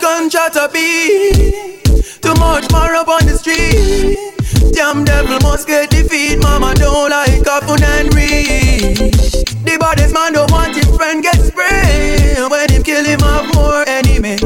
ganja 0.00 0.50
to 0.50 0.68
be. 0.72 1.80
Too 2.20 2.34
much 2.40 2.70
more 2.72 2.94
up 2.96 3.08
on 3.08 3.26
the 3.26 3.36
street. 3.36 4.16
Damn 4.72 5.04
devil 5.04 5.38
must 5.42 5.66
get 5.66 5.90
defeat. 5.90 6.38
Mama 6.40 6.74
don't 6.74 7.10
like 7.10 7.44
coffin 7.44 7.82
and 7.84 8.14
read. 8.14 8.96
The 9.64 9.76
baddest 9.78 10.14
man 10.14 10.32
don't 10.32 10.50
want 10.50 10.74
his 10.74 10.88
friend 10.96 11.22
get 11.22 11.36
sprayed. 11.36 12.50
When 12.50 12.70
him 12.70 12.82
kill 12.82 13.04
him 13.04 13.20
have 13.20 13.54
more 13.54 13.84
enemy. 13.86 14.38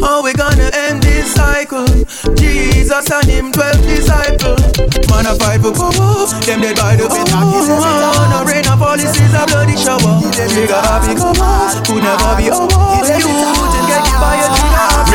How 0.00 0.22
we 0.24 0.32
gonna 0.32 0.70
end 0.72 1.02
this 1.02 1.34
cycle? 1.34 1.86
Jesus 2.34 3.10
and 3.12 3.28
him 3.28 3.52
twelve 3.52 3.82
disciples. 3.84 4.60
Man 5.12 5.28
a 5.28 5.36
fight 5.36 5.60
for 5.60 5.72
power. 5.76 6.26
Them 6.48 6.60
dead 6.64 6.76
by 6.76 6.96
the 6.96 7.06
way. 7.06 7.22
No 7.28 8.44
rain 8.48 8.66
of 8.66 8.78
policies 8.80 9.34
a 9.36 9.44
bloody 9.46 9.76
shower. 9.76 10.24
Got 10.68 10.84
happy 10.88 11.14
come 11.14 11.36
Could 11.84 12.02
never 12.02 12.32
be 12.40 12.50
over. 12.50 12.66
You 13.12 13.28
wouldn't 13.28 13.86
get 13.88 14.02
hit 14.08 14.18
by 14.18 14.40
a 14.40 14.48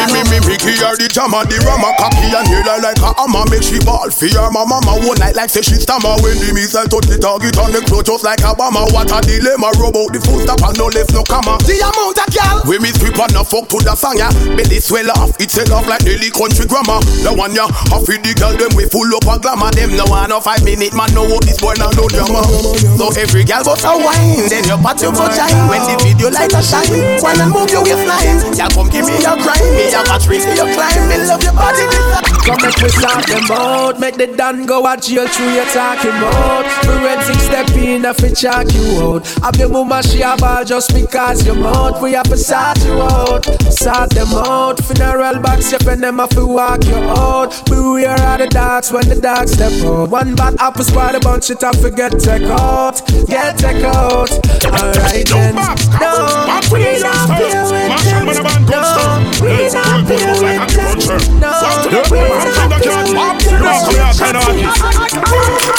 Me 0.07 0.23
me 0.31 0.39
me 0.39 0.57
Mickey 0.57 0.79
are 0.81 0.97
the 0.97 1.05
jam 1.11 1.29
the 1.29 1.57
rama 1.67 1.93
cocky 2.01 2.33
and 2.33 2.47
hear 2.49 2.65
like 2.65 2.97
a 3.03 3.11
hammer 3.13 3.45
make 3.51 3.61
she 3.61 3.77
ball. 3.83 4.09
Fear 4.09 4.47
my 4.49 4.63
mama 4.63 4.97
one 5.05 5.19
night 5.19 5.35
like 5.35 5.51
say 5.51 5.61
she 5.61 5.75
stammer 5.75 6.15
when 6.23 6.39
the 6.39 6.49
missile 6.55 6.87
touch 6.87 7.05
the 7.05 7.19
target 7.19 7.59
on 7.59 7.69
the 7.75 7.83
clothes 7.85 8.09
just 8.09 8.23
like 8.23 8.41
a 8.41 8.55
bomber. 8.55 8.87
What 8.89 9.11
a 9.11 9.19
dilemma, 9.21 9.69
robot 9.77 10.15
the 10.15 10.23
full 10.23 10.39
stop 10.41 10.63
and 10.65 10.73
no 10.79 10.87
left 10.89 11.11
no 11.11 11.21
comma. 11.21 11.59
The 11.67 11.83
amount 11.83 12.17
of 12.17 12.29
girl 12.31 12.57
we 12.65 12.79
miss 12.79 12.97
people 12.97 13.27
no 13.35 13.43
fuck 13.43 13.69
to 13.69 13.77
the 13.83 13.93
song 13.93 14.17
ya. 14.17 14.31
Belly 14.55 14.79
swell 14.79 15.11
off, 15.19 15.35
it 15.37 15.51
sell 15.51 15.67
off 15.75 15.85
like 15.85 16.07
nearly 16.07 16.31
country 16.31 16.63
grammar. 16.63 17.03
The 17.21 17.35
one 17.35 17.51
ya 17.51 17.67
half 17.91 18.07
the 18.07 18.33
girl 18.39 18.55
them 18.55 18.71
we 18.79 18.87
full 18.87 19.11
up 19.13 19.27
of 19.27 19.43
glamour. 19.43 19.69
Them 19.75 19.93
no 19.99 20.07
one 20.07 20.31
no 20.31 20.39
five 20.39 20.63
minute 20.63 20.95
man 20.95 21.11
know 21.11 21.27
what 21.27 21.43
this 21.43 21.59
boy 21.59 21.75
now 21.75 21.91
no 21.93 22.07
drama. 22.07 22.41
So 22.95 23.11
every 23.19 23.43
girl 23.43 23.67
but 23.67 23.83
a 23.83 23.93
wine, 23.99 24.47
then 24.47 24.63
you 24.63 24.79
pat 24.79 25.03
your 25.03 25.11
vagina 25.11 25.67
when 25.67 25.83
the 25.85 25.99
video 25.99 26.31
light 26.31 26.55
a 26.55 26.63
shine. 26.63 27.19
When 27.21 27.37
and 27.37 27.51
move 27.51 27.69
your 27.69 27.83
waistline, 27.83 28.41
ya 28.55 28.71
come 28.71 28.87
give 28.87 29.03
me 29.05 29.19
your 29.19 29.35
crime, 29.43 29.67
me 29.75 29.91
a 29.97 30.03
battery 30.05 30.37
me 30.37 30.53
your 30.55 30.69
love 31.25 31.43
your 31.43 31.53
body. 31.53 31.85
Come 32.45 32.61
make 32.61 32.81
me 32.81 32.89
stop 32.89 33.25
them 33.25 33.51
out, 33.51 33.99
make 33.99 34.15
the 34.15 34.27
done 34.27 34.65
go 34.65 34.87
at 34.87 35.01
jail 35.03 35.27
through 35.27 35.53
your 35.53 35.65
talking 35.65 36.15
mode. 36.21 36.65
Forensic 36.85 37.39
step 37.41 37.69
in 37.75 38.05
if 38.05 38.23
it 38.23 38.35
check 38.35 38.71
you 38.73 39.03
out. 39.03 39.27
Have 39.43 39.55
your 39.57 39.69
mama 39.69 40.01
she 40.03 40.21
a 40.21 40.35
ball 40.37 40.63
just 40.63 40.93
because 40.93 41.45
you're 41.45 41.67
out. 41.67 42.01
We 42.01 42.13
have 42.13 42.29
to 42.29 42.37
sort 42.37 42.79
you 42.85 43.01
out, 43.01 43.45
sort 43.73 44.09
them 44.11 44.33
out. 44.33 44.79
Funeral 44.85 45.41
box 45.41 45.71
you 45.71 45.79
and 45.89 46.03
them 46.03 46.19
have 46.19 46.29
to 46.29 46.45
walk 46.45 46.85
you 46.85 46.95
out. 46.95 47.51
Beware 47.65 48.13
of 48.13 48.39
the 48.39 48.47
dogs 48.47 48.91
when 48.91 49.07
the 49.09 49.19
dogs 49.19 49.53
step 49.53 49.73
out. 49.83 50.09
One 50.09 50.35
bad 50.35 50.55
apple 50.59 50.83
spot 50.83 51.15
a 51.15 51.19
bunch 51.19 51.49
it 51.49 51.63
off 51.63 51.77
forget 51.81 52.11
take 52.19 52.43
out, 52.43 53.01
get 53.27 53.57
take 53.57 53.83
out. 53.83 54.31
Alright 54.63 55.27
then, 55.27 55.55
no, 55.99 56.59
we 56.71 56.99
not 57.01 57.29
here 57.35 58.25
with 58.25 58.41
them. 58.43 58.65
No, 58.71 59.31
we 59.41 59.69
not 59.73 59.76
not 64.33 64.57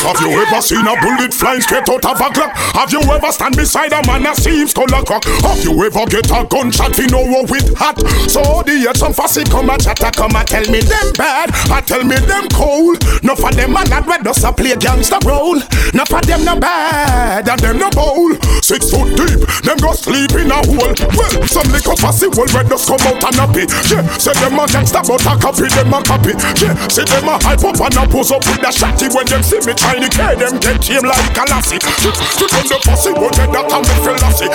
have 0.08 0.20
you 0.20 0.30
ever 0.40 0.62
seen 0.62 0.86
a 0.86 0.94
bullet 1.00 1.34
flying 1.34 1.60
straight 1.60 1.88
out 1.88 2.04
of 2.04 2.20
a 2.20 2.30
clock? 2.32 2.52
Have 2.74 2.92
you 2.92 3.00
ever 3.02 3.32
stand 3.32 3.56
beside 3.56 3.92
a 3.92 4.00
man 4.06 4.22
that 4.22 4.36
seems 4.36 4.72
a 4.72 5.02
cock? 5.04 5.24
Have 5.42 5.62
you 5.64 5.74
ever 5.84 6.06
get 6.06 6.30
a 6.30 6.46
gunshot 6.46 6.94
fi 6.94 7.06
know 7.06 7.44
with 7.44 7.76
hat? 7.76 7.98
So 8.30 8.62
the 8.62 8.78
hear 8.78 8.94
some 8.94 9.12
fussy 9.12 9.44
come 9.44 9.70
and 9.70 9.82
chatter 9.82 10.10
come 10.14 10.34
and 10.36 10.46
tell 10.46 10.64
me 10.70 10.80
them 10.80 11.12
bad, 11.18 11.50
I 11.70 11.80
tell 11.82 12.04
me 12.04 12.16
them 12.16 12.48
cold. 12.54 13.02
No 13.22 13.34
for 13.34 13.50
them 13.52 13.72
man 13.72 13.90
that 13.90 14.06
red 14.06 14.26
us 14.26 14.44
a 14.44 14.52
play 14.52 14.76
gangster 14.76 15.18
role. 15.26 15.58
No 15.92 16.04
for 16.06 16.22
them 16.22 16.44
no 16.44 16.58
bad 16.58 17.48
and 17.48 17.60
them 17.60 17.78
no 17.78 17.90
bowl. 17.90 18.32
Six 18.62 18.90
foot 18.90 19.12
deep, 19.18 19.42
them 19.66 19.76
go 19.82 19.92
sleep 19.92 20.32
in 20.38 20.50
a 20.50 20.60
hole. 20.62 20.94
Well, 21.16 21.34
some 21.48 21.68
little 21.74 21.96
fussy 21.96 22.28
will 22.28 22.48
red 22.54 22.70
us 22.72 22.86
come 22.86 23.02
out 23.02 23.22
and 23.28 23.34
a 23.34 23.48
happy. 23.48 23.64
Yeah, 23.88 24.04
say 24.20 24.36
them 24.36 24.60
a 24.60 24.68
gangster 24.68 25.00
but 25.00 25.24
a 25.24 25.32
copy 25.40 25.64
them 25.72 25.92
a 25.96 25.98
copy. 26.04 26.36
Yeah, 26.60 26.76
say 26.92 27.08
them 27.08 27.24
a 27.24 27.40
hype 27.40 27.64
up 27.64 27.80
and 27.80 27.96
a 27.96 28.04
pose 28.04 28.28
up 28.28 28.44
with 28.44 28.60
a 28.60 28.68
shotty 28.68 29.08
when 29.16 29.24
them 29.24 29.42
see 29.42 29.60
me 29.64 29.72
trying 29.72 30.04
to 30.04 30.08
carry 30.12 30.36
them 30.36 30.60
get 30.60 30.84
him 30.84 31.08
like 31.08 31.32
a 31.32 31.44
lassie. 31.48 31.80
To 31.80 32.44
them 32.44 32.64
the 32.68 32.78
pussy, 32.84 33.16
they 33.16 33.48
not 33.48 33.72
come 33.72 33.80
with 33.88 34.00
philosophy. 34.04 34.52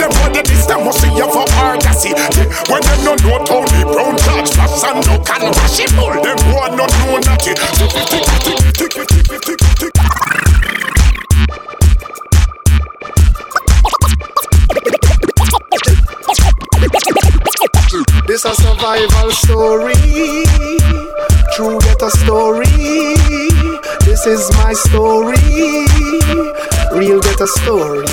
Them 0.00 0.10
what 0.24 0.32
they 0.32 0.40
this, 0.48 0.64
them 0.64 0.84
must 0.88 1.04
see 1.04 1.12
you 1.12 1.28
for 1.28 1.44
argosy. 1.60 2.16
When 2.72 2.80
them 2.80 3.00
no 3.04 3.12
know 3.20 3.44
Tony 3.44 3.84
Brown, 3.84 4.16
George 4.16 4.48
Flash 4.48 4.80
and 4.88 5.04
no 5.04 5.20
can 5.28 5.44
wash 5.52 5.80
it 5.80 5.90
full. 5.92 6.16
Them 6.16 6.40
one 6.48 6.76
not 6.80 6.88
know 7.04 7.20
nothing. 7.20 7.60
Tick, 7.76 7.92
tick, 7.92 8.08
tick, 8.08 8.56
tick, 8.80 8.92
tick, 8.96 9.08
tick, 9.08 9.44
tick, 9.44 9.92
tick. 9.92 10.39
This 18.24 18.44
a 18.44 18.54
survival 18.54 19.32
story, 19.32 19.94
true 21.54 21.80
get 21.80 22.00
a 22.00 22.10
story. 22.10 23.16
This 24.04 24.26
is 24.26 24.48
my 24.58 24.72
story, 24.74 25.36
real 26.92 27.20
get 27.20 27.40
a 27.40 27.48
story. 27.48 28.06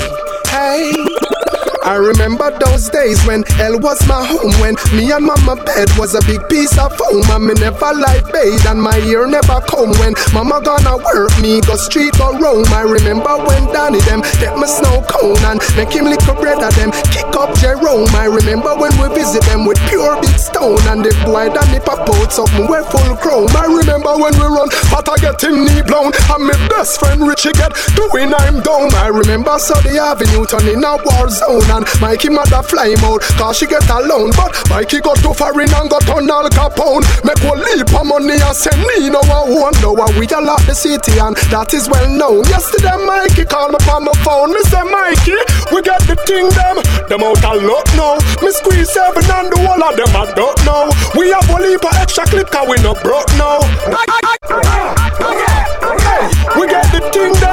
Hey. 0.48 1.57
I 1.88 1.96
remember 1.96 2.52
those 2.60 2.90
days 2.90 3.16
when 3.24 3.48
hell 3.56 3.80
was 3.80 3.96
my 4.12 4.20
home. 4.20 4.52
When 4.60 4.76
me 4.92 5.08
and 5.08 5.24
mama 5.24 5.56
bed 5.56 5.88
was 5.96 6.20
a 6.20 6.22
big 6.28 6.44
piece 6.52 6.76
of 6.76 6.92
foam. 6.92 7.24
And 7.32 7.48
me 7.48 7.56
never 7.56 7.96
like 7.96 8.28
bathe 8.28 8.68
and 8.68 8.84
my 8.84 9.00
ear 9.08 9.24
never 9.24 9.64
come. 9.64 9.96
When 9.96 10.12
mama 10.36 10.60
gonna 10.60 11.00
work 11.00 11.32
me, 11.40 11.64
go 11.64 11.80
street 11.80 12.12
go 12.20 12.36
roam. 12.36 12.68
I 12.76 12.84
remember 12.84 13.40
when 13.40 13.72
Danny 13.72 14.04
them 14.04 14.20
get 14.44 14.60
my 14.60 14.68
snow 14.68 15.00
cone 15.08 15.40
and 15.48 15.64
make 15.80 15.96
him 15.96 16.12
lick 16.12 16.20
a 16.28 16.36
bread 16.36 16.60
at 16.60 16.76
them. 16.76 16.92
Kick 17.08 17.32
up 17.40 17.56
Jerome. 17.64 18.12
I 18.20 18.28
remember 18.28 18.76
when 18.76 18.92
we 19.00 19.08
visit 19.16 19.48
them 19.48 19.64
with 19.64 19.80
pure 19.88 20.20
big 20.20 20.36
stone. 20.36 20.84
And 20.92 21.08
the 21.08 21.16
boy 21.24 21.48
Danny 21.56 21.80
pop 21.80 22.04
out 22.04 22.36
something 22.36 22.68
we 22.68 22.84
full 22.92 23.16
chrome. 23.24 23.48
I 23.56 23.64
remember 23.64 24.12
when 24.20 24.36
we 24.36 24.44
run, 24.44 24.68
but 24.92 25.08
I 25.08 25.16
get 25.24 25.40
him 25.40 25.64
knee 25.64 25.88
blown. 25.88 26.12
And 26.36 26.52
my 26.52 26.58
best 26.68 27.00
friend 27.00 27.24
Richie 27.24 27.56
get 27.56 27.72
doing 27.96 28.36
I'm 28.36 28.60
down. 28.60 28.92
I 29.00 29.08
remember 29.08 29.56
Sunday 29.56 29.96
Avenue 29.96 30.44
turning 30.44 30.84
a 30.84 31.00
war 31.00 31.32
zone 31.32 31.77
and 31.78 31.86
Mikey 32.02 32.30
mother 32.30 32.66
fly 32.66 32.98
out 33.06 33.22
Cause 33.38 33.58
she 33.62 33.68
get 33.68 33.86
alone 33.90 34.34
But 34.34 34.58
Mikey 34.70 35.02
got 35.02 35.22
to 35.22 35.34
foreign 35.34 35.70
and 35.70 35.90
got 35.90 36.10
on 36.10 36.30
Al 36.30 36.50
Capone. 36.50 37.06
Make 37.22 37.42
one 37.46 37.62
leap 37.62 37.94
of 37.94 38.06
money 38.06 38.42
and 38.42 38.58
send 38.58 38.82
me 38.82 39.10
no 39.10 39.22
one 39.22 39.74
know 39.82 39.94
we 40.18 40.26
a 40.26 40.40
lot 40.42 40.62
the 40.66 40.74
city 40.74 41.20
and 41.20 41.36
that 41.54 41.74
is 41.74 41.90
well 41.90 42.10
known. 42.10 42.44
Yesterday 42.50 42.98
Mikey 43.06 43.46
called 43.46 43.72
me 43.74 43.80
on 43.90 44.06
my 44.06 44.14
phone. 44.26 44.54
Me 44.54 44.62
say 44.66 44.84
Mikey, 44.84 45.38
we 45.74 45.82
get 45.82 46.02
the 46.10 46.16
thing 46.26 46.50
them. 46.58 46.82
Them 47.10 47.22
out 47.24 47.44
a 47.44 47.54
lot 47.62 47.88
now. 47.94 48.18
Me 48.42 48.50
squeeze 48.52 48.90
seven 48.90 49.24
and 49.24 49.52
the 49.54 49.58
whole 49.62 49.84
of 49.84 49.94
them 49.96 50.12
I 50.16 50.26
don't 50.34 50.60
know. 50.66 50.90
We 51.14 51.30
have 51.30 51.50
a 51.50 51.58
leap 51.62 51.84
of 51.86 51.94
extra 52.02 52.26
clip 52.26 52.50
cause 52.50 52.68
we 52.68 52.82
no 52.82 52.94
broke 52.96 53.30
now. 53.38 53.62
Hey, 53.94 54.37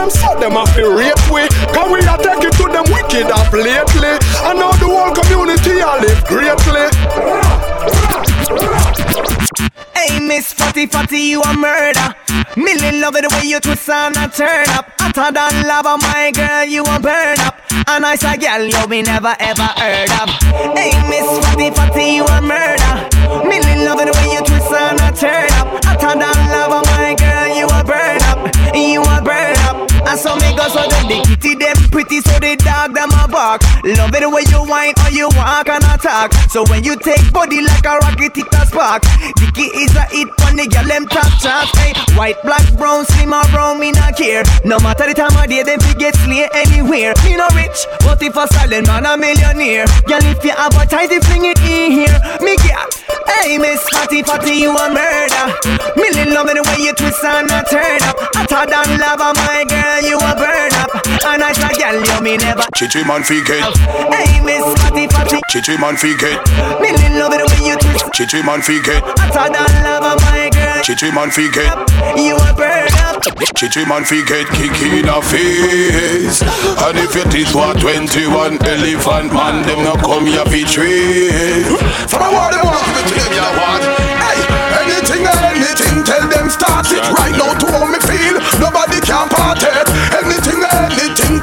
them 0.04 0.10
so 0.10 0.38
them 0.38 0.52
have 0.52 0.74
to 0.76 0.84
rate 0.90 1.16
we 1.32 1.48
Cause 1.72 1.88
we 1.88 2.00
are 2.04 2.18
taking 2.20 2.52
to 2.52 2.64
them 2.68 2.84
wicked 2.92 3.30
up 3.32 3.52
lately 3.52 4.20
I 4.44 4.52
know 4.52 4.72
the 4.76 4.88
whole 4.88 5.14
community 5.16 5.80
I 5.80 5.98
live 6.00 6.20
greatly 6.28 6.92
Hey, 9.94 10.20
Miss 10.20 10.52
Fatty 10.52 10.86
Fatty, 10.86 11.18
you 11.18 11.40
a 11.40 11.56
murder. 11.56 12.14
Million 12.56 13.00
love 13.00 13.16
it 13.16 13.22
the 13.22 13.34
way 13.34 13.48
you 13.48 13.58
twist 13.58 13.88
and 13.88 14.14
I 14.18 14.26
turn 14.28 14.68
up. 14.76 14.92
Hotter 15.00 15.32
than 15.32 15.66
lava, 15.66 15.96
my 15.96 16.30
girl, 16.34 16.64
you 16.64 16.82
a 16.82 17.00
burn 17.00 17.40
up. 17.40 17.56
A 17.88 17.98
nice 18.00 18.22
a 18.22 18.36
girl 18.36 18.62
you 18.66 18.86
be 18.86 19.00
never 19.00 19.34
ever 19.40 19.68
heard 19.80 20.10
of. 20.20 20.28
Hey, 20.76 20.92
Miss 21.08 21.24
Fatty 21.46 21.70
Fatty, 21.70 22.20
you 22.20 22.24
a 22.26 22.42
murder. 22.42 22.94
Million 23.48 23.86
love 23.86 24.00
it 24.00 24.12
the 24.12 24.18
way 24.20 24.28
you 24.34 24.44
twist 24.44 24.70
and 24.72 25.00
I 25.00 25.10
turn 25.12 25.50
up. 25.56 25.82
Hotter 25.84 26.18
than 26.18 26.38
lava, 26.52 26.84
my 26.92 27.14
girl, 27.16 27.56
you 27.56 27.66
a 27.66 27.80
burn 27.82 28.20
up. 28.28 28.44
You 28.76 29.00
a 29.00 29.22
burn 29.24 29.56
up. 29.56 29.63
So 30.16 30.36
me 30.36 30.54
go 30.56 30.68
so 30.68 30.88
them 30.88 31.08
the 31.08 31.22
kitty 31.26 31.54
them 31.56 31.83
pretty 31.94 32.18
so 32.26 32.34
the 32.42 32.58
dog 32.58 32.90
them 32.90 33.06
a 33.22 33.30
bark. 33.30 33.62
Love 33.86 34.10
it 34.10 34.26
the 34.26 34.26
way 34.26 34.42
you 34.50 34.58
whine 34.66 34.90
or 35.06 35.14
you 35.14 35.30
walk 35.38 35.70
and 35.70 35.86
attack. 35.86 36.34
So 36.50 36.66
when 36.66 36.82
you 36.82 36.98
take 36.98 37.22
body 37.30 37.62
like 37.62 37.86
a 37.86 38.02
rocket 38.02 38.34
it 38.34 38.50
a 38.50 38.66
spark. 38.66 39.06
Dicky 39.38 39.70
is 39.78 39.94
a 39.94 40.02
hit 40.10 40.26
on 40.42 40.58
the 40.58 40.66
girl 40.66 40.82
them 40.90 41.06
top 41.06 41.30
chance. 41.38 41.70
Hey, 41.78 41.94
white, 42.18 42.34
black, 42.42 42.66
brown, 42.74 43.06
slim 43.06 43.30
or 43.30 43.46
brown, 43.54 43.78
me 43.78 43.94
not 43.94 44.18
care. 44.18 44.42
No 44.66 44.82
matter 44.82 45.06
the 45.06 45.14
time 45.14 45.38
of 45.38 45.46
day, 45.46 45.62
them 45.62 45.78
fi 45.78 45.94
get 45.94 46.18
slay 46.18 46.50
anywhere. 46.50 47.14
Me 47.22 47.38
no 47.38 47.46
rich, 47.54 47.86
but 48.02 48.18
if 48.18 48.34
a 48.34 48.42
silent 48.50 48.90
man 48.90 49.06
a 49.06 49.14
millionaire. 49.14 49.86
Girl 50.10 50.26
if 50.26 50.42
you 50.42 50.50
advertise, 50.50 51.14
you 51.14 51.22
fling 51.22 51.46
it 51.46 51.62
in 51.62 51.94
here. 51.94 52.18
Me 52.42 52.58
girl, 52.58 52.90
hey 53.38 53.54
Miss 53.54 53.86
Fatty 53.94 54.26
Fatty, 54.26 54.66
you 54.66 54.74
a 54.74 54.90
murder. 54.90 55.46
Million 55.94 56.34
love 56.34 56.50
it 56.50 56.58
the 56.58 56.62
way 56.66 56.90
you 56.90 56.94
twist 56.98 57.22
and 57.22 57.46
a 57.54 57.62
turn 57.70 58.02
up. 58.02 58.18
Hotter 58.34 58.66
than 58.66 58.98
lava, 58.98 59.30
my 59.38 59.62
girl 59.70 60.02
you 60.02 60.18
a 60.18 60.34
burn. 60.34 60.73
And 61.22 61.42
I 61.42 61.52
say, 61.54 61.70
girl, 61.78 61.96
you 62.02 62.18
me 62.20 62.36
never. 62.36 62.66
Chichi 62.74 63.04
man 63.06 63.22
fi 63.22 63.38
get. 63.44 63.62
Hey, 64.10 64.42
Miss 64.42 64.66
Fatty 64.82 65.06
Fatty. 65.06 65.38
Chichi 65.48 65.78
man 65.78 65.96
fi 65.96 66.10
get. 66.18 66.42
Me 66.82 66.90
love 67.14 67.32
it 67.32 67.40
the 67.40 67.46
way 67.46 67.70
you 67.70 67.76
twist. 67.78 68.10
Chichi 68.12 68.42
man 68.42 68.60
fi 68.60 68.82
get. 68.82 69.02
Hotter 69.06 69.48
than 69.54 69.72
lava, 69.86 70.18
my 70.26 70.50
girl. 70.50 70.82
Chichi 70.82 71.10
man 71.14 71.30
fi 71.30 71.46
get. 71.50 71.70
You 72.18 72.36
a 72.36 72.50
burn 72.58 72.90
up. 73.06 73.22
Chichi 73.56 73.86
man 73.88 74.04
fi 74.04 74.20
get 74.26 74.46
kick 74.52 74.76
in 74.84 75.06
the 75.06 75.18
face 75.24 76.42
And 76.84 76.98
if 77.00 77.14
you 77.16 77.24
teach 77.32 77.54
what 77.54 77.80
21 77.80 78.60
elephant 78.60 79.32
man 79.32 79.64
Them 79.64 79.80
not 79.82 80.04
come 80.04 80.26
here 80.26 80.44
fi 80.44 80.62
trade 80.68 81.64
For 82.10 82.20
the 82.20 82.28
war 82.28 82.52
them 82.52 82.68
want 82.68 82.84
give 82.84 83.00
it 83.00 83.06
to 83.08 83.14
them 83.16 83.32
you 83.32 83.48
want 83.56 83.82
Hey, 84.20 84.38
anything 84.84 85.24
anything 85.24 86.04
Tell 86.04 86.28
them 86.28 86.50
start 86.50 86.84
it 86.92 87.00
right 87.16 87.32
now 87.32 87.56
to 87.56 87.66
how 87.72 87.88
me 87.88 87.98
feel 88.04 88.36
Nobody 88.60 89.00
can 89.00 89.26
part 89.32 89.62
it 89.62 89.88
Anything 90.20 90.33
anything 90.33 90.33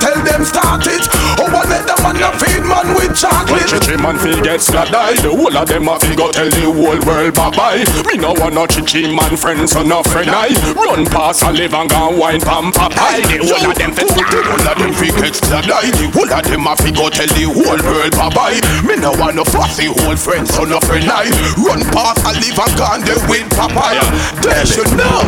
Tell 0.01 0.23
them 0.23 0.43
start 0.43 0.87
it. 0.87 1.07
Oh, 1.37 1.45
one 1.53 1.69
let 1.69 1.85
them 1.85 2.00
man 2.01 2.17
a 2.21 2.29
feed 2.37 2.63
man 2.65 2.87
with 2.95 3.13
chocolate. 3.15 3.67
Chichi 3.69 3.95
man 4.01 4.17
fi 4.17 4.33
get 4.41 4.61
die. 4.91 5.15
The 5.21 5.29
whole 5.29 5.55
of 5.55 5.67
them 5.67 5.87
a 5.87 5.99
fi 5.99 6.15
go 6.15 6.31
tell 6.31 6.49
the 6.49 6.65
whole 6.69 6.99
world 7.05 7.33
bye 7.35 7.51
bye 7.53 7.81
Me 8.09 8.17
no 8.17 8.33
want 8.37 8.55
no 8.55 8.65
chichi 8.67 9.13
man 9.13 9.37
friends 9.37 9.71
so 9.73 9.83
no 9.83 10.03
friend 10.03 10.29
I. 10.29 10.49
Run 10.73 11.05
past 11.05 11.43
and 11.43 11.57
live 11.57 11.73
and 11.73 11.89
go 11.89 12.09
wine 12.17 12.41
pam 12.41 12.71
pie. 12.71 13.21
The 13.29 13.39
whole 13.45 13.69
of 13.71 13.77
them 13.77 13.93
fi 13.93 14.05
the 14.05 14.41
whole 14.41 14.67
of 14.67 14.77
them 14.77 14.93
fi 14.93 15.07
get 15.21 15.37
die. 15.45 15.89
The 15.93 16.07
whole 16.13 16.31
of 16.31 16.43
them 16.45 16.67
a 16.67 16.73
fi 16.75 16.89
go 16.91 17.09
tell 17.09 17.29
the 17.37 17.45
whole 17.45 17.81
world 17.85 18.13
bye 18.17 18.29
bye 18.33 18.59
Me 18.85 18.95
no 18.97 19.11
want 19.17 19.35
no 19.37 19.43
fussy 19.45 19.85
whole 19.87 20.17
friends 20.17 20.53
so 20.53 20.63
no 20.65 20.79
friend 20.81 21.05
I. 21.09 21.29
Run 21.61 21.81
past 21.93 22.25
and 22.25 22.37
live 22.41 22.57
and 22.59 22.73
go 22.77 22.85
and 22.91 23.01
they 23.05 23.17
win 23.29 23.45
papaya 23.53 24.01
They 24.41 24.65
should 24.65 24.91
know 24.97 25.21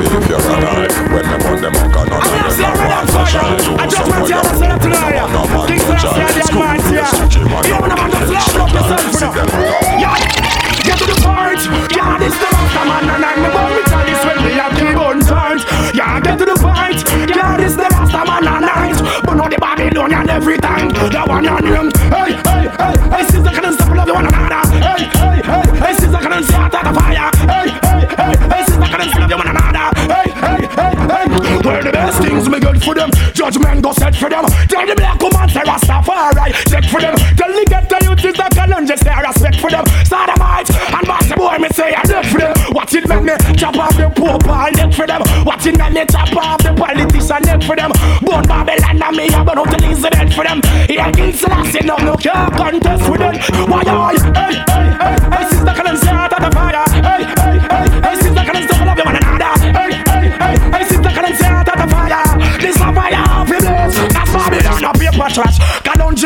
if 0.00 0.28
you're 0.28 0.40
alive 0.40 0.92
When 1.12 1.24
them 1.24 1.42
on 1.48 1.60
them 1.60 1.74
up 1.76 1.96
and 1.96 2.12
on 2.12 2.20
them. 2.20 2.60
I 2.60 2.88
want 2.88 3.08
to 3.08 3.20
shine 3.26 3.78
I 3.80 3.86
just 3.86 4.08
want 4.08 4.26
to 4.28 4.58
say 4.58 4.68
that 4.68 4.80
tonight 4.82 6.09
Yeah, 6.10 6.26
get 10.82 10.98
to 10.98 11.06
the 11.06 11.14
point 11.22 11.62
Yeah, 11.94 12.18
this 12.18 12.34
the 12.34 12.46
Rasta 12.50 12.82
man 12.84 13.06
And 13.14 13.24
I'm 13.24 13.42
the 13.42 13.50
one 13.54 13.74
with 13.76 13.86
Chalice 13.86 14.24
when 14.24 14.38
we 14.44 14.52
have 14.58 14.74
the 14.74 14.92
gun 14.92 15.20
times 15.20 15.62
Yeah, 15.94 16.20
get 16.20 16.38
to 16.38 16.46
the 16.46 16.56
point 16.58 17.06
Yeah, 17.30 17.56
this 17.56 17.76
the 17.76 17.86
Rasta 17.86 18.24
man 18.26 18.46
and 18.46 18.66
night 18.66 18.98
But 19.22 19.34
now 19.34 19.48
the 19.48 19.58
Babylonian 19.58 20.28
every 20.30 20.58
time 20.58 20.88
The 20.88 21.22
one 21.26 21.46
on 21.46 21.64
him 21.64 21.90
Hey, 22.10 22.32
hey, 22.42 22.68
hey 22.74 22.94
Hey, 23.10 23.24
sister, 23.30 23.59
Where 32.10 32.22
things 32.22 32.48
me 32.48 32.58
good 32.58 32.82
for 32.82 32.94
them. 32.94 33.10
Judgment 33.34 33.82
go 33.82 33.92
set 33.92 34.16
for 34.16 34.28
them. 34.28 34.44
Tell 34.66 34.86
the 34.86 34.94
black 34.96 35.20
woman 35.22 35.48
say 35.48 35.62
Rastafari. 35.62 36.50
Check 36.66 36.84
for 36.90 37.00
them. 37.00 37.14
Tell 37.38 37.52
the 37.52 37.64
get 37.68 37.88
the 37.88 37.98
youth 38.02 38.24
is 38.24 38.34
the 38.34 38.48
challenge 38.50 38.88
Just 38.88 39.04
Say 39.04 39.14
respect 39.14 39.60
for 39.60 39.70
them. 39.70 39.86
Sodomite 40.02 40.70
and 40.70 41.06
bossy 41.06 41.34
boy 41.34 41.58
me 41.58 41.68
say 41.70 41.94
I 41.94 42.02
dead 42.02 42.26
for 42.26 42.38
them. 42.38 42.54
Watch 42.74 42.94
it 42.94 43.06
make 43.06 43.22
me 43.22 43.34
chop 43.54 43.76
off 43.76 43.96
the 43.96 44.10
pope 44.10 44.48
all 44.48 44.70
neck 44.72 44.92
for 44.92 45.06
them. 45.06 45.22
Watch 45.46 45.66
it 45.66 45.78
make 45.78 45.92
me 45.92 46.04
chop 46.10 46.34
off 46.34 46.58
the 46.62 46.74
politician 46.74 47.42
neck 47.46 47.62
for 47.62 47.76
them. 47.76 47.92
Born 48.22 48.42
Babylon 48.42 49.02
and 49.02 49.16
me 49.16 49.30
I 49.30 49.44
burn 49.44 49.58
out 49.58 49.70
the 49.70 49.78
Israel 49.86 50.30
for 50.34 50.42
them. 50.42 50.60
Yeah, 50.90 51.12
King 51.12 51.32
Selassie 51.32 51.86
no 51.86 51.96
no 52.02 52.16
can't 52.16 52.50
contest 52.58 53.06
with 53.06 53.20
them. 53.22 53.38
Why 53.70 53.86
I 53.86 54.18
hey 54.34 54.58
hey 54.66 54.86
hey 54.98 55.16
hey 55.30 55.44
sister 55.46 55.74
can 55.78 55.96
say 55.96 56.10
out 56.10 56.32
of 56.34 56.42
the 56.42 56.50
fire 56.50 56.84
Hey 57.06 57.22
hey 57.38 57.69
A 65.20 65.22
paper 65.22 65.34
trash 65.34 65.58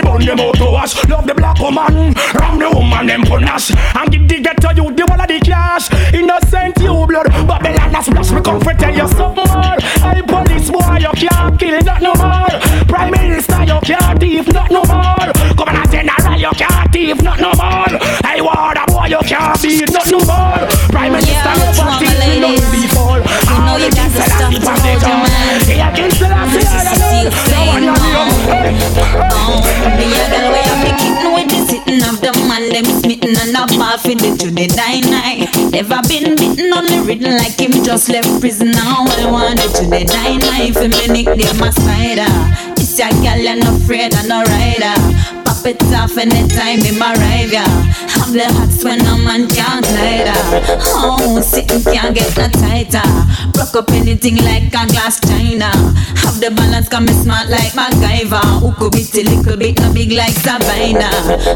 bun 0.02 0.24
them 0.24 0.40
out 0.40 0.54
to 0.54 0.64
wash 0.64 1.08
Love 1.08 1.26
the 1.26 1.34
black 1.34 1.58
woman 1.58 2.14
Ram 2.34 2.58
the 2.58 2.70
woman 2.70 3.06
them 3.06 3.22
punish 3.22 3.72
And 3.94 4.10
give 4.12 4.28
the 4.28 4.40
ghetto 4.40 4.70
you 4.70 4.94
the 4.94 5.04
whole 5.08 5.20
of 5.20 5.28
the 5.28 5.40
cash 5.40 5.90
Innocent 6.14 6.78
you 6.78 7.06
blood 7.06 7.26
Babylon 7.46 7.94
a 7.94 8.02
splash 8.02 8.30
me 8.30 8.40
come 8.40 8.60
for 8.60 8.74
tell 8.74 8.94
you 8.94 9.08
something 9.08 9.44
more. 9.46 9.78
Hey 10.02 10.22
police 10.22 10.70
boy 10.70 10.98
you 10.98 11.12
can't 11.14 11.58
kill 11.58 11.82
that 11.82 12.00
no 12.02 12.14
more. 12.14 12.54
Prime 12.86 13.10
Minister 13.10 13.62
you 13.64 13.78
can't 13.82 14.20
thief 14.20 14.46
not 14.52 14.70
no 14.70 14.82
more. 14.86 15.30
Governor 15.54 15.86
General 15.90 16.38
you 16.38 16.52
can't 16.54 16.92
thief 16.92 17.22
not 17.22 17.40
no 17.40 17.50
more. 17.54 17.98
I 18.22 18.34
Hey 18.34 18.40
water 18.40 18.86
boy 18.88 19.06
you 19.06 19.22
can't 19.26 19.60
beat 19.62 19.90
not 19.90 20.06
no 20.10 20.18
more. 20.22 20.66
Prime 20.90 21.12
Minister 21.12 21.34
Yeah, 21.34 21.54
never 21.54 21.82
mama 21.82 21.98
thief 21.98 22.14
no 22.42 22.48
ladies. 22.50 22.70
before 22.70 23.20
You 23.22 23.58
know 23.62 23.76
you 23.78 23.90
got 23.90 24.10
to 24.10 24.22
stop 24.22 24.50
to 24.54 24.70
hold 24.74 25.02
your 25.02 25.18
man. 25.22 25.58
Yeah, 25.70 25.90
King 25.94 26.10
Selassie, 26.10 26.58
This 26.58 26.70
I 26.70 26.82
is 26.82 26.86
still 26.86 26.93
man 32.64 32.84
them 32.84 33.00
smitten 33.00 33.36
and 33.36 33.56
a 33.56 33.76
ball 33.76 33.98
for 33.98 34.14
the 34.14 34.36
to 34.38 34.50
the 34.50 34.66
dine 34.66 35.10
night. 35.10 35.48
Never 35.72 36.00
been 36.08 36.36
bitten 36.36 36.72
on 36.72 36.86
the 36.86 37.02
written 37.06 37.36
like 37.36 37.58
him 37.58 37.72
just 37.84 38.08
left 38.08 38.40
prison 38.40 38.70
now. 38.70 39.04
I 39.06 39.30
want 39.30 39.60
it 39.60 39.74
to 39.76 39.86
the 39.86 40.04
dine 40.04 40.38
night 40.38 40.74
for 40.74 40.88
me 40.88 41.06
nickname 41.08 41.58
my 41.58 41.70
spider. 41.70 42.30
This 42.76 42.98
a 43.00 43.10
girl 43.10 43.48
and 43.48 43.60
no 43.60 43.76
afraid 43.76 44.14
and 44.14 44.28
no 44.28 44.42
rider. 44.42 45.33
Pop 45.64 45.72
it 45.80 45.94
off 45.96 46.18
anytime 46.18 46.84
him 46.84 47.00
arrive, 47.00 47.48
yeah. 47.48 47.64
Have 48.12 48.36
the 48.36 48.44
hots 48.52 48.84
when 48.84 49.00
a 49.00 49.16
man 49.16 49.48
can't 49.48 49.80
her. 49.80 50.60
Oh, 50.92 51.40
sitting 51.40 51.80
can't 51.80 52.14
get 52.14 52.36
no 52.36 52.52
tighter. 52.52 53.00
Broke 53.56 53.72
up 53.80 53.88
anything 53.96 54.36
like 54.44 54.68
a 54.68 54.84
glass 54.92 55.24
china. 55.24 55.72
Have 56.20 56.36
the 56.36 56.52
balance, 56.52 56.90
come 56.90 57.06
me 57.06 57.16
smart 57.16 57.48
like 57.48 57.72
MacGyver. 57.72 58.60
Who 58.60 58.76
could 58.76 58.92
be 58.92 59.08
a 59.08 59.24
little 59.24 59.56
bit 59.56 59.80
no 59.80 59.88
big 59.94 60.12
like 60.12 60.36
Sabina. 60.36 61.08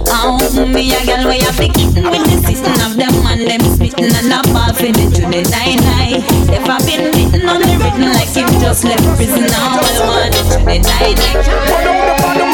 Oh, 0.09 0.41
me 0.57 0.89
a 0.97 1.05
girl 1.05 1.29
where 1.29 1.45
you 1.45 1.53
pick 1.61 1.77
with 1.77 2.25
the 2.33 2.37
system 2.49 2.81
of 2.89 2.97
them 2.97 3.13
and 3.29 3.45
them 3.45 3.61
spitting 3.61 4.09
and 4.09 4.33
a 4.33 4.41
ball 4.57 4.73
for 4.73 4.89
the 4.89 5.05
nine 5.53 5.85
nine. 5.85 6.25
Never 6.49 6.81
been 6.89 7.13
bitten 7.13 7.45
on 7.45 7.61
the 7.61 7.77
written 7.77 8.09
like 8.17 8.33
him 8.33 8.49
just 8.57 8.89
left 8.89 9.05
prison 9.21 9.53
now. 9.53 9.85
It 9.85 10.33
to 10.49 10.65
the 10.65 10.81
nine 10.81 11.13
nine. 11.13 12.48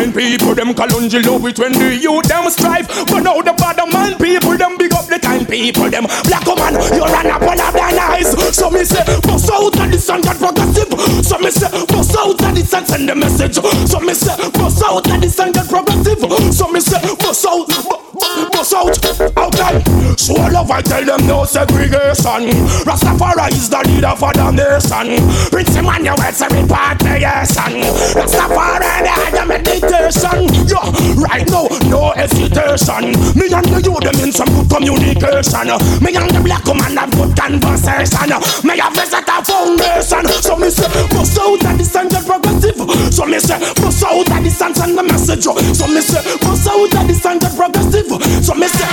The 0.00 0.12
kind 0.12 0.14
people, 0.14 0.54
them 0.54 0.72
Kalonji 0.72 1.24
love 1.24 1.44
it 1.44 1.58
when 1.58 1.72
the 1.72 1.94
youth 1.96 2.24
them 2.24 2.48
strive. 2.50 2.88
But 2.88 3.20
now 3.20 3.40
the 3.42 3.52
bottom 3.52 3.90
mind 3.92 4.18
people, 4.18 4.56
them 4.56 4.76
big 4.78 4.92
up 4.94 5.06
the 5.06 5.18
kind 5.18 5.46
people, 5.46 5.90
them 5.90 6.04
black 6.24 6.46
woman, 6.46 6.74
you 6.96 7.04
run 7.04 7.26
up 7.28 7.42
on 7.42 7.60
a 7.60 7.68
blind 7.72 7.98
eyes. 7.98 8.32
So 8.56 8.70
me 8.70 8.84
say, 8.84 9.04
bust 9.22 9.50
out 9.52 9.76
of 9.76 9.90
this 9.90 10.08
and 10.08 10.22
get 10.22 10.38
progressive. 10.38 10.88
So 11.24 11.38
me 11.38 11.50
say, 11.50 11.68
bust 11.86 12.16
out 12.16 12.40
of 12.42 12.54
this 12.54 12.72
and 12.72 12.86
send 12.86 13.08
the 13.08 13.14
message. 13.14 13.56
So 13.88 14.00
me 14.00 14.14
say, 14.14 14.36
bust 14.56 14.82
out 14.84 15.06
of 15.06 15.20
this 15.20 15.38
and 15.38 15.52
get 15.54 15.68
progressive. 15.68 16.20
So 16.54 16.68
me 16.68 16.80
say, 16.80 17.00
bust 17.20 17.44
out, 17.46 17.68
bu- 17.68 18.00
bu- 18.16 18.50
bust 18.56 18.74
out, 18.74 18.96
okay. 19.36 19.84
So 20.16 20.36
I 20.36 20.48
love 20.48 20.70
I 20.70 20.80
tell 20.82 21.04
them 21.04 21.26
no 21.26 21.44
segregation. 21.44 22.48
Rastafari 22.88 23.52
is 23.52 23.68
the 23.68 23.80
leader 23.88 24.14
for 24.16 24.32
the 24.32 24.48
nation. 24.50 25.20
Prince 25.50 25.76
Emmanuel 25.76 26.20
is 26.24 26.40
a 26.40 26.48
repatriation. 26.48 27.84
Rastafari 28.16 29.00
the 29.32 29.46
meditation. 29.46 29.89
Yeah, 29.90 30.86
right 31.18 31.42
now 31.50 31.66
no 31.90 32.14
hesitation. 32.14 33.10
Me 33.34 33.50
and 33.50 33.66
the 33.66 33.82
youth 33.82 33.98
them 34.06 34.22
in 34.22 34.30
some 34.30 34.46
good 34.54 34.70
communication. 34.70 35.66
Me 35.98 36.14
and 36.14 36.30
the 36.30 36.40
black 36.46 36.62
woman 36.64 36.94
have 36.94 37.10
good 37.10 37.34
conversation. 37.34 38.30
Me 38.62 38.78
have 38.78 38.94
visit 38.94 39.26
a 39.26 39.42
foundation. 39.42 40.24
So 40.46 40.54
me 40.54 40.70
say, 40.70 40.86
bust 41.10 41.38
out 41.42 41.64
of 41.66 41.74
this 41.74 41.94
and 41.98 42.06
progressive. 42.06 42.78
So 43.10 43.26
me 43.26 43.42
say, 43.42 43.58
bust 43.82 44.04
out 44.06 44.30
of 44.30 44.38
this 44.46 44.62
and 44.62 44.76
send 44.78 44.94
the 44.94 45.02
message. 45.02 45.42
So 45.42 45.86
me 45.90 46.00
say, 46.00 46.22
bust 46.38 46.70
out 46.70 46.94
of 46.94 47.06
this 47.10 47.26
and 47.26 47.42
progressive. 47.42 48.06
So 48.46 48.54
me 48.54 48.68
say. 48.70 48.86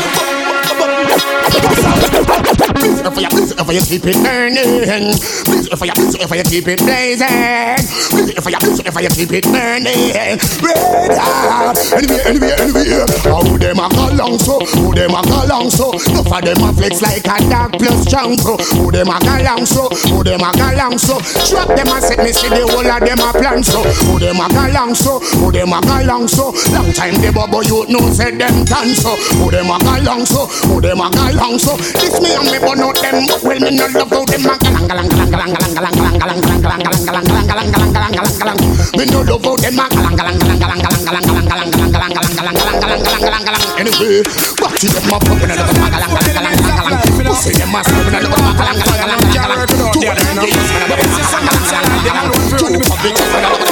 Please, 2.77 2.99
if 3.01 3.17
you, 3.17 3.29
please, 3.29 3.51
if 3.53 3.69
you 3.69 3.81
keep 3.85 4.05
it 4.05 4.17
burning. 4.25 5.13
Please, 5.45 5.67
if 5.69 5.81
you, 5.81 5.93
please, 5.93 6.15
if 6.15 6.31
you 6.31 6.43
keep 6.43 6.67
it 6.67 6.79
blazing. 6.79 7.77
Please, 8.09 8.29
if 8.33 8.45
you, 8.45 8.57
please, 8.57 8.79
if 8.81 8.95
you 8.97 9.09
keep 9.09 9.31
it 9.33 9.45
burning. 9.45 10.86
Red 10.87 11.17
hot. 11.17 11.77
Anyway, 11.93 12.21
anyway, 12.23 12.53
anyway. 12.55 12.85
How 13.27 13.43
them 13.43 13.79
a 13.79 13.87
go 13.91 14.05
long 14.15 14.39
so? 14.39 14.59
Who 14.79 14.93
them 14.95 15.11
a 15.11 15.21
go 15.23 15.43
long 15.47 15.69
so? 15.69 15.91
Enough 16.07 16.31
of 16.31 16.41
them 16.41 16.63
a 16.63 16.69
flex 16.73 17.01
like 17.01 17.27
a 17.27 17.37
dog 17.49 17.71
plus 17.75 18.05
jungle. 18.05 18.57
Who 18.79 18.91
them 18.91 19.11
a 19.11 19.19
go 19.19 19.35
long 19.43 19.65
so? 19.65 19.89
Who 20.11 20.23
them 20.23 20.41
a 20.41 20.49
go 20.55 20.67
long 20.77 20.97
so? 20.97 21.19
Drop 21.49 21.67
them 21.75 21.87
and 21.87 22.03
set 22.03 22.19
me 22.23 22.31
see 22.31 22.49
the 22.49 22.63
whole 22.67 22.87
of 22.87 22.99
them 23.03 23.19
a 23.19 23.29
plan 23.35 23.63
so. 23.63 23.83
Who 24.07 24.19
them 24.19 24.39
a 24.39 24.47
go 24.47 24.63
long 24.71 24.95
so? 24.95 25.19
Who 25.39 25.51
them 25.51 25.73
a 25.73 25.79
go 25.81 25.97
long 26.07 26.27
so? 26.27 26.55
Long 26.71 26.89
time 26.93 27.19
the 27.19 27.31
bubble 27.35 27.63
you 27.63 27.83
know 27.91 28.03
said 28.13 28.39
them 28.39 28.63
done 28.63 28.95
so. 28.95 29.15
Who 29.39 29.51
them 29.51 29.71
a 29.71 29.77
go 29.79 29.95
long 30.03 30.25
so? 30.25 30.47
Who 30.67 30.79
them 30.79 31.01
a 31.03 31.07
go 31.11 31.25
long 31.35 31.59
so? 31.59 31.75
This 31.99 32.15
me 32.23 32.31
and 32.35 32.47
me 32.47 32.59
burn 32.63 32.79
out 32.79 32.95
them, 33.01 33.27
but 33.27 33.43
well 33.43 33.59
me 33.59 33.75
no 33.75 33.85
love 33.91 34.11
how 34.11 34.23
them 34.23 34.45
a 34.47 34.53
galang 34.55 34.87
galang 34.87 35.09
galang 35.09 35.29
galang 35.35 35.51
galang 35.51 35.75
galang 35.75 35.99
galang 36.15 36.41
galang 36.41 36.59
galang 36.61 36.81
galang 36.83 37.03
galang 37.03 37.25
galang 37.27 37.47
galang 37.47 37.69
galang 37.71 37.91
galang 37.91 38.11
galang 38.15 38.35
galang. 38.39 38.59
Me 38.97 39.03
no 39.11 39.19
love 39.27 39.43
how 39.43 39.55
them 39.55 39.79
a 39.79 39.85
galang 39.91 40.15
galang 40.15 40.37
galang 40.39 40.59
galang 40.59 40.76
galang 40.81 41.03
galang 41.05 41.25
galang 41.25 41.47
galang 41.47 41.69
galang 41.71 41.91
galang 41.91 42.11
galang 42.13 42.33
galang 42.37 42.55
galang 42.57 43.01
galang 43.01 43.21
galang 43.23 43.43
galang. 43.45 43.63
Anyway, 43.77 44.21
back 44.61 44.73
to 44.77 44.87
them 44.87 45.13
a 45.13 45.17
pumping 45.21 45.51
and 45.51 45.59
them 45.59 45.69
a 45.69 45.87
galang 45.89 46.11
galang 46.11 46.33
galang 46.37 46.55
galang 46.57 46.77
galang. 46.77 47.27
Pussy 47.27 47.51
them 47.57 47.75
a 47.75 47.79
screaming 47.83 48.15
and 48.15 48.25
them 48.25 48.33
a 48.33 48.51
galang 48.57 48.77
galang 48.77 48.99
galang 49.01 49.21
galang 49.21 49.45
galang. 49.45 49.91
Two 49.93 50.01
of 50.05 50.17
them 50.17 50.35
gays 50.41 50.69
and 50.73 50.89
them 50.89 50.97
a 50.97 51.07
galang 51.07 51.47
galang 51.47 52.03
galang 52.05 52.25
galang. 52.25 52.47
Two 52.57 52.79
public 52.85 53.15
and 53.15 53.27
them 53.27 53.33
a 53.33 53.41
galang 53.41 53.57
galang 53.57 53.61
galang 53.61 53.66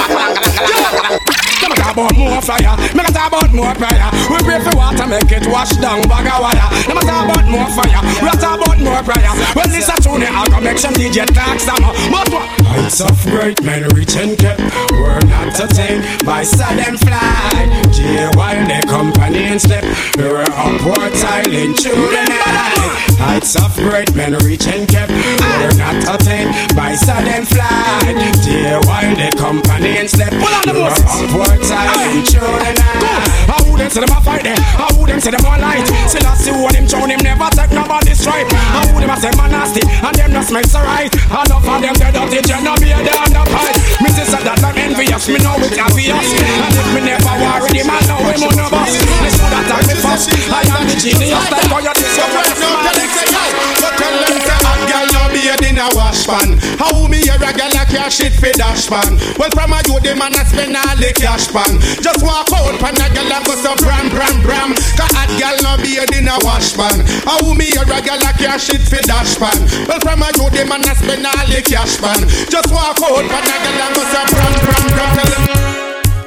about 1.95 2.17
more 2.17 2.41
fire. 2.41 2.75
Can 2.91 3.07
talk 3.15 3.31
about 3.31 3.51
more 3.55 3.73
prayer. 3.73 4.09
We 4.27 4.37
pray 4.43 4.59
for 4.59 4.75
water, 4.75 5.07
make 5.07 5.31
it 5.31 5.47
wash 5.47 5.71
down 5.79 6.03
bag 6.11 6.27
of 6.27 6.43
wire. 6.43 6.67
A 6.91 6.93
talk 7.07 7.23
about 7.23 7.47
more 7.47 7.69
fire. 7.71 8.01
We 8.19 8.29
talk 8.35 8.59
about 8.59 8.79
more 8.83 9.01
prayer. 9.07 9.31
Well, 9.55 9.67
this 9.71 9.87
a 9.87 9.95
tune, 10.03 10.27
I'll 10.27 10.61
make 10.61 10.77
some 10.77 10.93
DJ 10.93 11.25
talk 11.31 11.59
some. 11.59 11.79
But 12.11 12.27
what? 12.29 12.43
Heights 12.67 12.99
of 12.99 13.15
great 13.31 13.63
men 13.63 13.87
reach 13.95 14.15
and 14.17 14.37
kept. 14.37 14.59
We're 14.91 15.23
not 15.31 15.55
attained 15.55 16.25
by 16.25 16.43
sudden 16.43 16.97
flight. 16.97 17.71
J 17.95 18.27
while 18.35 18.67
the 18.67 18.83
company 18.87 19.57
step. 19.57 19.83
We're 20.17 20.43
upward 20.43 21.13
tiling 21.15 21.73
through 21.75 22.11
the 22.11 22.23
night. 22.27 22.84
Heights 23.17 23.55
of 23.55 23.73
great 23.75 24.13
men 24.15 24.33
reach 24.43 24.67
and 24.67 24.87
kept. 24.87 25.11
We're 25.11 25.77
not 25.77 25.97
attained 26.03 26.51
by 26.75 26.95
sudden 26.95 27.45
flight. 27.45 28.15
J 28.43 28.75
while 28.83 29.15
the 29.15 29.29
company 29.37 30.07
step. 30.07 30.33
We're 30.33 30.91
upward 30.91 31.61
tiling 31.63 32.25
through 32.25 32.57
the 32.59 32.71
night. 32.75 33.25
I 33.47 33.57
wouldn't 33.69 33.91
say 33.91 34.01
them 34.01 34.11
a 34.11 34.19
fight 34.21 34.45
eh? 34.45 34.55
there. 34.55 34.59
I 34.59 34.87
wouldn't 34.99 35.21
say 35.23 35.31
them 35.31 35.45
a 35.45 35.53
light. 35.57 35.85
Still 36.09 36.27
I 36.27 36.33
see 36.35 36.51
what 36.51 36.75
him 36.75 36.87
shown 36.87 37.09
him 37.09 37.21
never 37.23 37.47
take 37.53 37.71
nobody's 37.71 38.19
stripe. 38.19 38.49
I 38.51 38.83
wouldn't 38.93 39.19
say 39.21 39.31
man 39.37 39.51
nasty 39.51 39.83
and 39.85 40.15
them 40.15 40.33
not 40.33 40.45
smells 40.45 40.75
right. 40.75 41.11
Enough 41.13 41.65
of 41.65 41.79
them 41.81 41.95
they 41.95 42.11
dirty, 42.11 42.39
you 42.41 42.59
know 42.61 42.75
be 42.81 42.91
a 42.91 42.99
damn 42.99 43.31
the 43.31 43.43
pipe. 43.47 43.77
Me 44.01 44.09
say 44.11 44.27
that 44.27 44.59
I'm 44.59 44.75
envious, 44.75 45.27
me 45.29 45.39
know 45.39 45.55
it's 45.61 45.77
obvious. 45.77 46.27
And 46.35 46.73
if 46.73 46.87
me 46.93 47.01
never 47.05 47.35
worry, 47.37 47.69
the 47.71 47.83
man 47.87 48.03
know 48.09 48.19
him 48.27 48.43
on 48.43 48.55
the 48.59 48.67
bus. 48.67 48.91
Me 49.23 49.29
I'm 49.75 49.83
the 49.87 49.95
first. 49.99 50.29
I 50.51 50.61
am 50.71 50.87
the 50.87 50.95
genius 50.95 51.49
that 51.49 51.67
for 51.67 51.81
your 51.81 51.93
discovery. 51.93 52.94
So 52.95 53.89
tell 53.99 54.15
them 54.23 54.39
say 54.39 54.59
hot 54.63 54.81
girl 54.87 55.07
no 55.11 55.27
beard 55.35 55.61
in 55.67 55.77
a 55.77 55.87
wash 55.91 56.23
pan. 56.25 56.55
How 56.79 56.95
me 57.11 57.19
hear 57.21 57.35
a 57.35 57.51
girl 57.51 57.75
a 57.75 57.83
cash 57.85 58.23
shit 58.23 58.33
for 58.33 58.51
dash 58.55 58.87
pan? 58.87 59.19
Well 59.35 59.51
from 59.51 59.75
a 59.75 59.83
you 59.83 59.99
the 59.99 60.15
man 60.15 60.33
a 60.33 60.43
spend 60.47 60.75
all 60.79 60.95
the 60.95 61.11
cash 61.11 61.51
pan. 61.51 61.79
Just 61.99 62.23
walk 62.23 62.49
out 62.55 62.79
pan 62.79 62.95
a 62.95 63.07
girl 63.11 63.31
a 63.31 63.39
go 63.43 63.53
so 63.59 63.75
bram 63.83 64.07
bram 64.09 64.39
bram. 64.41 64.71
Cause 64.95 65.11
hot 65.11 65.31
girl 65.35 65.57
no 65.61 65.75
beard 65.83 66.11
in 66.15 66.31
a 66.31 66.37
wash 66.47 66.73
pan. 66.73 67.03
How 67.27 67.43
me 67.53 67.67
hear 67.67 67.83
a 67.83 67.99
girl 67.99 68.23
a 68.23 68.31
cash 68.39 68.71
shit 68.71 68.81
for 68.81 69.03
dash 69.03 69.35
pan? 69.35 69.59
Well 69.85 69.99
from 69.99 70.23
a 70.23 70.29
you 70.39 70.47
the 70.55 70.63
man 70.63 70.87
a 70.87 70.93
spend 70.95 71.27
all 71.27 71.45
the 71.51 71.59
cash 71.61 71.99
pan. 71.99 72.23
Just 72.47 72.71
walk 72.71 72.99
out 73.03 73.25
pan 73.27 73.43
a 73.43 73.55
girl 73.59 73.81
a 73.83 73.87
go 73.91 74.03
so 74.07 74.21
bram 74.31 74.53
bram 74.63 74.83
bram. 74.95 75.11
Tell 75.19 75.29
them. 75.35 75.43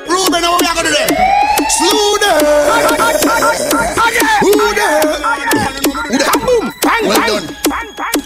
Ruben, 0.08 0.42
what 0.44 0.60
we 0.60 0.66
are 0.68 0.76
gonna 0.76 0.92
do? 0.92 1.04
Slew 1.68 2.16
them. 2.20 2.40
Who 4.40 4.52
them? 4.74 5.00
Who 5.04 5.72
them? 5.82 5.87
Well 7.02 7.40
done. 7.40 7.54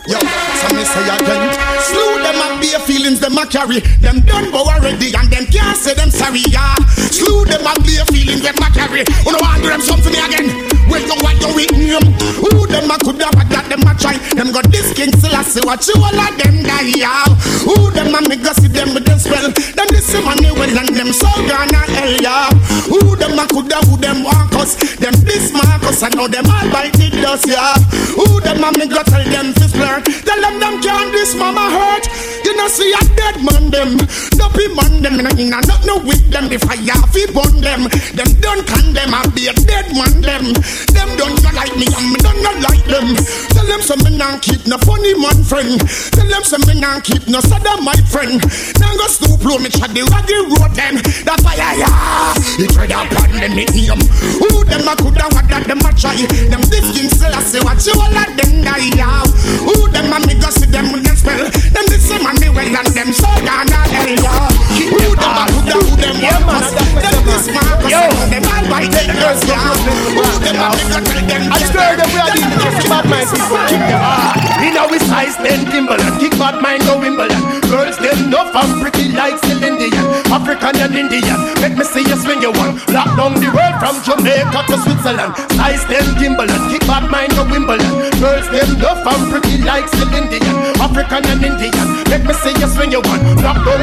Yo, 0.07 0.19
so 0.19 0.69
me 0.75 0.85
say 0.85 1.05
again. 1.05 1.43
Slew 1.83 2.23
them 2.25 2.37
and 2.41 2.61
bare 2.73 2.87
feelings 2.87 3.21
them 3.21 3.37
a 3.37 3.47
carry. 3.47 3.81
Them 4.01 4.21
done 4.25 4.51
go 4.51 4.65
already 4.65 5.13
and 5.15 5.29
them 5.29 5.45
can't 5.47 5.77
say 5.77 5.95
them 5.95 6.11
sorry. 6.11 6.41
Yeah. 6.49 6.75
Slew 7.13 7.45
them 7.45 7.67
and 7.67 7.85
bare 7.85 8.07
feelings 8.09 8.43
them 8.43 8.57
a 8.57 8.69
carry. 8.73 9.05
You 9.25 9.33
know 9.33 9.39
want 9.45 9.63
them 9.63 9.81
something 9.81 10.17
again. 10.17 10.49
Well, 10.89 11.05
you 11.05 11.17
want 11.21 11.41
your 11.41 11.55
with 11.55 11.73
name. 11.73 12.01
Um? 12.01 12.13
Who 12.41 12.67
them 12.67 12.91
a 12.91 12.97
could 12.97 13.21
have 13.21 13.37
that 13.37 13.69
them 13.69 13.85
a 13.85 13.93
try. 13.93 14.17
Them 14.33 14.53
got 14.53 14.71
this 14.73 14.93
king 14.97 15.13
still 15.13 15.37
I 15.37 15.43
see 15.45 15.61
what 15.65 15.85
you 15.85 15.97
all 16.01 16.17
of 16.17 16.33
them 16.41 16.65
die. 16.65 16.97
Yeah. 16.97 17.29
Who 17.69 17.93
them 17.93 18.15
a 18.17 18.21
me 18.25 18.37
go 18.41 18.53
see 18.57 18.73
them 18.73 18.97
with 18.97 19.05
them 19.05 19.19
spell. 19.21 19.53
Them 19.53 19.89
this 19.93 20.09
money 20.25 20.53
well 20.53 20.73
and 20.73 20.97
them 20.97 21.13
so 21.13 21.29
gonna 21.45 21.83
hell. 21.93 22.15
Yeah. 22.25 22.49
Who 22.89 23.17
them 23.17 23.37
a 23.37 23.45
could 23.53 23.69
have 23.73 23.85
who 23.85 23.97
them 24.01 24.25
want 24.25 24.55
us. 24.57 24.77
Them 24.97 25.13
this 25.29 25.53
Marcus 25.53 26.03
I 26.03 26.09
know 26.17 26.29
them 26.29 26.49
all 26.49 26.69
bite 26.73 26.97
it 26.97 27.21
dust. 27.21 27.45
Yeah. 27.45 27.77
Who 28.17 28.41
them 28.41 28.65
a 28.65 28.73
make 28.81 28.91
go 28.91 29.03
tell 29.05 29.25
them 29.25 29.53
fist 29.61 29.77
blur. 29.77 30.01
Tell 30.25 30.41
them 30.41 30.57
them 30.57 30.81
can't 30.81 31.13
this 31.13 31.37
mama 31.37 31.69
hurt. 31.69 32.09
You 32.45 32.57
know 32.57 32.62
see 32.69 32.93
a 32.93 33.03
dead 33.17 33.43
man 33.43 33.71
them. 33.71 33.97
Dopey 34.39 34.69
man 34.75 35.03
them. 35.03 35.19
In 35.19 35.27
a, 35.27 35.33
in 35.39 35.51
not 35.51 35.83
no 35.87 35.99
with 36.03 36.23
them. 36.31 36.49
The 36.49 36.59
fire 36.59 37.03
fi 37.11 37.27
burn 37.33 37.61
them. 37.61 37.89
Them 38.15 38.31
don't 38.41 38.63
condemn. 38.67 39.15
I 39.15 39.27
be 39.35 39.49
a 39.49 39.55
dead 39.55 39.91
man 39.95 40.21
them. 40.23 40.55
Them 40.95 41.11
don't 41.19 41.39
not 41.43 41.55
like 41.55 41.75
me 41.77 41.87
and 41.91 42.09
me 42.13 42.19
don't 42.23 42.43
not 42.43 42.59
like 42.63 42.85
them. 42.87 43.17
Tell 43.53 43.67
them 43.67 43.83
some 43.83 44.03
me 44.05 44.17
not 44.17 44.43
keep 44.43 44.67
no 44.67 44.79
funny 44.85 45.15
man 45.19 45.43
friend. 45.45 45.81
Tell 46.15 46.29
them 46.29 46.45
some 46.45 46.63
me 46.69 46.79
not 46.79 47.05
keep 47.05 47.27
no 47.29 47.41
sada 47.41 47.81
my 47.83 47.97
friend. 48.07 48.39
Now 48.79 48.95
go 48.95 49.07
stoop 49.11 49.43
low 49.45 49.59
me 49.59 49.69
chat 49.69 49.91
the 49.91 50.07
raggy 50.13 50.39
road 50.53 50.73
them. 50.77 51.01
That 51.27 51.41
fire 51.43 51.59
yeah. 51.59 52.35
He 52.57 52.67
tried 52.71 52.93
up 52.93 53.11
on 53.19 53.33
them 53.33 53.59
it 53.59 53.73
name. 53.75 54.03
Who 54.39 54.65
them 54.65 54.87
a 54.87 54.95
coulda 54.97 55.27
what 55.33 55.49
that 55.49 55.67
them 55.67 55.83
a 55.83 55.91
try. 55.97 56.17
Them 56.49 56.63
this 56.69 56.87
king 56.95 57.11
still 57.11 57.33
I 57.33 57.43
say 57.43 57.61
what 57.61 57.81
you 57.83 57.97
all 57.97 58.13
of 58.13 58.31
them 58.37 58.53
die 58.63 58.93
yeah. 58.95 59.25
Who 59.67 59.89
them 59.91 60.13
a 60.13 60.19
me 60.27 60.39
go 60.39 60.49
see 60.53 60.69
them 60.69 60.93
with 60.93 61.05
them 61.05 61.17
spell. 61.17 61.43
Them 61.51 61.87
this 61.89 62.07
same 62.07 62.27
and 62.27 62.39
me 62.41 62.52
well 62.55 62.77
and 62.77 62.91
them 62.93 63.11
so 63.13 63.29
gonna 63.43 63.81
hell 63.91 64.13
yeah. 64.13 64.49
Who 64.77 64.99
them 65.01 65.19
a 65.19 65.45
coulda 65.49 65.79
who 65.81 65.97
them 65.97 66.17
want 66.23 66.49
us. 66.53 66.69
Them 66.73 67.17
this 67.27 67.47
Marcus 67.53 67.93
and 67.93 68.31
them 68.33 68.45
all 68.49 68.65
white 68.71 68.93
girls 68.93 69.43
yeah. 69.49 69.73
Who 70.13 70.25
them 70.43 70.61
a 70.61 70.69
me 70.77 70.85
go 70.89 70.99
tell 71.03 71.23
them. 71.27 71.43
I 71.53 71.59
swear 71.69 71.97
them 71.97 72.09
we 72.13 72.21
are 72.21 72.31
the 72.33 72.41
bad 72.89 73.05
mind 73.09 73.29
people. 73.29 73.61
Kick 73.69 73.83
them 73.89 74.01
hard. 74.01 74.37
We 74.61 74.69
know 74.71 74.87
we 74.89 74.99
size 75.01 75.37
ten 75.41 75.65
Timberland, 75.71 76.21
kick 76.21 76.35
bad 76.39 76.61
mind 76.63 76.83
go 76.85 76.99
Wimbledon. 77.01 77.43
Girls 77.69 77.97
them 77.99 78.31
no 78.31 78.45
and 78.53 78.73
pretty 78.81 79.09
like 79.17 79.39
still 79.39 79.63
Indian, 79.65 80.05
African 80.29 80.77
and 80.77 80.95
Indian. 80.95 81.41
Make 81.61 81.77
me 81.77 81.85
see 81.85 82.05
you 82.05 82.17
swing 82.21 82.43
your 82.43 82.53
one. 82.53 82.77
Lock 82.93 83.17
down 83.17 83.35
the 83.41 83.49
world 83.49 83.77
from 83.81 83.97
Jamaica 84.05 84.61
to 84.69 84.77
Switzerland. 84.85 85.33
Size 85.57 85.85
ten 85.89 86.07
Timberland, 86.21 86.65
kick 86.71 86.85
bad 86.87 87.09
mind 87.11 87.33
go 87.33 87.45
Wimbledon. 87.49 88.13
Girls 88.21 88.49
them 88.53 88.79
no 88.79 88.93
and 88.93 89.25
pretty 89.33 89.59
like 89.65 89.89
still 89.89 90.13
Indian, 90.15 90.57
African 90.79 91.25
and 91.27 91.43
Indian. 91.43 91.89
Make 92.13 92.25
me 92.29 92.35
see 92.43 92.55
you 92.59 92.67
swing 92.67 92.91
your 92.91 93.03
one. 93.07 93.23
Lock 93.39 93.59
down 93.63 93.79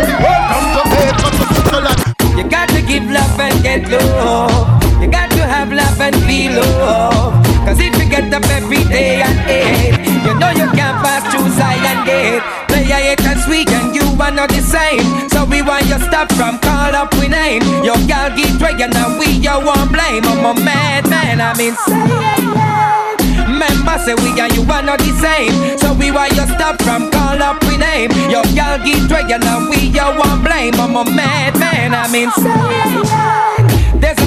the 0.75 0.83
world 0.91 1.15
to 1.23 1.43
Switzerland. 1.55 1.99
You 2.35 2.43
got 2.43 2.67
to 2.69 2.81
give 2.83 3.07
love 3.09 3.39
and 3.39 3.55
get 3.63 3.87
love. 3.87 4.83
You 5.01 5.07
got 5.07 5.31
to 5.31 5.43
have 5.47 5.71
love 5.71 5.99
and 6.01 6.15
feel 6.27 6.59
love. 6.59 7.39
Cause 7.65 7.79
if 7.79 7.95
you 7.97 8.09
get 8.09 8.33
up 8.33 8.43
every 8.51 8.83
day 8.85 9.21
and 9.21 9.39
hate, 9.47 9.95
you 10.25 10.33
know 10.35 10.51
you 10.51 10.67
can't 10.75 10.99
pass 11.03 11.23
through 11.31 11.47
silent 11.55 12.05
gate. 12.05 12.43
Play 12.67 12.83
a 12.91 13.15
hate 13.15 13.23
and 13.23 13.39
sweet 13.41 13.69
and 13.71 13.95
you 13.95 14.03
are 14.19 14.31
not 14.31 14.49
the 14.49 14.61
same. 14.61 15.07
So 15.29 15.45
we 15.45 15.61
want 15.61 15.85
you 15.87 15.99
stop 15.99 16.31
from 16.33 16.59
call 16.59 16.95
up 16.95 17.13
we 17.15 17.27
name. 17.27 17.63
Your 17.83 17.99
girl 18.11 18.29
get 18.35 18.59
dragging 18.59 18.95
and 18.95 19.19
we 19.19 19.39
you 19.39 19.57
won't 19.63 19.91
blame. 19.91 20.23
I'm 20.25 20.45
a 20.45 20.53
madman, 20.59 21.39
I'm 21.39 21.59
insane. 21.59 22.68
Remember, 23.89 24.05
say 24.05 24.13
we 24.23 24.39
and 24.39 24.55
you 24.55 24.61
are 24.71 24.83
not 24.83 24.99
the 24.99 25.11
same. 25.17 25.77
So 25.79 25.93
we 25.93 26.11
want 26.11 26.31
you 26.33 26.45
stop 26.45 26.79
from 26.81 27.09
call 27.09 27.41
up 27.41 27.63
we 27.65 27.77
name. 27.77 28.11
Your 28.29 28.43
girl 28.53 28.77
get 28.85 29.09
and 29.31 29.69
we 29.69 29.87
you 29.89 30.01
won't 30.01 30.43
blame. 30.43 30.75
I'm 30.75 30.95
a 30.95 31.05
mad 31.05 31.57
man, 31.57 31.93
I'm 31.95 32.13
insane. 32.13 33.58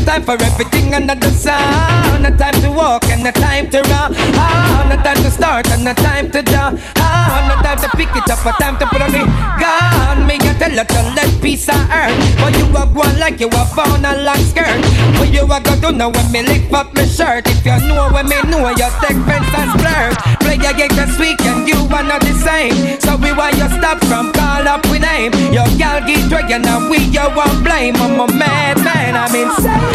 Time 0.04 0.24
for 0.24 0.36
everything 0.44 0.92
under 0.94 1.14
the 1.14 1.30
sun. 1.30 2.26
A 2.26 2.30
time 2.36 2.54
to 2.60 2.70
walk 2.70 3.04
and 3.06 3.26
a 3.26 3.32
time 3.32 3.70
to 3.70 3.80
run. 3.88 4.12
Ah, 4.36 4.84
no 4.90 4.96
time 5.02 5.16
to 5.22 5.30
start 5.30 5.66
and 5.70 5.88
a 5.88 5.94
time 5.94 6.30
to 6.30 6.42
jump. 6.42 6.78
Ah, 6.96 7.40
no 7.48 7.54
time 7.62 7.78
to 7.78 7.88
pick 7.96 8.10
it 8.14 8.28
up, 8.28 8.44
a 8.44 8.52
time 8.60 8.76
to 8.78 8.86
put 8.86 9.00
on 9.00 9.14
it. 9.14 9.24
God, 9.58 10.26
me 10.26 10.36
a 10.36 10.52
tell 10.58 10.70
you 10.70 10.84
to 10.84 11.00
let 11.16 11.30
peace 11.40 11.68
on 11.70 11.80
earth. 11.90 12.12
But 12.36 12.52
you 12.58 12.66
are 12.76 12.86
one 12.92 13.18
like 13.18 13.40
you 13.40 13.48
are 13.48 13.66
found 13.72 14.04
a 14.04 14.20
long 14.22 14.42
skirt. 14.44 14.84
What 15.16 15.32
you 15.32 15.46
are 15.48 15.60
gonna 15.60 15.80
do 15.80 15.92
now 15.92 16.10
when 16.10 16.30
me 16.30 16.42
lift 16.42 16.72
up 16.74 16.92
my 16.94 17.06
shirt? 17.06 17.46
If 17.48 17.64
you 17.64 17.78
know 17.88 18.10
when 18.12 18.28
me 18.28 18.36
know 18.50 18.68
you 18.68 18.88
take 19.00 19.16
fence 19.24 19.48
and 19.56 19.70
splurge. 19.78 20.16
Play 20.44 20.58
a 20.60 20.74
game 20.76 20.92
this 20.92 21.16
week 21.18 21.40
and 21.46 21.66
you 21.66 21.78
are 21.88 22.02
not 22.04 22.20
the 22.20 22.34
same. 22.36 23.00
So 23.00 23.16
we 23.16 23.32
want 23.32 23.56
you 23.56 23.68
stop 23.80 24.02
from 24.04 24.32
call 24.32 24.66
up 24.68 24.84
we 24.90 24.98
name. 24.98 25.32
Your 25.54 25.68
girl 25.80 26.04
get 26.04 26.28
dragging 26.28 26.66
and 26.66 26.90
we 26.90 26.98
you 27.08 27.24
won't 27.32 27.64
blame. 27.64 27.96
I'm 27.96 28.20
a 28.20 28.26
mad 28.34 28.76
man, 28.84 29.16
I'm 29.16 29.32
insane. 29.34 29.91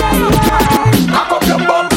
Cock 1.11 1.31
up 1.31 1.43
your 1.47 1.59
bumper, 1.67 1.96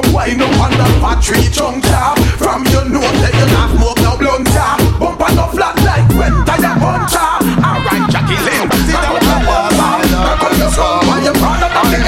So 0.00 0.06
come 0.06 0.14
wind 0.14 0.40
up 0.40 0.60
on 0.60 0.70
the 0.70 0.86
battery 1.02 1.44
chunker. 1.52 2.16
From 2.38 2.64
your 2.72 2.84
nose 2.88 3.20
let 3.20 3.34
you 3.36 3.46
not 3.52 3.68
smoke 3.76 4.00
no 4.00 4.16
blunter. 4.16 4.72
Bumper 4.96 5.34
no 5.36 5.46
flat 5.52 5.76
like 5.84 6.08
when 6.16 6.32
tire 6.48 6.72
puncher. 6.80 7.30
Alright 7.60 8.08
Jackie 8.08 8.40
Lynn, 8.40 8.70
sit 8.88 8.96
down 8.96 9.20
and 9.20 9.46
walk 9.46 9.76
on. 9.76 10.00
Cock 10.08 10.44
up 10.44 10.56
your 10.56 10.70
skull 10.70 11.04
while 11.04 11.22
you're 11.22 11.34
proud 11.34 11.60
of 11.60 11.72
the 11.90 11.98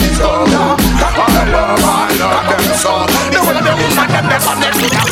this 0.00 0.16
stronger. 0.16 0.74
Cock 0.98 1.18
up 1.22 1.30
your 1.30 1.46
love, 1.54 1.78
cock 2.18 2.50
up 2.50 2.64
your 2.66 2.74
soul. 2.74 3.06
The 3.30 3.38
one 3.38 3.56
of 3.56 3.64
them 3.64 3.78
woman 3.78 4.08
them 4.10 4.26
never 4.26 4.54
next 4.58 4.78
to 4.82 4.86
that 4.90 5.06
when 5.06 5.11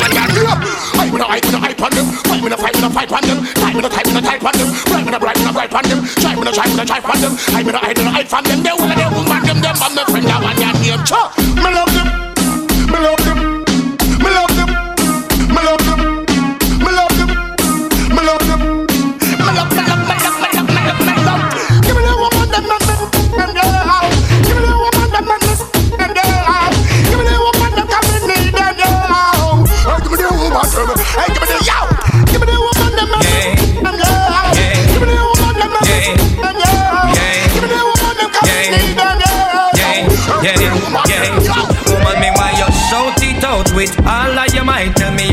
Wanna 1.21 1.33
hype, 1.33 1.45
wanna 1.45 1.59
hype 1.59 1.81
on 1.83 1.91
them. 1.91 2.05
Fight, 2.25 2.41
wanna 2.41 2.57
fight, 2.57 2.73
wanna 2.81 2.89
fight 2.89 3.11
on 3.13 3.21
them. 3.21 3.45
Time, 3.53 3.75
wanna 3.75 3.89
type, 3.89 4.07
wanna 4.07 4.21
type 4.21 4.43
on 4.43 4.57
them. 4.57 4.69
Bright, 4.89 5.05
wanna 5.05 5.19
bright, 5.19 5.37
wanna 5.37 5.53
bright 5.53 5.73
on 5.73 5.83
them. 5.83 5.99
Try, 6.17 6.35
wanna 6.35 6.51
try, 6.51 6.67
wanna 6.67 6.85
try 6.85 6.97
on 6.97 7.21
them. 7.21 7.37
I 7.53 7.61
wanna 7.61 7.77
hide, 7.77 7.97
wanna 7.99 8.09
hide 8.09 8.33
on 8.33 8.43
them. 8.43 8.63
They 8.63 8.71
of 8.71 8.89
them 8.89 9.13
woman 9.13 9.61
them. 9.61 9.75
I'm 9.85 9.93
the 9.93 10.01
friend 10.09 10.25
one 10.25 10.57
your 10.57 10.73
name. 10.81 11.05
Cha, 11.05 11.29
me 11.37 11.61
love 11.61 11.90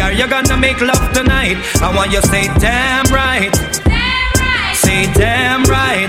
you're 0.08 0.24
you 0.24 0.26
gonna 0.28 0.56
make 0.56 0.80
love 0.80 1.12
tonight. 1.12 1.56
I 1.82 1.92
want 1.94 2.12
you 2.12 2.20
to 2.20 2.26
say 2.28 2.48
damn 2.58 3.04
right. 3.12 3.52
Damn 3.84 4.32
right. 4.40 4.74
Say 4.74 5.04
damn 5.12 5.64
right. 5.64 6.08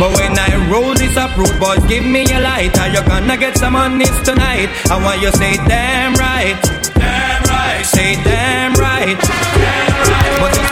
But 0.00 0.16
when 0.16 0.32
I 0.38 0.56
roll 0.72 0.94
this 0.94 1.16
up, 1.18 1.36
road 1.36 1.52
boys, 1.60 1.84
give 1.84 2.04
me 2.04 2.24
a 2.32 2.40
light. 2.40 2.72
Are 2.80 2.88
you 2.88 3.04
gonna 3.04 3.36
get 3.36 3.58
some 3.58 3.76
on 3.76 3.98
this 3.98 4.16
tonight? 4.24 4.70
I 4.88 4.96
want 4.96 5.20
you 5.20 5.30
say 5.32 5.56
damn 5.68 6.14
right. 6.14 6.56
Damn 6.96 7.42
right. 7.44 7.84
Say 7.84 8.16
damn 8.24 8.72
right. 8.74 9.20
Damn 9.20 10.00
right. 10.08 10.40
But 10.40 10.70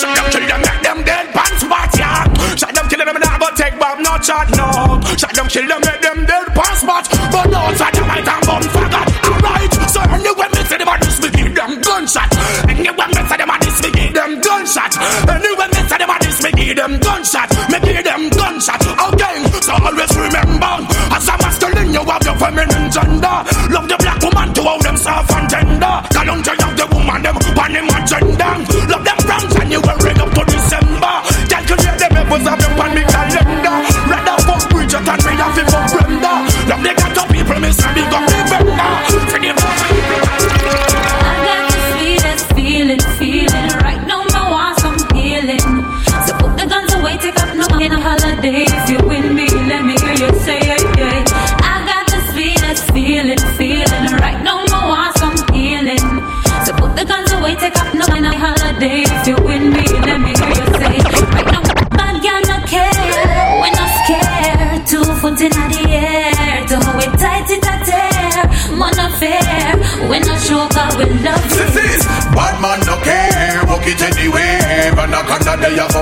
Shut 0.00 0.16
them, 0.16 0.30
kill 0.30 0.46
them, 0.48 0.60
make 0.62 0.82
them 0.82 1.02
dead 1.04 1.34
pants 1.34 1.60
spot, 1.60 1.90
yeah. 1.98 2.24
Shut 2.56 2.74
them, 2.74 2.88
kill 2.88 3.04
them, 3.04 3.20
not 3.20 3.40
go 3.40 3.48
take 3.54 3.78
back, 3.78 3.98
no 3.98 4.16
chat, 4.18 4.48
no. 4.56 5.00
Shut 5.18 5.34
them, 5.34 5.48
kill 5.48 5.66
them, 5.68 5.80
make 5.84 6.00
them 6.00 6.24
dead 6.24 6.46
pants 6.54 6.80
spot. 6.80 7.04
But 7.32 7.50
no, 7.50 7.74
shut 7.74 7.92
them, 7.92 8.08
I 8.08 8.22
can 8.22 8.40
bum 8.46 8.89
gunshot. 12.10 12.34
Anyway, 12.66 13.06
me 13.06 13.14
to 13.14 13.28
say 13.28 13.36
them 13.36 13.50
a 13.50 13.56
this, 13.60 13.82
me 13.82 13.90
give 13.92 14.14
them 14.14 14.40
gunshot. 14.40 14.94
Anyway, 15.30 15.68
me 15.70 15.80
say 15.86 15.98
them 15.98 16.10
a 16.10 16.16
this, 16.18 16.42
me 16.42 16.50
give 16.52 16.76
them 16.76 16.98
gunshot. 16.98 17.50
Me 17.70 17.78
give 17.80 18.04
them 18.04 18.22
gunshot. 18.30 18.82
Oh, 18.98 19.14
Again, 19.14 19.46
so 19.62 19.74
always 19.78 20.10
remember, 20.18 20.74
as 21.14 21.28
a 21.28 21.34
masculine, 21.38 21.92
you 21.94 22.02
have 22.02 22.22
your 22.26 22.36
feminine 22.38 22.90
gender. 22.90 23.36
Love 23.70 23.86
the 23.86 23.96
black 23.98 24.18
woman 24.22 24.50
to 24.54 24.62
how 24.62 24.78
them 24.78 24.96
soft 24.96 25.30
and 25.34 25.46
tender. 25.50 25.94
Calendar 26.10 26.54
of 26.58 26.72
the 26.74 26.86
woman, 26.90 27.22
them 27.22 27.36
on 27.36 27.70
him 27.74 27.86
agenda. 27.90 28.48
Love 28.90 29.04
them 29.06 29.18
from 29.22 29.44
January 29.54 30.14
up 30.18 30.30
to 30.34 30.42
December. 30.50 31.14
Calculate 31.46 31.98
them 31.98 32.16
apples 32.18 32.46
of 32.46 32.58
them 32.58 32.80
on 32.80 32.90
me 32.94 33.02
calendar. 33.06 33.76
Rather 34.10 34.36
fuck 34.46 34.62
Bridget 34.70 35.04
than 35.06 35.18
me 35.26 35.32
have 35.38 35.58
it 35.58 35.66
for 35.70 35.84
Brenda. 35.94 36.32
Love 36.66 36.82
the 36.82 36.92
got 37.14 37.28
people, 37.30 37.58
me 37.60 37.70
say 37.70 37.90
big 37.94 38.10
up 38.10 38.29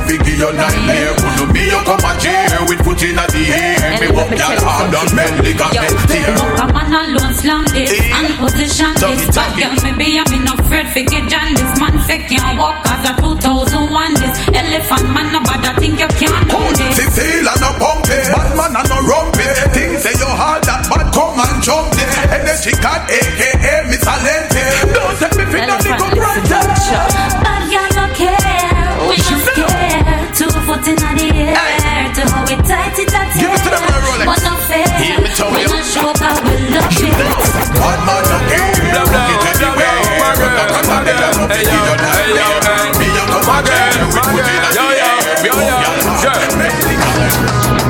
figure 0.09 0.49
your 0.49 0.53
nightmare. 0.57 1.13
Could 1.37 1.53
me 1.53 1.69
you 1.69 1.81
come 1.85 2.01
a 2.01 2.13
chair 2.17 2.49
with 2.65 2.81
foot 2.81 3.03
in 3.05 3.21
the 3.21 3.43
air. 3.53 4.01
Me 4.01 4.09
walk 4.17 4.33
your 4.33 4.57
hard 4.65 4.95
on 4.97 5.09
men, 5.15 5.33
lick 5.45 5.61
up 5.61 5.73
men 5.77 5.95
tear. 6.09 6.33
Come 6.57 6.73
on 6.73 6.89
alone, 6.89 7.35
slam 7.37 7.65
this 7.77 7.93
and 7.93 8.33
position 8.41 8.93
this 8.97 9.29
But 9.37 9.53
girl, 9.61 9.77
maybe 9.85 10.19
I'm 10.19 10.45
not 10.45 10.59
afraid 10.61 10.89
to 10.95 11.03
get 11.05 11.29
John 11.29 11.55
This 11.55 11.73
man 11.79 11.99
fake 12.09 12.29
can't 12.29 12.59
walk 12.59 12.81
as 12.89 13.11
a 13.11 13.13
2001 13.21 14.15
This 14.15 14.37
elephant 14.49 15.07
man, 15.13 15.33
no 15.33 15.41
bad, 15.45 15.65
I 15.65 15.73
think 15.79 16.01
you 16.01 16.09
can't 16.09 16.49
do 16.49 16.59
this 16.77 16.99
feel 17.19 17.49
and 17.49 17.61
no 17.61 17.71
pump 17.79 18.07
it, 18.07 18.31
bad 18.31 18.51
man 18.57 18.73
and 18.79 18.89
no 18.89 18.99
rump 19.03 19.37
it. 19.37 19.55
Things 19.75 20.03
say 20.03 20.15
you 20.15 20.31
hard 20.31 20.63
that 20.65 20.87
bad 20.87 21.11
come 21.11 21.39
and 21.39 21.59
jump 21.63 21.93
it. 21.99 22.09
Energy 22.31 22.73
God, 22.79 23.03
aka 23.11 23.75
Miss 23.91 24.05
Alente. 24.07 24.65
Don't 24.95 25.15
take 25.19 25.35
me 25.35 25.45
for 25.51 25.61
nothing 25.67 25.97
go 25.99 26.09
granted. 26.15 27.28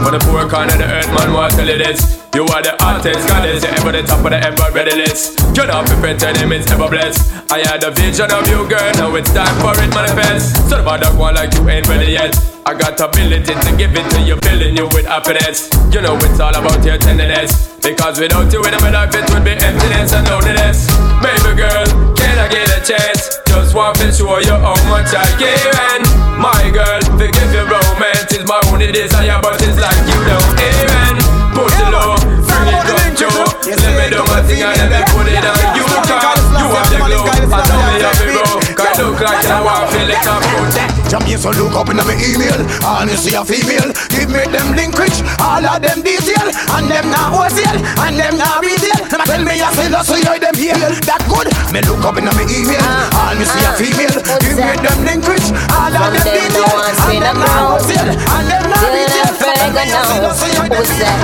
For 0.08 0.16
the 0.16 0.24
poor 0.24 0.48
corner 0.48 0.72
of 0.72 0.80
the 0.80 0.88
earth, 0.88 1.12
man, 1.12 1.36
what 1.36 1.52
tell 1.52 1.68
you 1.68 1.76
this? 1.76 2.00
You 2.32 2.40
are 2.48 2.64
the 2.64 2.72
hottest 2.80 3.28
goddess, 3.28 3.60
you're 3.60 3.76
ever 3.76 3.92
the 3.92 4.00
top 4.08 4.24
of 4.24 4.32
the 4.32 4.40
ever 4.40 4.72
ready 4.72 4.96
list. 4.96 5.36
You 5.52 5.68
don't 5.68 5.84
be 5.84 6.00
pretend 6.00 6.40
him 6.40 6.48
is 6.48 6.64
ever 6.72 6.88
blessed. 6.88 7.28
I 7.52 7.60
had 7.60 7.84
a 7.84 7.92
vision 7.92 8.32
of 8.32 8.48
you, 8.48 8.64
girl, 8.64 8.88
now 8.96 9.12
it's 9.20 9.28
time 9.36 9.52
for 9.60 9.76
it 9.76 9.92
manifest. 9.92 10.64
So 10.72 10.80
the 10.80 10.96
dog 10.96 11.12
one 11.12 11.36
like 11.36 11.52
you 11.52 11.68
ain't 11.68 11.84
ready 11.92 12.16
yet. 12.16 12.32
I 12.64 12.72
got 12.72 12.96
ability 12.96 13.52
to 13.52 13.70
give 13.76 13.92
it 13.92 14.08
to 14.16 14.24
you, 14.24 14.40
filling 14.40 14.80
you 14.80 14.88
with 14.96 15.04
happiness. 15.04 15.68
You 15.92 16.00
know 16.00 16.16
it's 16.24 16.40
all 16.40 16.56
about 16.56 16.80
your 16.80 16.96
tenderness. 16.96 17.76
Because 17.84 18.16
without 18.16 18.48
you 18.48 18.64
in 18.64 18.80
my 18.80 18.88
life, 18.88 19.12
it 19.12 19.28
would 19.28 19.44
be 19.44 19.60
emptiness 19.60 20.16
and 20.16 20.24
loneliness. 20.24 20.88
Baby 21.20 21.52
girl, 21.52 21.84
can 22.16 22.32
I 22.40 22.48
get 22.48 22.64
a 22.72 22.80
chance? 22.80 23.44
Just 23.44 23.76
want 23.76 24.00
to 24.00 24.08
show 24.08 24.40
you 24.40 24.56
how 24.56 24.72
much 24.88 25.12
I 25.12 25.28
give. 25.36 25.76
And 25.92 26.08
my 26.40 26.64
girl, 26.72 26.96
forgive 27.12 27.52
your 27.52 27.68
romance 27.68 28.27
my 28.48 28.60
only 28.72 28.90
desire, 28.90 29.38
but 29.44 29.60
it's 29.60 29.76
like 29.76 30.00
you 30.08 30.16
don't 30.24 30.56
even 30.56 31.20
put 31.52 31.68
it 31.68 31.88
low. 31.92 32.16
Bring 32.48 32.72
it 32.72 32.88
up, 32.88 33.12
Joe. 33.12 33.44
Let 33.68 33.92
me 33.92 34.08
do 34.08 34.24
my 34.24 34.40
thing 34.48 34.64
and 34.64 34.72
let 34.72 34.88
me 34.88 35.00
put 35.12 35.28
it 35.28 35.44
on 35.44 35.76
you. 35.76 35.84
Cause 35.84 36.48
you 36.56 36.64
have 36.72 36.88
the 36.88 36.96
glow. 36.96 37.28
I 37.28 37.60
know 37.68 37.80
me 37.84 38.00
have 38.00 38.16
it 38.24 38.32
roll. 38.32 38.56
Cause 38.72 38.98
look 39.04 39.20
like 39.20 39.44
I 39.44 39.60
want 39.60 39.84
to 39.84 39.92
feel 39.92 40.08
it 40.08 40.26
up. 40.26 40.88
Jamie, 41.08 41.36
so 41.36 41.50
look 41.56 41.72
up 41.72 41.88
in 41.88 41.96
my 41.96 42.12
email 42.20 42.60
And 42.84 43.08
you 43.08 43.16
see 43.16 43.32
a 43.32 43.40
female 43.42 43.96
Give 44.12 44.28
me 44.28 44.44
them 44.52 44.76
link 44.76 44.92
rich 44.92 45.24
All 45.40 45.64
of 45.64 45.80
them 45.80 46.04
detail 46.04 46.52
And 46.76 46.84
them 46.84 47.08
not 47.08 47.32
wholesale 47.32 47.80
And 48.04 48.12
them 48.12 48.36
not 48.36 48.60
retail 48.60 48.87
Tell 49.28 49.44
me 49.44 49.60
I 49.60 49.68
say 49.76 49.92
so 49.92 50.16
you 50.16 50.40
them 50.40 50.56
here 50.56 50.72
That 51.04 51.20
good. 51.28 51.52
Me 51.68 51.84
look 51.84 52.00
up 52.00 52.16
in 52.16 52.24
my 52.24 52.32
email. 52.48 52.80
Uh-huh. 52.80 53.28
And 53.28 53.36
you 53.36 53.44
see 53.44 53.60
a 53.60 53.76
female. 53.76 54.16
Uh-huh. 54.16 54.40
Give 54.40 54.56
me 54.56 54.72
them 54.80 54.98
link 55.04 55.22
rich. 55.28 55.52
All 55.76 55.92
of 55.92 56.16
them 56.16 56.24
detail 56.24 56.64
And 56.80 57.20
them 57.20 57.36
not 57.36 57.76
wholesale 57.76 58.08
And 58.08 58.46
them 58.48 58.64
not 58.72 58.88
retail 58.88 59.28
Them 59.28 59.44
a 59.44 59.52
tell 59.52 59.72
me 59.76 59.84
I 59.84 60.00
say 60.08 60.18
no 60.24 60.30
so 60.32 60.46
you 60.48 60.64
them 60.64 60.88
here 60.96 61.20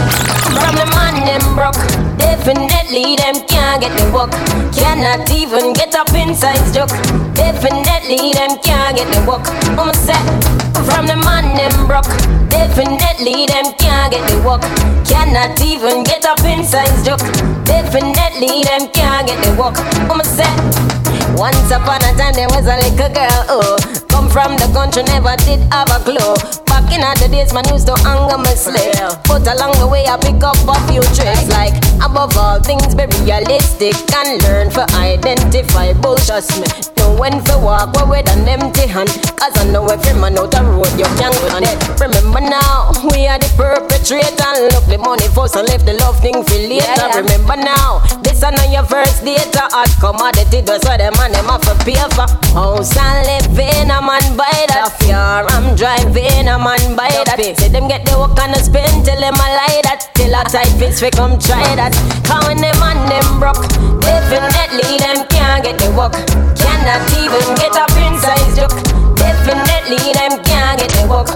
From 0.53 0.75
the 0.77 0.87
man 0.93 1.15
them 1.25 1.55
broke, 1.57 1.81
definitely 2.19 3.17
them 3.17 3.47
can't 3.49 3.81
get 3.81 3.97
the 3.99 4.11
work. 4.13 4.31
Cannot 4.75 5.31
even 5.31 5.73
get 5.73 5.95
up 5.95 6.13
inside 6.13 6.61
joke. 6.73 6.93
Definitely 7.35 8.33
them 8.33 8.59
can't 8.63 8.97
get 8.97 9.09
the 9.13 9.25
work. 9.29 9.47
I'm 9.79 9.93
set 9.95 10.64
from 10.85 11.07
the 11.07 11.17
man 11.17 11.57
them 11.57 11.87
broke. 11.87 12.09
Definitely 12.49 13.47
them 13.47 13.73
can't 13.79 14.13
get 14.13 14.25
the 14.29 14.39
work. 14.47 14.63
Cannot 15.07 15.61
even 15.61 16.05
get 16.05 16.25
up 16.25 16.41
inside 16.45 16.93
joke. 17.05 17.25
Definitely 17.65 18.63
them 18.65 18.89
can't 18.93 19.27
get 19.27 19.43
the 19.45 19.53
work. 19.61 19.77
I'm 20.11 20.23
set. 20.25 21.04
Once 21.37 21.71
upon 21.71 21.99
a 22.05 22.15
time 22.15 22.33
there 22.35 22.47
was 22.49 22.67
a 22.67 22.77
little 22.79 23.11
girl, 23.13 23.45
oh. 23.51 23.77
Come 24.09 24.31
from 24.31 24.55
the 24.55 24.71
country, 24.71 25.03
never 25.03 25.35
did 25.43 25.59
have 25.75 25.91
a 25.91 25.99
clue. 26.07 26.35
Back 26.71 26.87
in 26.95 27.03
the 27.03 27.27
days, 27.27 27.53
man 27.53 27.67
used 27.75 27.87
to 27.91 27.95
anger 28.07 28.39
my 28.39 28.55
slave 28.55 28.95
But 29.27 29.43
along 29.47 29.75
the 29.83 29.87
way 29.87 30.07
I 30.07 30.15
pick 30.19 30.39
up 30.43 30.59
a 30.63 30.75
few 30.87 31.03
tricks. 31.15 31.51
Like, 31.51 31.75
above 31.99 32.37
all 32.39 32.63
things, 32.63 32.95
be 32.95 33.07
realistic 33.27 33.99
And 34.15 34.39
learn 34.47 34.71
to 34.79 34.87
identify. 34.95 35.91
Bullshit 35.99 36.47
me 36.63 36.71
Know 36.99 37.19
when 37.19 37.43
to 37.51 37.59
walk 37.59 37.95
away 37.99 38.23
with 38.23 38.31
an 38.31 38.47
empty 38.47 38.87
hand. 38.87 39.11
Cause 39.35 39.55
I 39.59 39.67
know 39.71 39.87
every 39.87 40.15
man 40.15 40.39
out 40.39 40.55
the 40.55 40.63
road 40.63 40.91
you 40.95 41.07
can't 41.19 41.35
go 41.35 41.51
on 41.59 41.67
it. 41.67 41.75
Remember 41.99 42.43
now, 42.43 42.95
we 43.11 43.27
are 43.27 43.39
the 43.39 43.51
perpetrator. 43.59 44.51
Look, 44.71 44.87
the 44.87 44.99
money 45.03 45.27
first 45.35 45.59
and 45.59 45.67
left 45.67 45.87
the 45.87 45.99
love 45.99 46.19
thing 46.23 46.43
for 46.47 46.59
later. 46.59 47.11
Remember 47.19 47.59
now, 47.59 47.99
this 48.23 48.39
is 48.39 48.47
not 48.47 48.71
your 48.71 48.87
first 48.87 49.25
data 49.25 49.67
Hot 49.75 49.91
commodity, 49.99 50.61
that's 50.61 50.87
why 50.87 50.97
them 50.97 51.15
man 51.25 51.33
them 51.33 51.49
have 51.49 51.65
to 51.65 51.75
pay 51.85 51.97
for. 52.13 52.29
House 52.53 52.97
and 52.97 53.25
living, 53.25 53.89
a 53.89 53.99
man 54.05 54.25
buy 54.37 54.53
that. 54.69 54.93
Car 55.01 55.49
I'm 55.57 55.75
driving, 55.77 56.49
a 56.49 56.57
man 56.61 56.97
buy 56.97 57.09
that. 57.25 57.41
Say 57.41 57.69
them 57.69 57.89
get 57.89 58.05
the 58.05 58.19
work 58.21 58.37
and 58.41 58.53
the 58.53 58.61
spend 58.61 59.05
till 59.05 59.17
them 59.17 59.35
a 59.35 59.49
lie 59.57 59.81
that. 59.89 60.13
Till 60.15 60.35
a 60.35 60.45
tight 60.45 60.69
fits 60.77 61.01
we 61.01 61.11
come 61.11 61.39
try 61.41 61.65
that. 61.81 61.97
Cause 62.29 62.45
when 62.45 62.61
them 62.61 62.77
man 62.77 63.01
them 63.09 63.41
broke. 63.41 63.65
Definitely 64.05 65.01
them 65.01 65.25
can't 65.33 65.65
get 65.65 65.81
the 65.81 65.89
work. 65.97 66.13
Cannot 66.61 67.09
even 67.17 67.47
get 67.57 67.73
up 67.73 67.93
inside 67.97 68.45
joke. 68.53 68.77
Definitely 69.17 70.13
them 70.13 70.45
can't 70.45 70.77
get 70.77 70.93
the 70.93 71.09
work. 71.09 71.33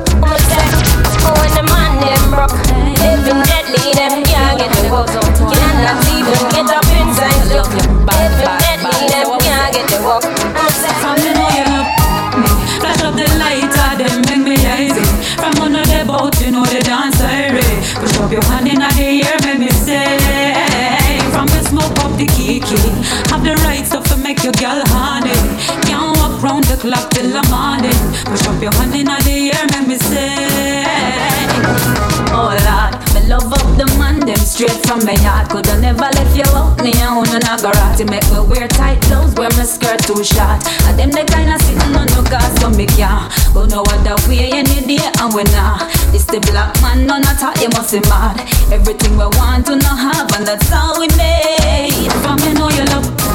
Oh, 1.25 1.33
when 1.41 1.53
the 1.57 1.65
man 1.65 1.93
them 2.05 2.23
broke. 2.29 2.57
Definitely 3.01 3.97
them 3.97 4.21
can't 4.25 4.61
get 4.61 4.71
the 4.77 4.85
work. 4.93 5.09
Cannot 5.09 6.05
even 6.13 6.43
get 6.53 6.69
up 6.77 6.88
clock 26.89 27.11
till 27.11 27.29
the 27.29 27.45
morning. 27.53 28.01
Push 28.25 28.49
up 28.49 28.61
your 28.63 28.73
hand 28.81 28.97
in 28.97 29.13
the 29.13 29.53
air, 29.53 29.65
make 29.73 29.89
me 29.89 29.97
sing. 30.01 31.61
Oh 32.33 32.57
Lord, 32.65 32.93
me 33.13 33.21
love 33.29 33.53
up 33.53 33.69
the 33.77 33.85
man, 34.01 34.21
them 34.25 34.41
straight 34.41 34.81
from 34.89 35.05
my 35.05 35.17
heart. 35.21 35.51
Coulda 35.51 35.77
never 35.81 36.09
left 36.09 36.33
you 36.33 36.49
out, 36.57 36.81
me 36.81 36.93
and 36.97 37.21
own 37.21 37.29
a 37.29 37.53
garage. 37.61 38.01
Make 38.09 38.25
me 38.33 38.41
wear 38.49 38.69
tight 38.69 39.01
clothes, 39.05 39.35
wear 39.37 39.53
my 39.61 39.65
skirt 39.69 40.01
too 40.01 40.25
short. 40.25 40.65
And 40.89 40.97
them 40.97 41.11
the 41.13 41.25
kind 41.29 41.53
of 41.53 41.61
sitting 41.61 41.93
on 41.93 42.09
no 42.17 42.25
gas, 42.25 42.49
so 42.61 42.71
me 42.73 42.87
can't 42.97 43.29
go 43.53 43.67
no 43.67 43.85
other 43.93 44.17
way 44.29 44.49
any 44.49 44.81
day, 44.89 45.05
and 45.21 45.35
we 45.35 45.45
not. 45.53 45.93
This 46.09 46.25
the 46.25 46.41
black 46.49 46.73
man, 46.81 47.05
none 47.07 47.27
at 47.29 47.43
all, 47.45 47.57
you 47.61 47.69
must 47.77 47.93
be 47.93 48.01
mad. 48.09 48.41
Everything 48.73 49.13
we 49.21 49.29
want 49.37 49.67
to 49.69 49.77
not 49.77 49.99
have, 50.01 50.33
and 50.37 50.47
that's 50.49 50.73
all 50.73 50.97
we 50.97 51.09
need. 51.21 52.09
From 52.25 52.41
you 52.49 52.55
know 52.57 52.73
you 52.73 52.85
love 52.89 53.28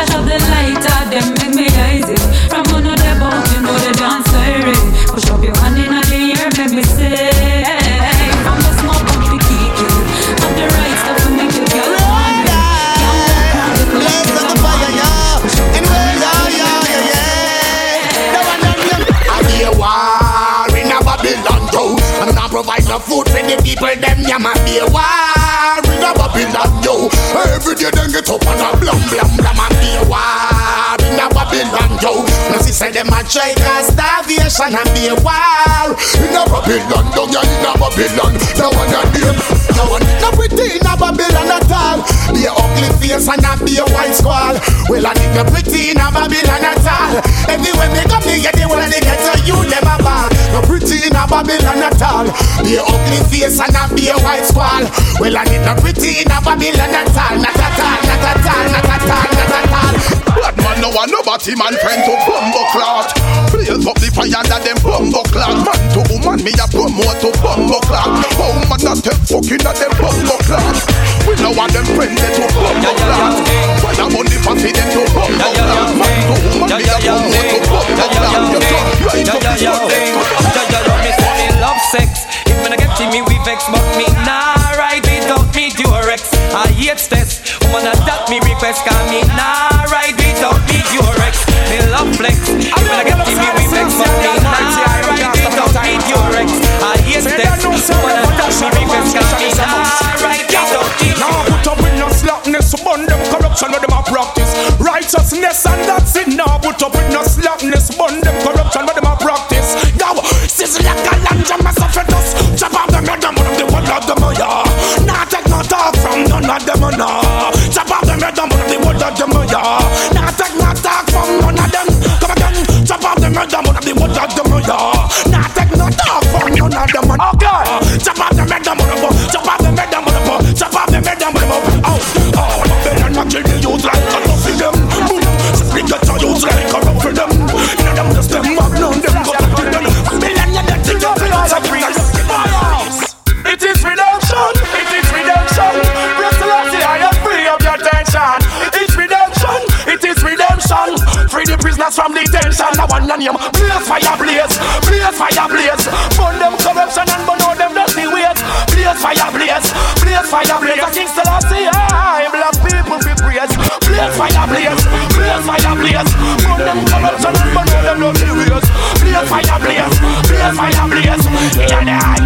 flash 0.00 0.16
up 0.16 0.24
the 0.24 0.38
lighter, 0.48 0.88
ah, 0.88 1.04
them 1.10 1.28
make 1.36 1.54
me 1.54 1.66
easy. 1.92 2.16
From 2.48 2.64
one 2.72 2.86
of 2.86 2.96
the 2.96 3.12
boat, 3.20 3.44
you 3.52 3.60
know 3.60 3.76
the 3.76 3.92
dance 4.00 4.26
siren. 4.32 4.80
Push 5.12 5.28
up 5.28 5.42
your 5.44 5.56
hand 5.60 5.76
in 5.76 5.92
the 5.92 6.40
air, 6.40 6.48
make 6.56 6.72
me 6.72 6.82
say. 6.82 7.28
From 8.44 8.56
the 8.64 8.72
smoke 8.80 9.04
up 9.04 9.20
the 9.28 9.36
kick 9.36 9.76
you, 9.76 9.92
have 10.40 10.54
the 10.56 10.64
right 10.72 10.96
stuff 11.04 11.18
to 11.20 11.28
make 11.36 11.52
you 11.52 11.64
girl 11.68 11.92
want 12.00 12.48
me. 12.48 12.56
Blaze 13.92 14.32
up 14.40 14.48
the 14.48 14.56
fire. 14.64 14.88
Anyway, 15.76 16.16
yeah. 16.16 16.64
The 18.32 18.40
one 18.40 18.60
them 18.64 18.80
young. 18.88 19.04
I 19.04 19.38
be 19.44 19.56
a 19.68 19.72
war 19.76 20.64
in 20.80 20.88
a 20.88 20.98
Babylon, 21.04 21.62
yo. 21.76 22.00
I'm 22.24 22.32
not 22.34 22.48
provide 22.50 22.88
no 22.88 22.98
food 22.98 23.28
for 23.28 23.42
the 23.44 23.56
people, 23.62 23.92
them 24.00 24.20
yam. 24.24 24.46
I 24.46 24.56
be 24.64 24.78
a 24.80 24.86
war 24.88 25.04
in 25.36 25.39
a 26.02 26.12
Babylon, 26.14 26.82
yo. 26.82 27.08
Every 27.54 27.74
day 27.74 27.90
them 27.90 28.10
get 28.10 28.28
up 28.28 28.42
and 28.46 28.60
a 28.60 28.76
blum, 28.76 29.00
blum, 29.08 29.30
blum. 29.36 29.56
I 29.56 29.68
be 29.80 29.90
a 29.96 30.02
war 30.08 30.98
in 31.06 31.18
a 31.18 31.29
Babylon, 31.50 31.98
yo. 31.98 32.22
Now 32.54 32.62
she 32.62 32.70
say 32.70 32.94
them 32.94 33.10
a 33.10 33.26
try 33.26 33.50
cause 33.58 33.90
starvation 33.90 34.70
and 34.70 34.90
be 34.94 35.10
a 35.10 35.18
war 35.18 35.90
in 36.22 36.30
a 36.30 36.46
Babylon, 36.46 37.10
yo. 37.10 37.26
Yeah, 37.26 37.42
in 37.42 37.66
a 37.66 37.72
Babylon. 37.74 38.38
The 38.54 38.66
one 38.70 38.86
that 38.94 39.10
them, 39.10 39.34
the 39.74 39.82
one 39.90 40.06
not 40.22 40.34
pretty 40.38 40.78
in 40.78 40.86
a 40.86 40.94
Babylon 40.94 41.50
at 41.50 41.66
all. 41.66 42.06
Be 42.30 42.46
a 42.46 42.54
ugly 42.54 42.90
face 43.02 43.26
and 43.26 43.42
not 43.42 43.58
be 43.66 43.82
a 43.82 43.86
white 43.90 44.14
squall. 44.14 44.54
Well, 44.86 45.02
I 45.02 45.10
need 45.18 45.34
no 45.34 45.42
pretty 45.50 45.90
in 45.90 45.98
a 45.98 46.06
Babylon 46.14 46.62
at 46.62 46.86
all. 46.86 47.18
Everywhere 47.50 47.90
they 47.98 48.06
come, 48.06 48.22
they 48.22 48.38
get 48.38 48.54
the 48.54 48.70
one 48.70 48.86
they 48.86 49.02
get 49.02 49.18
to 49.18 49.34
you 49.42 49.58
never 49.66 49.98
ball. 50.06 50.30
No 50.54 50.62
pretty 50.62 51.02
in 51.02 51.18
a 51.18 51.26
Babylon 51.26 51.82
at 51.82 51.98
all. 51.98 52.30
Be 52.62 52.78
a 52.78 52.82
ugly 52.86 53.26
face 53.26 53.58
and 53.58 53.74
not 53.74 53.90
be 53.98 54.06
a 54.06 54.14
white 54.22 54.46
squall. 54.46 54.86
Well, 55.18 55.34
I 55.34 55.42
need 55.50 55.66
no 55.66 55.74
pretty 55.82 56.22
in 56.22 56.30
a 56.30 56.38
Babylon 56.38 56.94
at 56.94 57.10
all. 57.10 57.34
Not 57.42 57.58
at 57.58 57.74
all, 57.74 57.98
not 58.06 58.22
at 58.22 58.46
all, 58.46 58.66
not 58.70 58.86
at 58.86 59.02
all, 59.10 59.30
not 59.34 59.50
at 59.50 59.74
all. 59.74 60.29
No 60.80 60.88
one 60.96 61.10
nobody 61.10 61.54
man 61.56 61.76
friend 61.80 62.02
to 62.08 62.14
bumbo 62.24 62.62
clot 62.72 63.12
Blaze 63.52 63.84
up 63.84 63.96
the 64.00 64.08
fire 64.16 64.32
that 64.32 64.64
them 64.64 64.78
bumbo 64.80 65.20
clot 65.28 65.60
Man 65.60 65.80
to 65.92 66.00
woman 66.08 66.40
me 66.40 66.52
a 66.56 66.64
promote 66.68 67.20
to 67.20 67.30
bumbo 67.44 67.78
clot 67.84 68.08
Oh 68.40 68.56
man 68.64 68.80
a 68.88 68.92
step 68.96 69.20
fucking 69.28 69.60
at 69.60 69.76
them 69.76 69.92
bumbo 70.00 70.36
clot 70.48 70.76
We 71.28 71.36
know 71.44 71.52
what 71.52 71.68
them 71.72 71.84
friend 71.92 72.16
to 72.16 72.44
bumbo 72.56 72.90
clot 72.96 73.39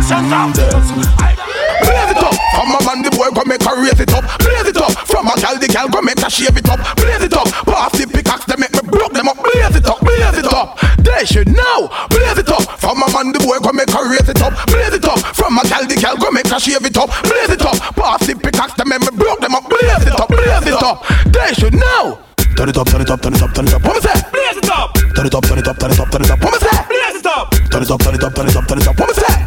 In 0.05 0.11
the 0.11 0.37
hands. 0.37 0.61
Blaze 1.81 2.11
it 2.13 2.21
up 2.21 2.37
From 2.53 2.69
a 2.77 2.79
man 2.85 3.01
the 3.01 3.11
boy 3.11 3.33
go 3.33 3.41
make 3.49 3.65
her 3.65 3.73
raise 3.81 3.99
it 3.99 4.13
up 4.13 4.21
Blaze 4.39 4.69
it 4.69 4.77
up 4.77 4.93
From 5.09 5.27
a 5.27 5.35
gal 5.41 5.57
the 5.57 5.67
gal 5.67 5.89
go 5.89 6.05
make 6.05 6.21
her 6.21 6.29
shave 6.29 6.55
it 6.57 6.69
up 6.69 6.77
Blaze 7.01 7.25
it 7.25 7.33
up 7.33 7.49
Pass 7.65 7.97
the 7.97 8.05
pickaxe 8.07 8.45
they 8.45 8.57
make 8.61 8.73
me 8.77 8.85
broke 8.85 9.17
them 9.17 9.29
up 9.29 9.41
Blaze 9.41 9.75
it 9.75 9.87
up 9.89 9.99
Blaze 10.05 10.37
it 10.37 10.45
up 10.53 10.77
They 11.01 11.25
should 11.25 11.49
know 11.49 11.89
Blaze 12.13 12.37
it 12.37 12.53
up 12.53 12.63
From 12.79 13.01
a 13.01 13.09
man 13.17 13.33
the 13.33 13.41
boy 13.41 13.57
go 13.65 13.73
make 13.73 13.89
her 13.91 14.05
raise 14.05 14.29
it 14.29 14.41
up 14.45 14.53
Blaze 14.69 14.93
it 14.93 15.09
up 15.09 15.19
From 15.33 15.57
a 15.57 15.65
gal 15.67 15.83
the 15.89 15.97
gal 15.97 16.17
go 16.21 16.31
make 16.31 16.53
her 16.53 16.61
shave 16.61 16.85
it 16.85 16.97
up 17.01 17.09
Blaze 17.25 17.57
it 17.57 17.65
up 17.65 17.77
Pass 17.97 18.29
the 18.29 18.37
pickaxe 18.37 18.77
they 18.77 18.85
make 18.85 19.01
me 19.01 19.13
broke 19.17 19.41
them 19.41 19.57
up 19.57 19.65
Blaze 19.67 20.05
it 20.05 20.15
up 20.21 20.29
Blaze 20.29 20.69
it 20.69 20.79
up 20.85 21.01
They 21.33 21.53
should 21.57 21.75
know 21.75 22.21
Turn 22.55 22.69
it 22.69 22.77
up, 22.77 22.87
turn 22.87 23.01
it 23.01 23.11
up, 23.11 23.21
turn 23.21 23.35
it 23.35 23.43
up, 23.43 23.51
turn 23.53 23.67
it 23.67 23.75
up. 23.75 23.83
What 23.83 23.95
was 23.99 24.05
that? 24.05 24.31
Blaze 24.31 24.63
it 24.63 24.71
up, 24.71 24.95
Turn 24.95 25.27
it 25.27 25.35
up, 25.35 25.43
turn 25.43 25.59
it 25.59 25.67
up, 25.67 25.77
turn 25.77 25.91
it 25.91 25.99
up, 25.99 26.09
turn 26.09 26.23
it 26.23 26.31
up. 26.31 26.39
What 26.39 26.53
was 26.53 26.63
that? 26.63 26.87
blaze 26.87 27.19
it 27.19 27.27
up, 27.27 27.51
Turn 27.51 27.83
it 27.83 27.91
up, 27.91 28.01
turn 28.01 28.15
it 28.15 28.23
up, 28.23 28.35
turn 28.35 28.47
it 28.47 28.57
up, 28.57 28.67
turn 28.67 28.79
it 28.79 28.87
up. 28.87 28.99
What 28.99 29.09
was 29.09 29.17
that? 29.17 29.44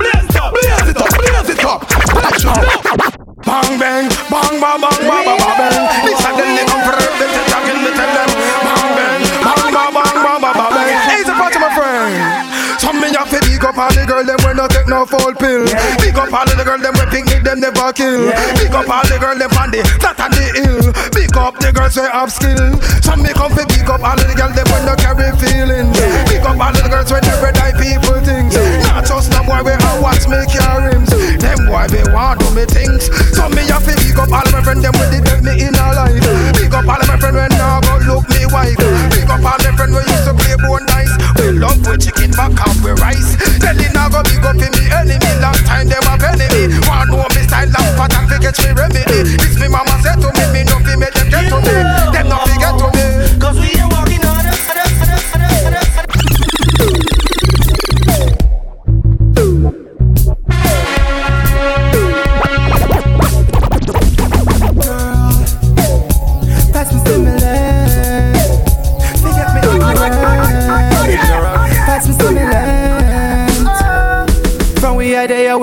That. 2.47 3.13
Bang 3.43 3.79
bang, 3.79 4.05
bang 4.31 4.55
bang 4.59 4.79
bang 4.79 4.99
bang 5.03 5.23
bang 5.25 5.55
bang. 5.59 5.75
This 6.03 6.19
them 6.23 6.49
they 6.55 6.65
come 6.67 6.83
for 6.83 6.95
help, 6.95 7.15
them 7.19 7.31
talking, 7.51 7.79
tell 7.95 8.11
them. 8.15 8.29
Bang 8.63 8.91
bang, 8.95 9.21
bang 9.43 9.63
bang 9.71 9.91
bang 9.95 10.17
bang 10.23 10.39
bang 10.41 10.71
bang. 10.71 10.89
Hey, 11.07 11.19
it's 11.23 11.29
a 11.29 11.33
party, 11.35 11.59
my 11.59 11.69
friend. 11.75 12.47
Some 12.79 13.01
me 13.01 13.11
have 13.11 13.27
to 13.33 13.39
big 13.43 13.63
up 13.65 13.75
all 13.75 13.91
the 13.91 14.05
girl 14.05 14.23
them 14.23 14.39
when 14.45 14.55
no 14.55 14.67
take 14.69 14.87
no 14.87 15.03
fall 15.03 15.33
pill. 15.35 15.65
Big 15.99 16.15
up 16.15 16.31
all 16.31 16.47
the 16.47 16.63
girl 16.63 16.79
them 16.79 16.95
when 16.95 17.09
picnic 17.11 17.43
them 17.43 17.59
never 17.59 17.91
kill. 17.91 18.31
Big 18.55 18.71
up 18.71 18.87
all 18.87 19.03
the 19.03 19.17
girl 19.19 19.35
them 19.35 19.51
on 19.59 19.71
the 19.75 19.83
flat 19.99 20.15
and 20.23 20.31
the 20.31 20.45
hill. 20.55 20.93
Big 21.11 21.35
up 21.35 21.59
the 21.59 21.73
girls 21.75 21.97
we 21.99 22.07
have 22.07 22.31
skill. 22.31 22.79
Some 23.03 23.25
me 23.25 23.33
come 23.35 23.51
for 23.51 23.65
big 23.67 23.89
up 23.89 23.99
all 23.99 24.15
the 24.15 24.31
girl 24.37 24.53
them 24.55 24.67
when 24.71 24.85
no 24.87 24.95
carry 24.95 25.35
feelings. 25.35 25.91
Big 26.31 26.45
up 26.47 26.55
all 26.55 26.71
the 26.71 26.85
girls 26.87 27.11
when 27.11 27.19
never 27.27 27.51
die 27.51 27.75
people. 27.75 28.06
Not 28.89 29.05
just 29.05 29.31
no 29.31 29.43
boy 29.43 29.61
we 29.63 29.71
have 29.71 30.01
what's 30.01 30.27
make 30.27 30.53
your 30.53 30.77
rims. 30.81 31.09
Them 31.37 31.69
boy 31.69 31.87
they 31.87 32.03
want 32.11 32.39
do 32.41 32.49
me 32.55 32.65
things. 32.65 33.09
Some 33.35 33.53
me 33.53 33.63
have 33.69 33.85
to 33.85 33.93
big 33.95 34.17
up 34.17 34.31
all 34.31 34.47
my 34.51 34.61
friend 34.63 34.81
them 34.81 34.93
when 34.97 35.09
they 35.13 35.21
take 35.21 35.43
me 35.43 35.53
in 35.61 35.75
a 35.75 35.85
life. 35.93 36.21
Big 36.57 36.73
up 36.73 36.87
all 36.87 37.01
my 37.05 37.15
friend 37.17 37.35
when 37.37 37.51
now 37.57 37.81
go 37.81 37.97
look 38.05 38.25
me 38.33 38.45
wife. 38.49 38.77
Big 39.13 39.29
up 39.29 39.43
all 39.43 39.59
my 39.61 39.71
friend 39.77 39.93
when 39.93 40.05
used 40.07 40.25
to 40.25 40.33
play 40.33 40.57
bone 40.57 40.85
dice. 40.89 41.13
We 41.37 41.53
love 41.53 41.79
with 41.85 42.01
chicken 42.01 42.31
back 42.33 42.57
and 42.57 42.77
we 42.81 42.91
rice. 42.97 43.37
Telling 43.61 43.93
now 43.93 44.09
go 44.09 44.23
big 44.25 44.41
up 44.41 44.57
in 44.57 44.71
me 44.73 44.85
enemy. 44.89 45.31
Long 45.43 45.59
time 45.67 45.87
them 45.87 46.03
have 46.09 46.23
enemy. 46.23 46.73
Want 46.89 47.13
know 47.13 47.27
me 47.35 47.41
style 47.45 47.69
long 47.69 47.93
and 48.01 48.25
fi 48.25 48.37
catch 48.41 48.59
me 48.65 48.71
remedy. 48.73 49.37
This 49.37 49.55
me 49.61 49.67
mama 49.69 49.95
said 50.01 50.17
to 50.17 50.29
me, 50.33 50.43
me 50.55 50.61
no 50.65 50.81
fi 50.81 50.97
make 50.97 51.13
them 51.13 51.29
get 51.29 51.45
to 51.53 51.57
me. 51.61 51.75
Them 52.15 52.25
no 52.31 52.46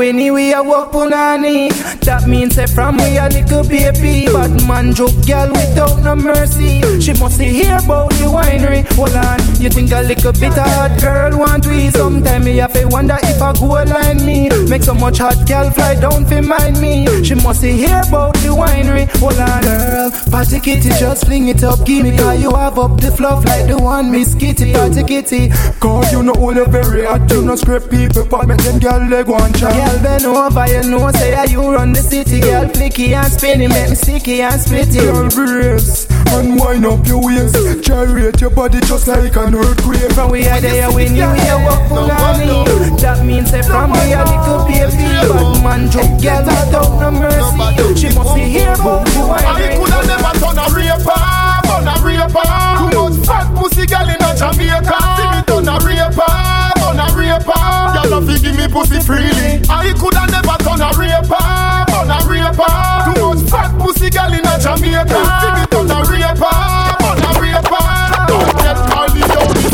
anyway, 0.05 0.53
I 0.53 0.61
walk 0.61 0.93
punani. 0.93 1.71
That 2.01 2.27
means 2.29 2.57
that 2.57 2.71
from 2.71 2.97
we 2.99 3.17
a 3.17 3.29
little 3.29 3.65
baby. 3.65 4.27
Bad 4.27 4.67
man 4.69 4.95
joke 4.95 5.15
girl 5.27 5.51
without 5.51 6.03
no 6.03 6.15
mercy. 6.15 6.81
She 7.01 7.13
must 7.15 7.41
hear 7.41 7.77
about 7.77 8.11
the 8.11 8.29
winery. 8.29 8.85
Hold 8.95 9.15
on 9.17 9.54
you 9.65 9.71
think 9.71 9.93
a 9.93 10.03
little 10.03 10.33
bit 10.33 10.53
hot 10.53 11.01
girl 11.01 11.39
want 11.39 11.67
we? 11.67 11.89
Sometime 11.89 12.45
me 12.45 12.59
have 12.59 12.75
to 12.75 12.85
wonder 12.87 13.17
if 13.23 13.41
a 13.41 13.53
go 13.59 13.81
line 13.89 14.25
me. 14.25 14.51
Make 14.69 14.83
so 14.83 14.93
much 14.93 15.19
hot 15.19 15.49
girl 15.49 15.71
fly 15.71 15.95
down 15.95 16.27
fi 16.27 16.41
mind 16.43 16.79
me. 16.83 17.25
She 17.25 17.35
must 17.35 17.65
hear 17.65 18.03
about 18.07 18.35
the 18.45 18.53
winery. 18.53 19.09
Hold 19.21 19.39
on, 19.39 19.63
girl, 19.63 20.11
party 20.31 20.61
kitty, 20.61 20.91
just 21.01 21.25
fling 21.25 21.49
it 21.49 21.65
up, 21.65 21.85
give 21.87 22.05
me. 22.05 22.15
Cause 22.15 22.43
you 22.43 22.51
have 22.55 22.79
up 22.79 23.01
the 23.01 23.11
fluff 23.11 23.45
like 23.47 23.67
the 23.67 23.79
one 23.79 24.13
Miss 24.13 24.35
Kitty, 24.35 24.75
party 24.75 25.03
kitty. 25.03 25.49
Cause 25.81 26.13
you 26.13 26.23
know 26.23 26.35
all 26.35 26.53
the 26.53 26.67
very 26.67 27.07
hot, 27.07 27.31
you 27.31 27.43
know 27.43 27.57
scrape 27.57 27.89
people, 27.89 28.27
but 28.27 28.47
make 28.47 28.63
them 28.63 28.79
girl 28.79 29.01
leg 29.09 29.29
one 29.29 29.53
chat. 29.55 29.73
Girl 29.73 30.03
bend 30.03 30.25
over, 30.27 30.67
you 30.67 30.91
know 30.91 31.11
say 31.13 31.31
that 31.31 31.51
you 31.51 31.63
run 31.63 31.93
the 31.93 32.03
city. 32.03 32.41
Girl 32.41 32.67
flicky 32.67 33.15
and 33.15 33.33
spinny, 33.33 33.69
make 33.69 33.89
me 33.89 33.95
sticky 33.97 34.43
and 34.43 34.61
spitty. 34.61 35.01
Girl 35.01 35.31
brace 35.31 36.07
and 36.35 36.61
wind 36.61 36.85
up 36.85 37.07
your 37.07 37.25
waist, 37.25 37.57
gyrate 37.83 38.41
your 38.43 38.51
body 38.51 38.81
just 38.81 39.09
like 39.09 39.37
an 39.37 39.54
earthquake. 39.55 40.13
From 40.13 40.31
we 40.31 40.47
are 40.49 40.61
there, 40.61 40.91
when 40.93 41.15
you 41.15 41.27
hear 41.27 41.59
what 41.65 41.89
full 41.89 42.11
on 42.11 42.39
me. 42.39 42.65
That 43.05 43.25
means 43.25 43.51
say 43.51 43.63
from 43.63 43.93
we 43.93 44.13
are 44.15 44.25
little 44.25 44.65
baby, 44.65 45.05
but 45.29 45.61
man 45.63 45.91
joke 45.91 46.17
girl 46.23 46.41
without 46.41 46.91
no 47.01 47.11
mercy. 47.11 48.01
She 48.01 48.09
must 48.17 48.35
be 48.35 48.43
here, 48.49 48.75
but 48.81 49.05
you 49.13 49.29
I 49.29 49.77
coulda 49.77 50.01
never 50.09 50.33
turn 50.41 50.57
a 50.57 50.67
raper, 50.73 51.21
turn 51.69 51.85
a 51.85 51.95
raper. 52.01 52.49
Too 52.81 52.89
much 52.97 53.19
fat 53.27 53.47
pussy 53.53 53.85
girl 53.85 54.09
in 54.09 54.23
a 54.25 54.31
Jamaica. 54.33 54.99
See 55.21 55.29
me 55.29 55.41
turn 55.45 55.69
a 55.69 55.77
raper, 55.85 56.33
turn 56.81 56.97
a 56.97 57.07
raper. 57.13 57.61
Girl, 57.93 58.09
no 58.09 58.19
fi 58.25 58.35
give 58.41 58.57
me 58.57 58.67
pussy 58.73 58.99
freely. 59.05 59.61
I 59.69 59.93
coulda 60.01 60.25
never 60.33 60.57
turn 60.65 60.81
a 60.81 60.89
raper, 60.97 61.45
turn 61.93 62.09
a 62.09 62.19
raper. 62.25 62.73
Too 63.05 63.21
much 63.21 63.43
fat 63.53 63.71
pussy 63.77 64.09
girl 64.09 64.33
in 64.33 64.49
a 64.49 64.55
Jamaica. 64.57 65.21
See 65.45 65.53
me 65.53 65.63
turn 65.69 65.93
a 65.93 65.99
raper, 66.09 66.54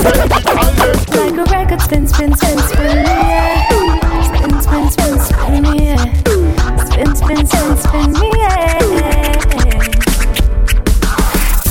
Like 0.02 1.36
a 1.36 1.44
record 1.52 1.80
spin, 1.82 2.06
spin, 2.06 2.34
spin, 2.34 2.58
spin, 2.58 3.04
yeah. 3.04 3.68
Spin, 4.24 4.60
spin, 4.62 4.90
spin, 4.90 5.20
spin, 5.20 5.64
yeah. 5.76 5.96
Spin, 6.86 7.14
spin, 7.14 7.46
spin, 7.46 7.76
spin, 7.76 8.14
yeah. 8.38 8.78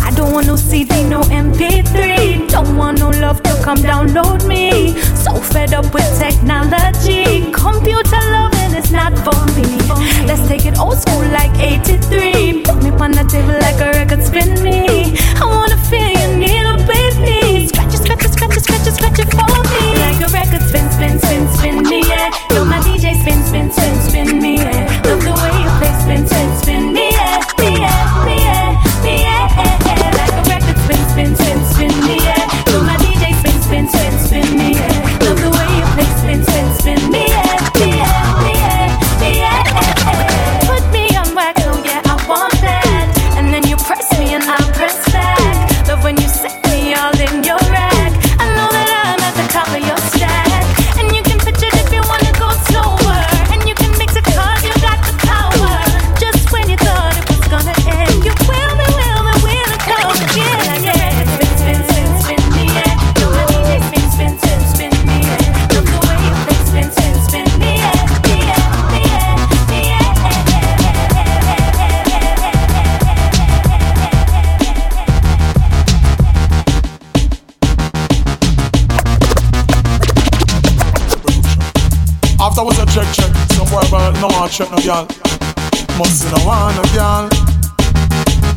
I 0.05 0.11
don't 0.15 0.31
want 0.31 0.45
no 0.45 0.55
CD, 0.55 1.03
no 1.05 1.21
MP3. 1.21 2.47
Don't 2.49 2.77
want 2.77 2.99
no 2.99 3.09
love 3.09 3.41
to 3.41 3.61
come 3.63 3.79
download 3.79 4.45
me. 4.47 4.93
So 5.15 5.33
fed 5.33 5.73
up 5.73 5.91
with 5.91 6.19
technology. 6.19 7.51
Computer 7.51 8.21
loving 8.29 8.75
is 8.77 8.91
not 8.91 9.17
for 9.25 9.33
me. 9.57 9.79
Let's 10.27 10.47
take 10.47 10.67
it 10.67 10.77
old 10.77 10.99
school 10.99 11.25
like 11.29 11.57
83. 11.57 12.61
Put 12.63 12.83
me 12.83 12.91
on 12.91 13.11
the 13.11 13.23
table 13.27 13.57
like 13.59 13.81
a 13.81 13.89
record 13.97 14.21
spin 14.23 14.61
me. 14.61 15.17
I 15.41 15.45
wanna 15.45 15.77
feel 15.89 16.11
your 16.11 16.37
needle, 16.37 16.47
baby. 16.47 16.68
Scratch 18.39 18.55
it, 18.55 18.63
scratch 18.63 18.87
it, 18.87 18.93
scratch 18.93 19.19
it, 19.19 19.31
for 19.31 19.59
me. 19.67 19.99
Like 19.99 20.21
a 20.23 20.31
record 20.31 20.61
spin, 20.69 20.89
spin, 20.91 21.19
spin, 21.19 21.45
spin 21.57 22.03
yeah. 22.07 22.31
Know 22.51 22.63
my 22.63 22.79
DJ 22.79 23.19
spin, 23.19 23.43
spin, 23.43 23.69
spin, 23.69 23.99
spin 23.99 24.28
about 84.61 84.71
no 84.71 84.77
no 84.77 84.83
girl. 84.83 85.07
Must 85.97 86.21
see 86.21 86.29
no 86.31 86.45
one 86.45 86.75
no 86.75 86.83
girl. 86.93 87.29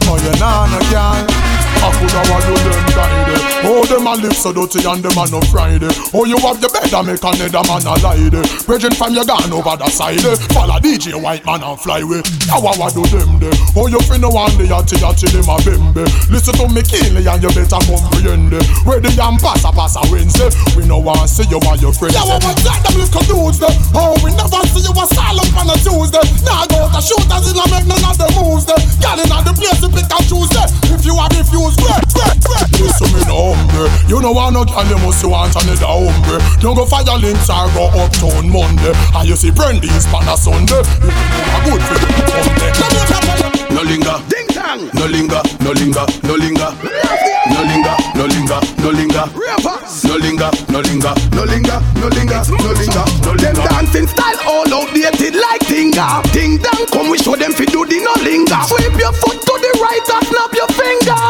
Oh 0.09 0.19
you 0.19 0.41
nah 0.41 0.67
no 0.67 0.79
girl. 0.91 1.27
I 1.75 1.91
could 1.99 2.11
have 2.11 2.31
want 2.31 2.45
you 2.45 2.57
them 2.57 2.87
guide 2.95 3.42
Oh 3.65 3.87
them 3.87 4.07
a 4.07 4.19
live 4.19 4.35
so 4.35 4.51
dirty 4.53 4.83
and 4.83 5.03
them 5.03 5.15
a 5.15 5.25
no 5.31 5.41
Friday. 5.47 5.91
Oh 6.11 6.27
you 6.27 6.35
have 6.43 6.59
your 6.59 6.71
bed 6.75 6.91
and 6.91 7.07
make 7.07 7.23
another 7.23 7.63
man 7.63 7.87
a 7.87 7.95
lie 8.03 8.27
there 8.27 8.43
Bridging 8.67 8.95
from 8.99 9.15
your 9.15 9.23
gone 9.23 9.55
over 9.55 9.79
the 9.79 9.87
side. 9.87 10.19
Follow 10.51 10.83
DJ 10.83 11.15
white 11.15 11.47
man 11.47 11.63
and 11.63 11.79
fly 11.79 12.03
away. 12.03 12.27
Now 12.51 12.59
I 12.59 12.91
do 12.91 13.07
them 13.07 13.39
there 13.39 13.55
Oh 13.79 13.87
you 13.87 14.03
finna 14.03 14.27
one 14.27 14.51
day 14.59 14.67
yatty 14.67 14.99
yatty 14.99 15.31
them 15.31 15.47
a 15.47 15.55
bembe 15.63 16.03
Listen 16.27 16.59
to 16.59 16.67
me 16.75 16.83
keenly 16.83 17.23
and 17.23 17.39
you 17.39 17.51
better 17.55 17.79
comprehend 17.87 18.51
Where 18.83 18.99
the 18.99 19.15
yam 19.15 19.39
pass 19.39 19.63
a 19.63 19.71
pass 19.71 19.95
a 19.95 20.03
Wednesday. 20.11 20.51
We 20.75 20.83
no 20.91 20.99
want 20.99 21.31
see 21.31 21.47
you 21.47 21.63
and 21.63 21.79
your 21.79 21.95
friends. 21.95 22.19
Yeah 22.19 22.27
what 22.27 22.43
was 22.43 22.59
that 22.67 22.83
them 22.83 22.99
little 22.99 23.25
dudes 23.31 23.63
there 23.63 23.75
Oh 23.95 24.19
we 24.27 24.35
never 24.35 24.63
see 24.75 24.83
you 24.83 24.91
a 24.91 25.05
up 25.07 25.55
on 25.55 25.71
a 25.71 25.77
Tuesday. 25.79 26.25
Now 26.43 26.67
go 26.67 26.91
to 26.91 26.99
shooters 26.99 27.47
in 27.47 27.59
a 27.63 27.65
make 27.71 27.87
none 27.87 28.03
of 28.11 28.19
them 28.19 28.31
moves 28.43 28.67
there 28.67 28.83
Girl 28.99 29.23
in 29.23 29.31
the 29.31 29.53
place 29.55 29.79
to 29.79 29.89
pick 29.89 30.11
and 30.11 30.25
choose 30.27 30.51
there 30.51 30.67
If 30.91 31.07
you 31.07 31.15
have 31.15 31.31
refused 31.31 31.79
great 31.79 32.07
great 32.11 32.39
great. 32.43 32.69
Listen 32.83 33.07
me 33.15 33.23
no 33.31 33.52
hombre 33.53 33.87
You 34.09 34.21
know 34.21 34.33
want 34.33 34.55
no 34.55 34.65
girl 34.65 34.87
you 34.89 34.99
must 35.05 35.25
want 35.25 35.55
another 35.57 35.87
hombre 35.87 36.41
Don't 36.61 36.75
go 36.75 36.87
fire 36.87 37.05
links 37.21 37.51
or 37.53 37.69
go 37.77 37.93
uptown 38.01 38.49
Monday 38.49 38.93
And 39.15 39.29
you 39.29 39.37
see 39.37 39.51
Brandy's 39.53 40.07
pan 40.09 40.29
a 40.29 40.37
Sunday 40.37 40.81
You 41.05 41.13
know 41.13 41.53
a 41.53 41.59
good 41.69 41.83
for 41.85 41.97
you 42.01 42.11
Monday 42.17 43.53
No 43.73 43.83
linger, 43.83 44.17
ding 44.29 44.47
dong. 44.53 44.91
No 44.93 45.07
linger, 45.07 45.43
no 45.65 45.73
linger, 45.73 46.05
no 46.23 46.35
linger. 46.37 46.71
No 47.49 47.61
linger, 47.65 47.97
no 48.15 48.25
linger, 48.27 48.61
no 48.79 48.91
linger. 48.91 49.25
No 50.05 50.17
linger, 50.17 50.51
no 50.69 50.81
linger, 50.81 51.13
no 51.33 51.45
linger, 51.45 51.81
no 51.97 52.09
linger, 52.09 52.41
no 52.53 52.69
linger, 52.69 53.05
no 53.25 53.33
Them 53.35 53.55
dancing 53.55 54.07
style 54.07 54.39
all 54.47 54.73
outdated 54.73 55.35
like 55.35 55.61
Tinga. 55.67 56.23
Ding 56.33 56.59
dong, 56.59 56.87
come 56.93 57.11
we 57.11 57.19
show 57.19 57.35
them 57.35 57.53
fi 57.53 57.65
do 57.65 57.85
the 57.87 57.99
no 58.01 58.13
linger. 58.23 58.61
Sweep 58.69 58.99
your 58.99 59.13
foot 59.13 59.41
to 59.41 59.55
the 59.57 59.71
right 59.81 60.09
and 60.15 60.27
snap 60.29 60.53
your 60.53 60.69
finger. 60.77 61.22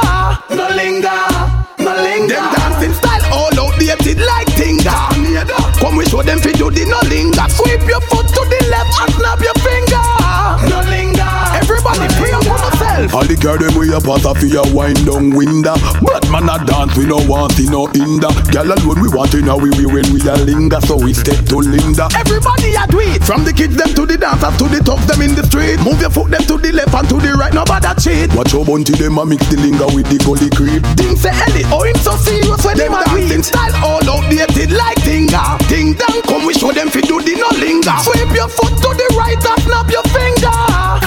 All 13.12 13.28
the 13.28 13.36
girl 13.36 13.60
them 13.60 13.76
we 13.76 13.92
a 13.92 14.00
pass 14.00 14.24
off 14.24 14.40
your 14.40 14.64
wind 14.72 15.04
down 15.04 15.36
window. 15.36 15.76
But 16.00 16.24
man 16.32 16.48
a 16.48 16.56
dance 16.64 16.96
we 16.96 17.04
no 17.04 17.20
want 17.28 17.52
see 17.52 17.68
no 17.68 17.84
hinder. 17.92 18.32
Girl 18.48 18.72
alone 18.72 19.04
we 19.04 19.08
want 19.12 19.36
in 19.36 19.48
a 19.48 19.54
we 19.56 19.68
we 19.76 19.84
when 19.84 20.08
we 20.08 20.18
a 20.24 20.32
linger, 20.48 20.80
so 20.88 20.96
we 20.96 21.12
step 21.12 21.44
to 21.52 21.60
Linda. 21.60 22.08
Everybody 22.16 22.72
a 22.72 22.88
do 22.88 23.04
it. 23.04 23.20
From 23.20 23.44
the 23.44 23.52
kids 23.52 23.76
them 23.76 23.92
to 23.92 24.08
the 24.08 24.16
dancers 24.16 24.56
to 24.56 24.64
the 24.64 24.80
tough 24.80 25.04
them 25.04 25.20
in 25.20 25.36
the 25.36 25.44
street. 25.44 25.76
Move 25.84 26.00
your 26.00 26.08
foot 26.08 26.32
them 26.32 26.40
to 26.48 26.56
the 26.56 26.72
left 26.72 26.96
and 26.96 27.08
to 27.12 27.20
the 27.20 27.36
right 27.36 27.52
Nobody 27.52 27.92
cheat. 28.00 28.32
Watch 28.32 28.56
your 28.56 28.64
bunty 28.64 28.96
them 28.96 29.20
a 29.20 29.24
mix 29.28 29.44
the 29.52 29.60
linger 29.60 29.92
with 29.92 30.08
the 30.08 30.16
gully 30.24 30.48
creep. 30.48 30.80
Ding 30.96 31.12
say 31.12 31.36
Ellie 31.36 31.68
Oh 31.68 31.84
him 31.84 31.96
so 32.00 32.16
serious 32.16 32.64
when 32.64 32.80
them 32.80 32.96
a 32.96 33.04
dancing 33.04 33.44
style 33.44 33.76
all 33.84 34.00
outdated 34.08 34.72
like 34.72 34.96
Tinga. 35.04 35.60
Ding 35.68 35.92
dong 36.00 36.24
come 36.24 36.48
we 36.48 36.56
show 36.56 36.72
them 36.72 36.88
fi 36.88 37.04
do 37.04 37.20
the 37.20 37.36
no 37.36 37.52
linger. 37.60 37.92
Sweep 38.00 38.32
your 38.32 38.48
foot 38.48 38.72
to 38.72 38.90
the 38.96 39.06
right 39.20 39.36
and 39.36 39.60
snap 39.68 39.88
your 39.92 40.06
finger. 40.08 40.56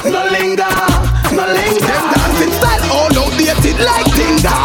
No 0.06 0.22
linger, 0.30 0.70
no 1.36 1.45
linger 1.52 1.84
Them 1.84 2.04
dancing 2.15 2.54
style 2.56 2.84
all 2.95 3.12
outdated 3.12 3.80
like 3.84 4.08
Tinga 4.15 4.56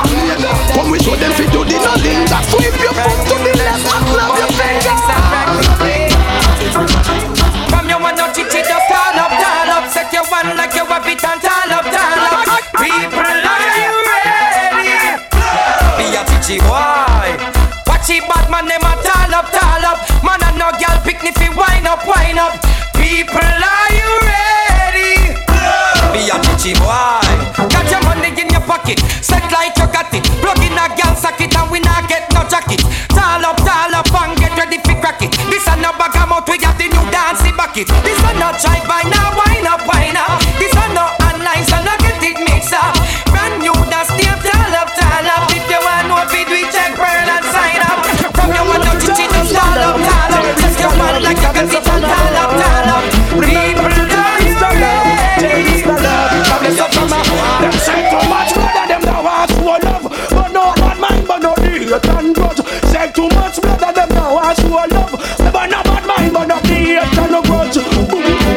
Come 0.74 0.90
we 0.90 0.98
show 1.02 1.16
them 1.18 1.33
fi 1.35 1.44
do 1.50 1.66
the 1.66 1.76
no 1.76 1.94
linger 1.98 2.40
Sweep 2.54 2.78
your 2.78 2.94
foot 2.94 3.18
to 3.28 3.37
the 3.42 3.52
left 3.59 3.85
and 3.90 4.11
snap 4.14 4.33
your 4.38 4.50
finger. 4.54 4.96
From 7.68 7.88
your 7.88 8.00
one 8.00 8.16
no 8.16 8.30
chit 8.33 8.50
just 8.50 8.87
tall 8.88 9.18
up, 9.18 9.33
tall 9.33 9.70
up. 9.74 9.85
Set 9.90 10.12
your 10.12 10.24
one 10.30 10.56
like 10.56 10.74
you 10.74 10.85
a 10.85 10.98
bit 11.02 11.24
and 11.24 11.40
tall 11.42 11.72
up, 11.72 11.85
tall 11.85 12.20
up. 12.30 12.46
People 12.78 13.18
are 13.18 13.68
you 13.76 13.92
ready? 14.06 15.18
Be 15.98 16.06
a 16.16 16.22
pitchy 16.28 16.59
boy. 16.62 17.35
Watch 17.87 18.11
it 18.11 18.22
bad 18.28 18.46
man 18.50 18.66
them 18.68 18.85
a 18.85 18.92
tall 19.02 19.35
up, 19.35 19.50
tall 19.50 19.85
up. 19.85 19.98
Man 20.22 20.42
and 20.44 20.59
no 20.59 20.70
girl 20.78 20.98
pick 21.04 21.22
me 21.22 21.33
fi 21.33 21.48
wind 21.48 21.87
up, 21.87 22.06
wind 22.06 22.38
up 22.38 22.69
cocky 26.70 26.78
boy. 26.78 27.68
Got 27.68 27.90
your 27.90 28.02
money 28.04 28.40
in 28.40 28.48
your 28.50 28.61
pocket, 28.61 28.98
set 29.22 29.50
like 29.52 29.76
you 29.76 29.87
got 29.92 30.12
it. 30.14 30.24
Plug 30.40 30.59
in 30.59 30.72
a 30.72 30.87
gal 30.96 31.16
socket 31.16 31.54
and 31.56 31.70
we 31.70 31.80
not 31.80 32.09
get 32.09 32.33
no 32.33 32.42
jacket. 32.48 32.80
Tall 33.09 33.44
up, 33.44 33.56
tall 33.59 33.94
up 33.94 34.12
and 34.22 34.38
get 34.38 34.56
ready 34.56 34.78
for 34.78 34.94
crack 35.00 35.22
it. 35.22 35.33
This 35.50 35.66
a 35.66 35.76
no 35.76 35.92
bag 35.98 36.16
out, 36.16 36.48
we 36.48 36.59
got 36.59 36.78
the 36.78 36.88
new 36.88 37.11
dancey 37.11 37.52
bucket. 37.52 37.88
This 38.04 38.18
a 38.20 38.33
no 38.38 38.52
try 38.59 38.80
by 38.87 39.02
now, 39.09 39.37
wine 39.37 39.66
up, 39.66 39.87
wine 39.87 40.16
up. 40.16 40.19
Now 64.86 65.00
love. 65.00 65.12
But 65.52 65.66
no 65.66 65.82
bad 65.82 66.06
mind, 66.06 66.32
but 66.32 66.46
no 66.46 66.56
hate 66.68 66.98
and 66.98 67.32
no 67.32 67.42
grudge. 67.42 67.76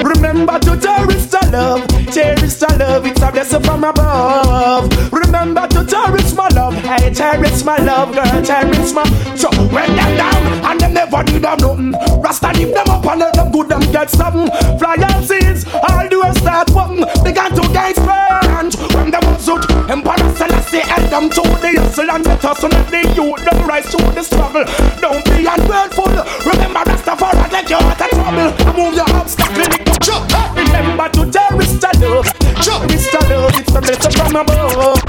Remember 0.03 0.59
to 0.59 0.79
cherish 0.79 1.25
the 1.25 1.49
love. 1.51 1.87
Cherish 2.13 2.55
the 2.55 2.75
love, 2.79 3.05
it's 3.05 3.21
a 3.21 3.31
blessing 3.31 3.63
from 3.63 3.83
above. 3.83 4.91
Remember 5.11 5.67
to 5.67 5.85
cherish 5.85 6.33
my 6.33 6.47
love. 6.49 6.73
Hey, 6.75 7.13
cherish 7.13 7.63
my 7.63 7.77
love, 7.77 8.13
girl, 8.13 8.43
cherish 8.43 8.93
my 8.93 9.03
So, 9.35 9.49
when 9.73 9.95
them 9.95 10.17
down 10.17 10.65
and 10.65 10.79
them 10.79 10.93
never 10.93 11.23
need 11.23 11.41
them 11.41 11.57
nothing. 11.59 12.21
Rasta 12.21 12.51
leave 12.53 12.73
them 12.73 12.89
up 12.89 13.05
and 13.05 13.19
let 13.19 13.33
them 13.33 13.51
good 13.51 13.69
them 13.69 13.81
get 13.91 14.09
something. 14.09 14.47
Fly 14.77 14.95
out 15.01 15.23
seeds, 15.23 15.65
all 15.73 16.07
do 16.07 16.23
is 16.23 16.37
start 16.37 16.69
one 16.71 17.03
Began 17.23 17.51
to 17.51 17.61
get 17.73 17.95
burnt 17.95 18.75
When 18.93 19.11
them 19.11 19.21
was 19.25 19.49
out, 19.49 19.89
Emperor 19.89 20.35
Selassie 20.35 20.79
held 20.79 21.09
them 21.11 21.29
to 21.29 21.41
the 21.41 21.79
hustle 21.79 22.09
And 22.09 22.25
let 22.25 22.43
us 22.45 22.63
let 22.63 22.91
the 22.91 23.01
youth 23.15 23.43
them 23.43 23.67
rise 23.67 23.89
to 23.91 23.97
the 23.97 24.23
struggle. 24.23 24.65
Don't 25.01 25.22
And 29.23 29.55
move 29.55 29.71
your 29.71 30.19
obstacle 30.19 30.51
Remember 30.51 31.07
to 31.15 31.23
cherish 31.31 31.79
the 31.79 31.91
love 32.03 32.27
Cherish 32.59 33.07
the 33.07 33.19
love, 33.31 33.55
it's 33.55 33.71
a 33.71 33.79
blessing 33.79 34.11
from 34.19 34.35
above 34.35 34.99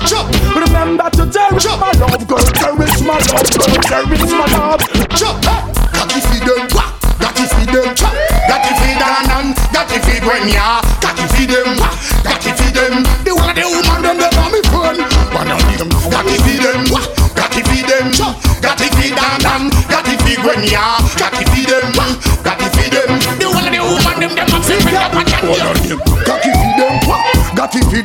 Remember 0.54 1.10
to 1.10 1.26
cherish 1.34 1.66
my 1.74 1.90
love, 1.98 2.22
girl 2.30 2.46
Cherish 2.54 3.02
my 3.02 3.18
love, 3.18 3.50
girl, 3.58 3.74
cherish 3.90 4.30
my 4.30 4.46
love 4.54 4.86
Got 5.18 6.06
to 6.14 6.20
feed 6.30 6.46
them, 6.46 6.62
got 6.70 7.34
to 7.34 7.42
feed 7.58 7.74
them, 7.74 7.90
chop. 7.98 8.14
to 8.62 8.72
feed 8.78 8.98
them, 9.02 9.50
got 9.74 9.88
to 9.90 9.98
feed 10.06 10.22
when 10.22 10.46
ya, 10.46 10.78
to 11.18 11.26
feed 11.34 11.50
them, 11.50 11.74
got 12.22 12.38
to 12.38 12.54
feed 12.54 12.70
them. 12.70 13.02
The 13.26 13.34
one 13.34 13.58
the 13.58 13.66
woman 13.66 13.98
them 13.98 14.16
they 14.22 14.30
call 14.30 14.50
me 14.54 14.62
friend. 14.70 15.02
One 15.34 15.50
of 15.50 15.58
them, 15.74 15.90
to 15.90 16.36
feed 16.46 16.62
them, 16.62 16.86
got 17.34 17.50
to 17.50 17.60
feed 17.66 17.86
them, 17.90 18.12
chop. 18.14 18.38
to 18.78 18.86
feed 18.94 19.18
them, 19.18 19.70
got 19.90 20.04
to 20.06 20.14
feed 20.22 20.38
when 20.46 20.62
ya, 20.70 20.93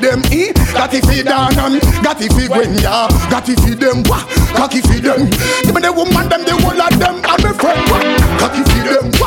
them, 0.10 0.22
eh? 0.32 0.52
got 0.74 0.92
to 0.92 1.02
feed 1.08 1.26
them, 1.26 1.50
and 1.58 1.82
got 2.04 2.18
to 2.18 2.28
feed 2.34 2.50
when 2.50 2.74
ya, 2.80 3.08
got 3.30 3.46
to 3.46 3.56
feed 3.62 3.80
them, 3.80 4.04
wah. 4.06 4.26
got 4.58 4.72
to 4.72 4.82
feed 4.82 5.04
them. 5.04 5.30
Give 5.64 5.76
me 5.76 5.82
the 5.82 5.94
woman 5.94 6.30
them, 6.30 6.44
the 6.46 6.58
whole 6.58 6.82
of 6.82 7.00
them, 7.00 7.22
and 7.22 7.44
me 7.44 7.54
friend. 7.54 7.82
wah. 7.90 8.40
Got 8.40 8.56
to 8.58 8.64
feed 8.74 8.86
them, 8.90 9.19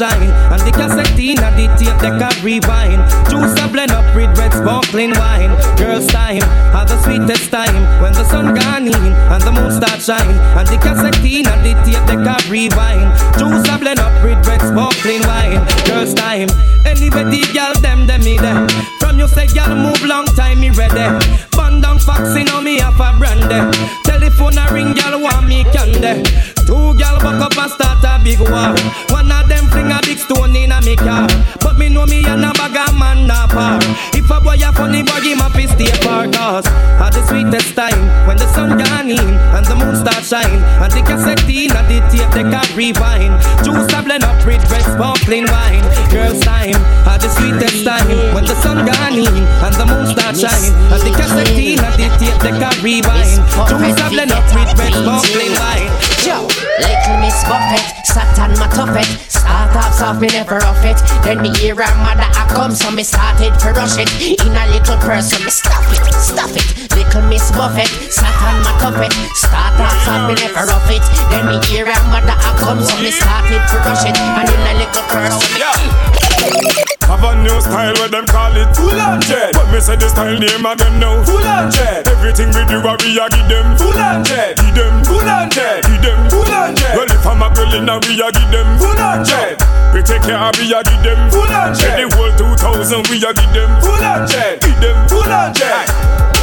shine. 0.00 0.32
And 0.48 0.60
the 0.64 0.72
cassette 0.72 1.12
in 1.20 1.36
the 1.36 1.68
tape 1.76 1.98
they 2.00 2.14
can 2.16 2.32
rewind. 2.40 3.04
Juice 3.28 3.52
a 3.60 3.68
blend 3.68 3.92
up 3.92 4.08
with 4.16 4.32
red 4.40 4.52
sparkling 4.56 5.12
wine. 5.20 5.52
Girls 5.76 6.08
time, 6.08 6.40
have 6.72 6.88
the 6.88 6.96
sweetest 7.04 7.52
time. 7.52 7.76
When 8.00 8.12
the 8.16 8.24
sun 8.24 8.56
gone 8.56 8.88
in 8.88 8.96
and 8.96 9.42
the 9.44 9.52
moon 9.52 9.68
start 9.68 10.00
shine. 10.00 10.36
And 10.56 10.66
the 10.66 10.80
cassette 10.80 11.20
in 11.20 11.44
the 11.44 11.76
tape 11.84 12.04
they 12.08 12.16
can 12.16 12.42
rewind. 12.48 13.12
Juice 13.36 13.68
a 13.68 13.76
blend 13.76 14.00
up 14.00 14.16
with 14.24 14.40
red 14.48 14.64
sparkling 14.64 15.20
wine. 15.28 15.60
Girls 15.84 16.14
time, 16.16 16.48
anybody 16.88 17.44
girl 17.52 17.76
them 17.84 18.06
them 18.06 18.24
me 18.24 18.38
there 18.38 18.66
From 19.00 19.18
you 19.18 19.28
say 19.28 19.46
girl 19.52 19.76
move 19.76 20.00
long 20.04 20.24
time 20.32 20.60
me 20.60 20.70
ready. 20.70 21.04
Band 21.52 21.84
down 21.84 21.98
foxy 21.98 22.44
know 22.44 22.62
me 22.62 22.80
have 22.80 22.96
a 22.96 23.12
brandy 23.18 23.52
eh. 23.52 23.68
Telephone 24.04 24.56
a 24.56 24.64
ring 24.72 24.94
girl 24.96 25.20
want 25.20 25.46
me 25.46 25.64
candy 25.76 26.24
Two 26.70 26.94
girl 26.94 27.18
buck 27.18 27.42
up 27.42 27.58
and 27.58 27.72
start 27.72 27.98
a 28.06 28.22
big 28.22 28.38
war. 28.38 28.70
One 29.10 29.26
of 29.26 29.48
them 29.50 29.66
fling 29.74 29.90
a 29.90 29.98
big 30.06 30.22
stone 30.22 30.54
in 30.54 30.70
a 30.70 30.78
me 30.86 30.94
car. 30.94 31.26
But 31.58 31.74
me 31.76 31.88
know 31.88 32.06
me 32.06 32.22
and 32.22 32.46
a 32.46 32.54
bag 32.54 32.78
of 32.78 32.94
man 32.94 33.26
not 33.26 33.50
far. 33.50 33.82
If 34.14 34.30
a 34.30 34.38
boy 34.38 34.54
a 34.54 34.70
funny 34.70 35.02
boy 35.02 35.18
him 35.18 35.42
a 35.42 35.50
fi 35.50 35.66
stay 35.66 35.90
far. 36.06 36.30
Cause 36.30 36.70
at 37.02 37.10
the 37.10 37.26
sweetest 37.26 37.74
time 37.74 37.98
When 38.22 38.36
the 38.38 38.46
sun 38.54 38.78
gone 38.78 39.10
in 39.10 39.18
and 39.50 39.66
the 39.66 39.74
moon 39.74 39.96
start 39.98 40.22
shine 40.22 40.62
And 40.78 40.92
the 40.94 41.02
cassette 41.02 41.42
in 41.50 41.74
and 41.74 41.86
the 41.90 41.98
tape 42.06 42.30
they 42.38 42.46
can 42.46 42.68
rewind. 42.78 43.34
Juice 43.66 43.90
a 43.90 43.98
blend 44.06 44.22
up 44.22 44.38
with 44.46 44.62
red 44.70 44.86
sparkling 44.86 45.50
wine. 45.50 45.82
Girls 46.14 46.38
time 46.46 46.78
at 47.10 47.18
the 47.18 47.34
sweetest 47.34 47.82
time 47.82 48.06
When 48.30 48.46
the 48.46 48.54
sun 48.62 48.86
gone 48.86 49.18
in 49.18 49.26
and 49.26 49.74
the 49.74 49.86
moon 49.90 50.06
start 50.06 50.38
shine 50.38 50.70
And 50.94 51.02
the 51.02 51.10
cassette 51.18 51.50
in 51.50 51.82
and 51.82 51.96
the 51.98 52.06
tape 52.14 52.38
they 52.46 52.54
can 52.54 52.76
rewind. 52.78 53.42
Juice 53.66 53.98
a 53.98 54.06
blend 54.06 54.30
up 54.30 54.46
with 54.54 54.70
red 54.78 54.94
sparkling 54.94 55.58
wine. 55.58 55.90
Yo, 56.22 56.46
little 56.80 57.18
Miss 57.20 57.36
Buffett, 57.44 57.84
sat 58.06 58.38
on 58.40 58.52
my 58.58 58.66
tuffet. 58.72 59.06
Start 59.30 59.76
off 59.76 59.94
soft, 59.94 60.20
me 60.20 60.28
never 60.28 60.58
off 60.64 60.82
it. 60.84 60.98
Then 61.22 61.42
me 61.42 61.50
hear 61.56 61.74
her 61.74 61.94
mother 62.02 62.26
a 62.26 62.44
come, 62.48 62.72
so 62.72 62.90
me 62.90 63.02
started 63.02 63.52
to 63.60 63.68
rush 63.72 63.98
it. 63.98 64.10
In 64.40 64.56
a 64.56 64.64
little 64.72 64.96
purse, 64.98 65.30
so 65.30 65.38
me 65.44 65.50
stuff 65.50 65.86
it, 65.92 66.02
stuff 66.14 66.54
it. 66.56 66.66
Little 66.94 67.22
Miss 67.28 67.50
Buffett, 67.52 67.90
sat 68.10 68.34
on 68.42 68.62
my 68.64 68.72
tuffet. 68.80 69.12
Start 69.36 69.78
off 69.80 69.96
soft, 70.04 70.28
me 70.28 70.34
never 70.40 70.66
off 70.70 70.90
it. 70.90 71.02
Then 71.30 71.46
me 71.46 71.56
hear 71.66 71.86
her 71.86 72.02
mother 72.08 72.34
a 72.34 72.50
come, 72.58 72.82
so 72.82 72.96
me 73.02 73.10
started 73.10 73.62
to 73.70 73.76
rush 73.84 74.04
it. 74.06 74.16
And 74.18 74.48
in 74.48 74.60
a 74.66 74.72
little 74.80 75.04
purse, 75.08 75.36
so 75.36 75.46
me 75.54 76.89
Have 77.20 77.36
a 77.36 77.42
new 77.42 77.60
style 77.60 77.92
where 78.00 78.08
them 78.08 78.24
call 78.24 78.56
it. 78.56 78.72
Full 78.72 78.96
on 78.96 79.20
jet. 79.20 79.52
But 79.52 79.68
me 79.68 79.80
say 79.80 79.92
the 79.92 80.08
style 80.08 80.40
name 80.40 80.64
again 80.64 80.96
now. 80.96 81.20
Full 81.20 81.36
on 81.44 81.68
jet. 81.70 82.08
Everything 82.08 82.48
we 82.48 82.64
do 82.64 82.80
we 82.80 83.20
a 83.20 83.28
give 83.28 83.44
them. 83.44 83.76
Full 83.76 83.92
on 83.92 84.24
jet. 84.24 84.56
Give 84.56 84.72
them. 84.72 85.04
Full 85.04 85.28
on 85.28 85.50
jet. 85.52 85.84
Give 85.84 86.00
them. 86.00 86.16
Full 86.32 86.48
on 86.48 86.72
jet. 86.72 86.96
Well 86.96 87.12
if 87.12 87.26
I'm 87.28 87.44
a 87.44 87.52
girl 87.52 87.76
in 87.76 87.92
a 87.92 88.00
we 88.08 88.16
a 88.24 88.32
give 88.32 88.48
them. 88.48 88.68
Full 88.80 88.96
on 88.96 89.20
jet. 89.20 89.60
We 89.92 90.00
take 90.00 90.24
care 90.24 90.40
of 90.40 90.56
we 90.56 90.72
a 90.72 90.80
give 90.80 91.02
them. 91.04 91.20
Full 91.28 91.44
on 91.44 91.76
jet 91.76 92.00
The 92.00 92.08
whole 92.16 92.32
2000 92.32 93.12
we 93.12 93.20
a 93.20 93.36
give 93.36 93.52
them. 93.52 93.68
Full 93.84 94.00
on 94.00 94.24
jet. 94.24 94.64
Give 94.64 94.80
them. 94.80 94.96
Full 95.04 95.28
on 95.28 95.52
jet 95.52 96.39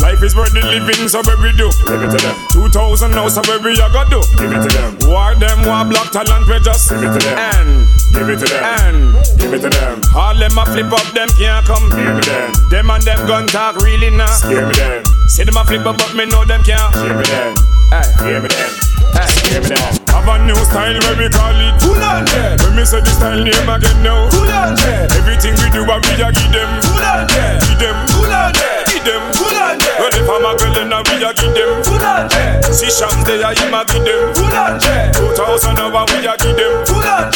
Life 0.00 0.22
is 0.22 0.36
worth 0.36 0.52
the 0.52 0.60
living, 0.60 1.08
so 1.08 1.24
where 1.24 1.40
we 1.40 1.56
do? 1.56 1.72
Give 1.88 2.02
it 2.04 2.12
to 2.12 2.20
them. 2.20 2.36
2000 2.52 3.10
now, 3.16 3.28
so 3.32 3.40
where 3.48 3.60
we 3.64 3.72
a 3.80 3.88
go 3.88 4.04
do? 4.12 4.20
Give 4.36 4.52
it 4.52 4.60
to 4.60 4.70
them. 4.76 4.92
War 5.08 5.32
them, 5.34 5.64
war 5.64 5.88
block 5.88 6.12
talent, 6.12 6.44
we 6.44 6.60
just 6.60 6.92
give 6.92 7.00
it 7.00 7.12
to 7.16 7.20
them. 7.24 7.36
And 7.36 7.70
give 8.12 8.28
it 8.28 8.38
to 8.44 8.46
them. 8.46 8.60
And 8.60 8.98
give 9.40 9.52
it 9.56 9.64
to 9.64 9.70
them. 9.72 10.04
All 10.12 10.36
them 10.36 10.52
a 10.58 10.64
flip 10.68 10.92
up, 10.92 11.06
them 11.16 11.28
can't 11.40 11.64
come. 11.64 11.88
Give 11.88 12.12
me 12.12 12.22
them. 12.28 12.52
Them 12.68 12.92
and 12.92 13.02
them 13.08 13.20
gun 13.24 13.46
talk 13.48 13.80
really 13.80 14.12
now. 14.12 14.28
Give 14.44 14.68
me 14.68 14.74
them. 14.76 15.00
See 15.32 15.44
them 15.48 15.56
a 15.56 15.64
flip 15.64 15.86
up, 15.88 15.96
but 15.96 16.12
me 16.12 16.28
know 16.28 16.44
them 16.44 16.60
can't. 16.60 16.92
Give 16.92 17.16
me 17.16 17.24
them. 17.24 17.56
Hey, 17.88 18.06
give 18.20 18.42
me 18.44 18.48
them. 18.52 18.70
Hey, 19.16 19.28
give 19.48 19.64
me 19.64 19.80
them. 19.80 19.92
Have 20.12 20.28
a 20.28 20.34
new 20.44 20.58
style 20.68 20.98
where 21.08 21.16
we 21.16 21.28
call 21.32 21.56
it 21.56 21.72
Full 21.80 21.96
on 22.04 22.26
jet. 22.28 22.60
When 22.60 22.76
me 22.76 22.84
say 22.84 23.00
the 23.00 23.12
style 23.16 23.40
name 23.40 23.68
again 23.68 23.96
now. 24.04 24.28
Full 24.28 24.44
on 24.44 24.76
jet. 24.76 25.08
Everything 25.16 25.56
we 25.56 25.72
do, 25.72 25.88
a 25.88 25.96
we 26.04 26.12
a 26.20 26.28
give 26.36 26.52
them. 26.52 26.70
Full 26.84 27.00
on 27.00 27.24
jet. 27.32 27.64
Give 27.64 27.80
them. 27.80 27.96
Full 28.12 28.28
on 28.28 28.52
jet. 28.52 28.84
Give 28.92 29.04
them. 29.04 29.22
Full 29.32 29.56
on. 29.56 29.85
Well, 29.98 30.10
if 30.12 30.28
I'm 30.28 30.44
a 30.44 30.52
girl, 30.58 30.74
then 30.74 30.90
we 30.90 31.24
a 31.24 31.30
give 31.34 31.54
them. 31.54 31.70
On 32.02 32.28
jet. 32.28 32.64
See 32.64 32.90
shams 32.90 33.24
they 33.24 33.42
a 33.42 33.50
him 33.54 33.74
a 33.74 33.84
give 33.86 34.04
them. 34.04 34.34
On 34.52 34.78
jet. 34.80 35.14
2000 35.14 35.78
over 35.78 36.04
we 36.12 36.26
a 36.26 36.36
give 36.36 36.56
them. 36.56 36.84
Full 36.86 37.02
on 37.02 37.35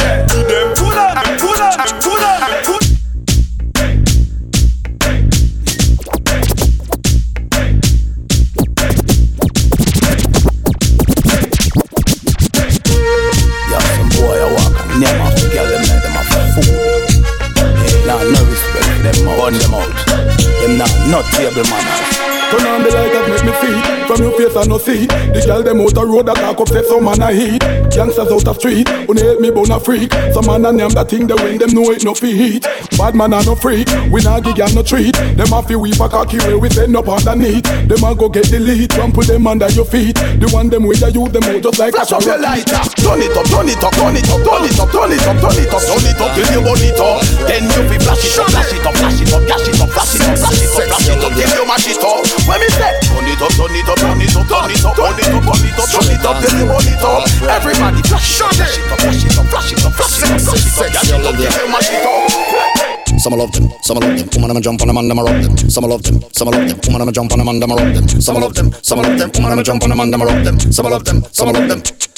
I 24.61 24.66
no 24.66 24.76
see. 24.76 25.06
The 25.06 25.42
girl 25.46 25.62
them 25.62 25.80
out 25.80 25.94
the 25.94 26.04
road 26.04 26.26
that 26.26 26.36
talk 26.36 26.61
up 26.61 26.68
say 26.68 26.82
some 26.84 27.04
man 27.04 27.22
I 27.22 27.32
heat. 27.32 27.61
Gangsters 27.88 28.28
out 28.28 28.44
the 28.44 28.52
street, 28.52 28.88
who 28.88 29.16
help 29.16 29.40
me 29.40 29.50
bone 29.50 29.70
a 29.70 29.80
freak. 29.80 30.12
Some 30.36 30.46
man 30.46 30.66
a 30.66 30.72
name 30.72 30.90
that 30.90 31.08
thing 31.08 31.26
they 31.26 31.34
when 31.34 31.56
them 31.56 31.72
know 31.72 31.90
it 31.90 32.04
no 32.04 32.12
fi 32.12 32.32
heat. 32.36 32.62
Bad 32.98 33.14
man 33.16 33.32
a 33.32 33.42
no 33.42 33.56
freak, 33.56 33.88
we 34.12 34.20
nah 34.20 34.40
give 34.40 34.61
no 34.74 34.82
treat. 34.82 35.16
Them 35.16 35.52
a 35.52 35.62
fi 35.62 35.76
weep 35.76 35.98
a 35.98 36.08
cocky 36.08 36.38
way 36.44 36.54
we 36.54 36.68
send 36.68 36.94
up 36.94 37.08
underneath. 37.08 37.64
Them 37.64 38.04
a 38.04 38.14
go 38.14 38.28
get 38.28 38.52
the 38.52 38.61
lead, 38.61 38.90
trample 38.90 39.24
them 39.24 39.46
under 39.46 39.68
your 39.70 39.86
feet. 39.86 40.16
The 40.16 40.50
one 40.52 40.68
them 40.68 40.84
way 40.84 40.96
you 41.00 41.24
use 41.24 41.32
them 41.32 41.44
out 41.44 41.62
just 41.62 41.78
like 41.78 41.94
Flash 41.94 42.12
up 42.12 42.22
your 42.22 42.38
lighter, 42.38 42.84
turn 43.01 43.22
it 43.24 43.36
up, 43.36 43.46
turn 43.48 43.68
it 43.68 43.82
up, 43.82 43.92
turn 43.96 44.16
it 44.16 44.28
up, 44.30 44.40
turn 44.44 44.64
it 44.64 44.78
up, 44.78 44.88
turn 44.92 45.12
it 45.12 45.26
up, 45.26 45.36
turn 45.40 45.59
it 45.59 45.72
up, 45.72 45.82
turn 45.82 46.05
it 46.05 46.20
up 46.20 46.30
till 46.36 46.48
you 46.53 46.61
burn 46.61 46.84
it 46.84 47.01
up. 47.01 47.20
Then 47.48 47.64
you 47.64 47.82
fi 47.88 47.96
flash 48.01 48.24
it 48.24 48.38
up, 48.38 48.48
flash 48.53 48.72
it 48.72 48.86
up, 48.86 48.94
flash 48.94 49.20
it 49.20 49.32
up, 49.32 49.42
flash 49.44 49.68
it 49.68 49.80
up, 49.80 49.90
flash 49.90 50.14
it 50.14 50.22
up, 50.22 50.36
flash 50.38 50.61
it 50.61 50.70
up, 50.70 50.86
flash 50.86 51.09
it 51.09 51.24
up 51.24 51.32
till 51.32 51.53
you 51.57 51.64
mash 51.66 51.88
it 51.88 52.05
up. 52.05 52.22
When 52.46 52.59
me 52.61 52.68
say, 52.70 52.92
turn 53.09 53.26
it 53.26 53.40
up, 53.40 53.53
turn 53.57 53.74
it 53.74 53.88
up, 53.88 53.98
turn 53.98 54.20
it 54.20 54.36
up, 54.36 54.44
turn 54.44 54.70
it 54.70 54.84
up, 54.84 54.94
turn 54.94 55.18
it 55.18 55.32
up, 55.32 55.44
turn 55.48 55.64
it 55.64 55.78
up, 55.80 55.88
turn 55.90 56.11
it 56.12 56.24
up 56.24 56.36
till 56.40 56.55
you 56.61 56.66
burn 56.68 56.88
it 56.88 57.03
up. 57.03 57.22
Everybody 57.48 58.01
flash 58.07 58.36
it 58.36 58.44
up, 58.44 58.53
flash 58.55 58.76
it 58.76 58.92
up, 58.92 58.98
flash 59.01 59.24
it 59.24 59.38
up, 59.38 59.46
flash 59.48 59.72
it 59.72 59.84
up, 59.84 59.92
flash 59.96 60.20
it 60.20 60.28
up, 60.28 60.38
flash 60.40 61.09
it 61.09 61.24
up 61.24 61.34
till 61.34 61.51
you 61.51 61.68
mash 61.72 61.90
it 61.90 62.05
up. 62.05 62.90
Some 63.20 63.34
love 63.36 63.53
them, 63.53 63.68
some 63.82 63.98
love 63.98 64.16
them. 64.16 64.28
Woman, 64.32 64.51
I'ma 64.51 64.61
jump 64.61 64.80
on 64.80 64.88
them 64.88 64.96
and 64.96 65.12
I'ma 65.12 65.22
rock 65.22 65.42
them. 65.42 65.59
Some 65.68 65.84
love 65.84 66.03
them, 66.03 66.22
some 66.32 66.48
love 66.48 66.68
them. 66.68 66.80
Woman, 66.86 67.03
I'ma 67.03 67.12
jump 67.12 67.32
on 67.32 67.38
them 67.38 67.48
and 67.48 67.62
I'ma 67.62 67.74
rock 67.74 67.92
them. 67.92 68.09
Some 68.09 68.36
love 68.36 68.55
them, 68.55 68.72
some 68.82 68.98
love 68.98 69.18
them. 69.18 69.30
Woman, 69.34 69.53
I'ma 69.53 69.62
jump 69.62 69.82
on 69.82 69.90
them 69.90 70.01
and 70.01 70.14
I'ma 70.14 70.24
rock 70.24 70.44
them. 70.44 70.59
Some 70.72 70.86
love 70.86 71.05
them, 71.05 71.24
some 71.30 71.53
love 71.53 71.68
them. 71.68 72.09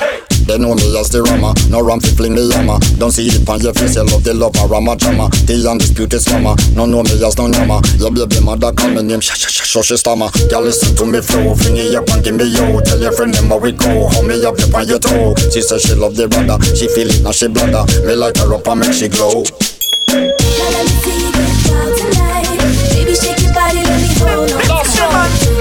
They 0.00 0.58
know 0.58 0.74
me 0.74 0.82
as 0.98 1.10
the 1.12 1.22
rama, 1.22 1.54
no 1.70 1.78
ram 1.78 2.00
fi 2.00 2.10
fling 2.16 2.34
me 2.34 2.42
hammer. 2.50 2.80
Don't 2.98 3.12
see 3.12 3.28
it 3.28 3.46
on 3.46 3.60
your 3.60 3.70
face, 3.76 3.94
you 3.94 4.02
love 4.02 4.24
the 4.24 4.34
love 4.34 4.56
a 4.58 4.66
rama 4.66 4.96
drama. 4.96 5.28
The 5.46 5.62
undisputed 5.62 6.18
slammer, 6.18 6.56
no 6.74 6.86
know 6.90 7.04
me 7.04 7.14
as 7.22 7.36
no 7.38 7.46
yama. 7.46 7.78
Your 8.02 8.10
baby 8.10 8.40
mother 8.42 8.72
call 8.72 8.90
me 8.90 9.02
name, 9.04 9.20
sha 9.20 9.34
sha 9.38 9.46
sha 9.46 9.62
sha 9.62 9.80
she 9.82 9.96
stammer. 9.96 10.26
Girl 10.48 10.62
listen 10.66 10.96
to 10.96 11.04
me 11.06 11.20
flow, 11.20 11.54
fling 11.54 11.76
it 11.78 11.94
up 11.94 12.08
and 12.10 12.24
give 12.24 12.34
me 12.34 12.50
yo. 12.50 12.80
Tell 12.80 12.98
your 12.98 13.12
friend 13.12 13.30
them 13.30 13.46
how 13.52 13.62
we 13.62 13.70
go, 13.70 14.08
how 14.10 14.22
me 14.26 14.42
up 14.42 14.56
on 14.74 14.88
your 14.88 14.98
toe. 14.98 15.36
She 15.52 15.60
say 15.62 15.78
she 15.78 15.94
love 15.94 16.16
the 16.16 16.26
brother, 16.26 16.58
she 16.74 16.88
feel 16.90 17.06
it 17.06 17.22
now 17.22 17.30
she 17.30 17.46
bladder. 17.46 17.84
Me 18.02 18.16
light 18.16 18.34
her 18.40 18.50
up 18.50 18.66
and 18.66 18.80
make 18.80 18.96
she 18.96 19.06
glow. 19.06 19.44
Let 20.10 20.34
me 20.82 20.94
see 21.04 21.14
you 21.14 21.30
dance 21.30 21.94
tonight, 21.94 22.50
Baby, 22.90 23.14
shake 23.14 23.38
your 23.38 23.54
body, 23.54 23.86
let 23.86 24.02
me 24.02 24.08
hold 24.18 24.50
on 24.50 25.59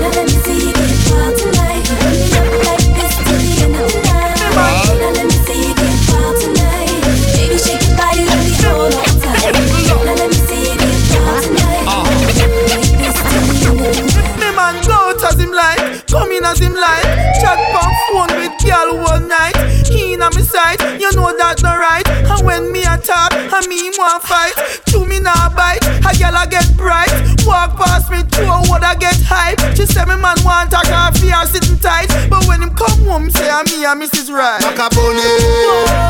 a 33.60 33.64
me 33.68 33.84
and 33.84 34.00
Mrs. 34.02 34.32
Right. 34.32 34.62
Macaroni, 34.64 35.20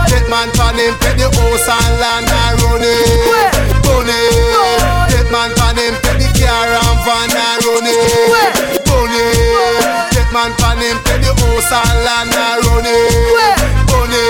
get 0.06 0.30
man 0.30 0.50
pan 0.54 0.78
him, 0.78 0.94
pet 1.02 1.18
the 1.18 1.26
house 1.34 1.66
and 1.66 1.96
land 1.98 2.30
and 2.30 2.62
run 2.62 2.84
it. 2.86 3.50
Bunny, 3.82 4.22
get 5.10 5.26
man 5.34 5.50
pan 5.58 5.78
him, 5.78 5.96
pet 5.98 6.22
the 6.22 6.30
car 6.38 6.70
and 6.70 7.00
van 7.06 7.34
and 7.34 7.60
run 7.66 7.90
it. 7.90 8.86
Bunny, 8.86 9.26
get 10.14 10.30
man 10.30 10.54
pan 10.62 10.78
him, 10.78 10.98
pet 11.02 11.22
the 11.26 11.32
house 11.34 11.74
and 11.74 11.98
land 12.06 12.38
and 12.38 12.60
run 12.70 12.86
it. 12.86 13.18
Bunny, 13.90 14.26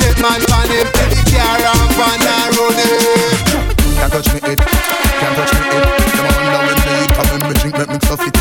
get 0.00 0.16
man 0.20 0.40
pan 0.44 0.68
him, 0.68 0.86
pet 0.92 1.08
the 1.08 1.20
car 1.32 1.56
and 1.56 1.90
van 1.96 2.20
and 2.20 2.52
run 2.52 2.76
it. 2.76 3.56
Can't 3.96 4.12
touch 4.12 4.28
me 4.34 4.40
it, 4.44 4.60
can't 4.60 5.34
touch 5.40 5.52
me 5.56 5.64
it. 5.72 5.84
Them 6.12 6.26
a 6.26 6.32
wonder 6.36 6.60
when 6.68 6.78
me 6.84 6.96
come 7.16 7.28
when 7.32 7.42
me 7.48 7.54
drink, 7.64 7.74
make 7.80 7.88
me 7.88 7.98
stuff 8.04 8.20
it. 8.20 8.34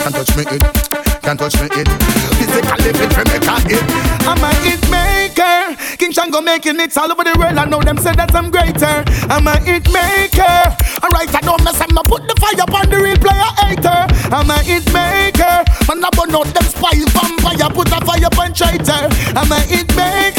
Can't 0.00 0.14
touch 0.14 0.32
me 0.36 0.42
it, 0.56 0.62
can't 1.20 1.38
touch 1.38 1.56
me 1.60 1.68
it. 1.74 2.35
Physically 2.86 3.08
fit 3.08 3.12
for 3.14 3.24
me 3.32 3.38
can't 3.40 3.66
it. 3.66 3.82
I'm 4.30 4.38
a 4.38 4.54
hit 4.62 4.78
maker. 4.88 5.74
King 5.96 6.12
Shango 6.12 6.40
making 6.40 6.78
hits 6.78 6.96
all 6.96 7.10
over 7.10 7.24
the 7.24 7.34
world. 7.36 7.58
I 7.58 7.64
know 7.64 7.82
them 7.82 7.98
say 7.98 8.12
that 8.14 8.32
I'm 8.32 8.48
greater. 8.48 9.02
I'm 9.26 9.46
a 9.48 9.58
hit 9.58 9.90
maker. 9.90 10.54
Alright, 11.02 11.34
I 11.34 11.40
don't 11.42 11.64
mess 11.64 11.80
up. 11.80 11.90
No 11.90 12.02
put 12.02 12.22
the 12.28 12.36
fire 12.38 12.62
upon 12.62 12.90
the 12.90 13.02
real 13.02 13.18
player 13.18 13.50
hater. 13.58 14.06
I'm 14.30 14.50
a 14.50 14.62
hit 14.62 14.86
maker. 14.94 15.66
Man, 15.90 15.98
I 15.98 16.10
burn 16.14 16.30
out 16.30 16.46
them 16.54 16.62
spy 16.62 16.94
vampire. 17.10 17.70
Put 17.74 17.90
a 17.90 17.98
fire 18.06 18.26
upon 18.30 18.54
traitor. 18.54 19.10
I'm 19.34 19.50
a 19.50 19.58
hit 19.66 19.90
maker. 19.96 20.35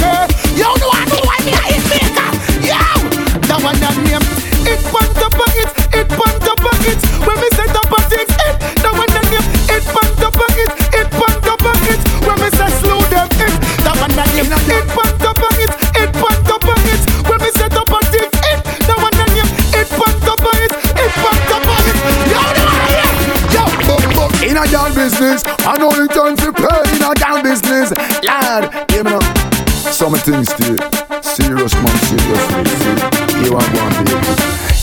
Business, 25.17 25.43
I 25.65 25.77
know 25.77 25.89
it 25.89 26.11
time 26.11 26.37
to 26.37 26.53
play 26.53 26.81
in 26.93 27.01
a 27.01 27.13
girl 27.17 27.41
business. 27.41 27.91
Lad, 28.21 28.69
give 28.89 29.05
me 29.05 29.11
now. 29.11 29.21
Some 29.89 30.13
things 30.13 30.49
still 30.53 30.77
serious 31.23 31.73
man, 31.73 31.97
seriously. 32.05 32.63
See, 32.77 33.45
you 33.45 33.53
want 33.53 33.65
one 33.73 34.05
baby. 34.05 34.27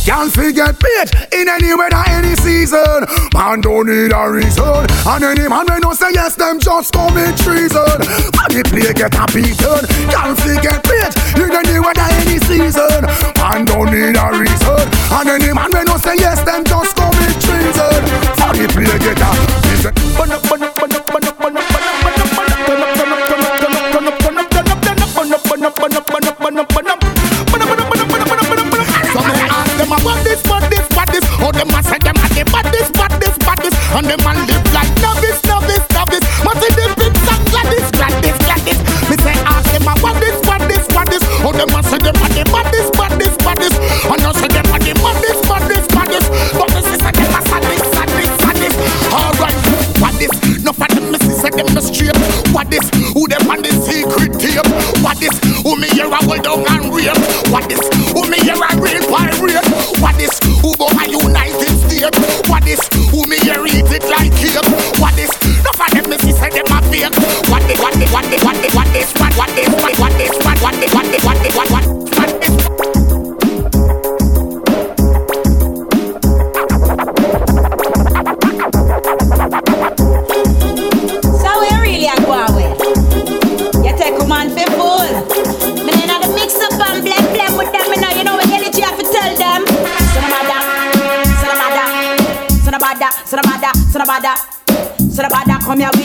Can't 0.04 0.32
forget 0.32 0.74
paid 0.78 1.08
in 1.32 1.48
any 1.48 1.74
weather, 1.74 2.02
any 2.08 2.34
season. 2.36 3.06
Man 3.32 3.60
don't 3.60 3.86
need 3.86 4.12
a 4.12 4.30
reason. 4.30 4.84
And 5.06 5.24
any 5.24 5.48
man 5.48 5.66
when 5.66 5.80
no 5.80 5.94
say 5.94 6.10
yes, 6.12 6.34
them 6.34 6.58
just 6.58 6.92
commit 6.92 7.36
treason. 7.38 7.94
Funny 8.34 8.62
play 8.64 8.92
get 8.92 9.14
a 9.14 9.24
beaten. 9.30 9.80
Can't 10.10 10.36
forget 10.38 10.82
paid 10.82 11.14
in 11.40 11.50
any 11.54 11.78
weather, 11.78 12.08
any 12.26 12.38
season. 12.42 13.06
Man 13.38 13.64
don't 13.64 13.92
need 13.92 14.18
a 14.18 14.26
reason. 14.34 14.82
And 15.14 15.28
any 15.30 15.52
man 15.54 15.70
when 15.70 15.86
no 15.86 15.96
say 15.96 16.16
yes, 16.18 16.42
them 16.42 16.64
just 16.64 16.96
commit 16.96 17.38
treason. 17.38 18.02
Funny 18.34 18.66
play 18.66 18.98
get 18.98 19.20
a. 19.20 19.63
Burn 19.84 20.32
up, 20.32 20.42
burn 20.48 20.62
up, 20.62 20.73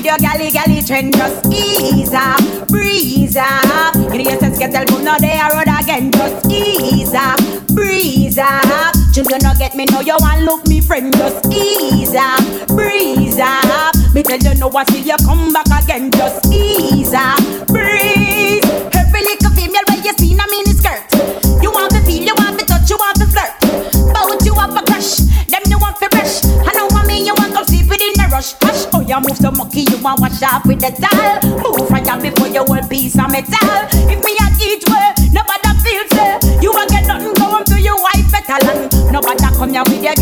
your 0.10 0.18
galley 0.18 0.49
galley 0.49 0.82
trend, 0.82 1.14
just 1.14 1.45
ease 1.53 2.14
up, 2.14 2.68
breeze 2.68 3.38
up. 3.38 3.93
You 3.95 4.24
know 4.24 4.32
your 4.32 4.39
sense 4.39 4.57
get 4.57 4.88
boom, 4.88 5.03
now 5.03 5.20
they 5.20 5.38
are 5.38 5.51
road 5.53 5.68
again, 5.68 6.12
just 6.12 6.47
ease 6.49 7.14
up, 7.14 7.38
breeze 7.76 8.39
up. 8.39 8.95
Children 9.14 9.39
not 9.43 9.60
get 9.60 9.76
me, 9.76 9.86
know 9.86 10.01
you 10.01 10.18
want 10.20 10.41
look 10.45 10.68
me 10.68 10.82
friend, 10.82 11.14
just 11.14 11.45
ease 11.53 12.16
up, 12.16 12.41
breeze 12.70 13.38
up. 13.39 13.95
Me 14.16 14.24
tell 14.24 14.39
you 14.39 14.55
no, 14.60 14.70
I 14.70 14.84
see 14.86 15.01
you 15.01 15.16
come 15.26 15.53
back 15.53 15.68
again, 15.84 16.10
just 16.10 16.51
ease 16.51 17.14
up, 17.14 17.39
monkey, 29.60 29.84
you 29.91 29.97
want 30.01 30.22
wash 30.22 30.41
off 30.41 30.66
with 30.66 30.80
the 30.80 30.89
towel. 30.95 31.36
Move 31.60 31.84
fire 31.91 32.16
before 32.24 32.47
you 32.47 32.64
will 32.64 32.88
piece 32.88 33.20
of 33.20 33.30
metal. 33.30 33.76
If 34.07 34.24
me 34.24 34.32
at 34.39 34.55
each 34.64 34.88
way, 34.88 35.12
nobody 35.36 35.72
feels 35.84 36.16
it. 36.16 36.64
You 36.64 36.72
won't 36.72 36.89
get 36.89 37.05
nothing 37.05 37.36
going 37.36 37.66
to 37.66 37.76
your 37.80 37.99
wife 37.99 38.24
better 38.32 38.55
land. 38.66 39.12
Nobody 39.12 39.43
come 39.43 39.72
here 39.76 39.84
with 39.84 40.01
your 40.01 40.16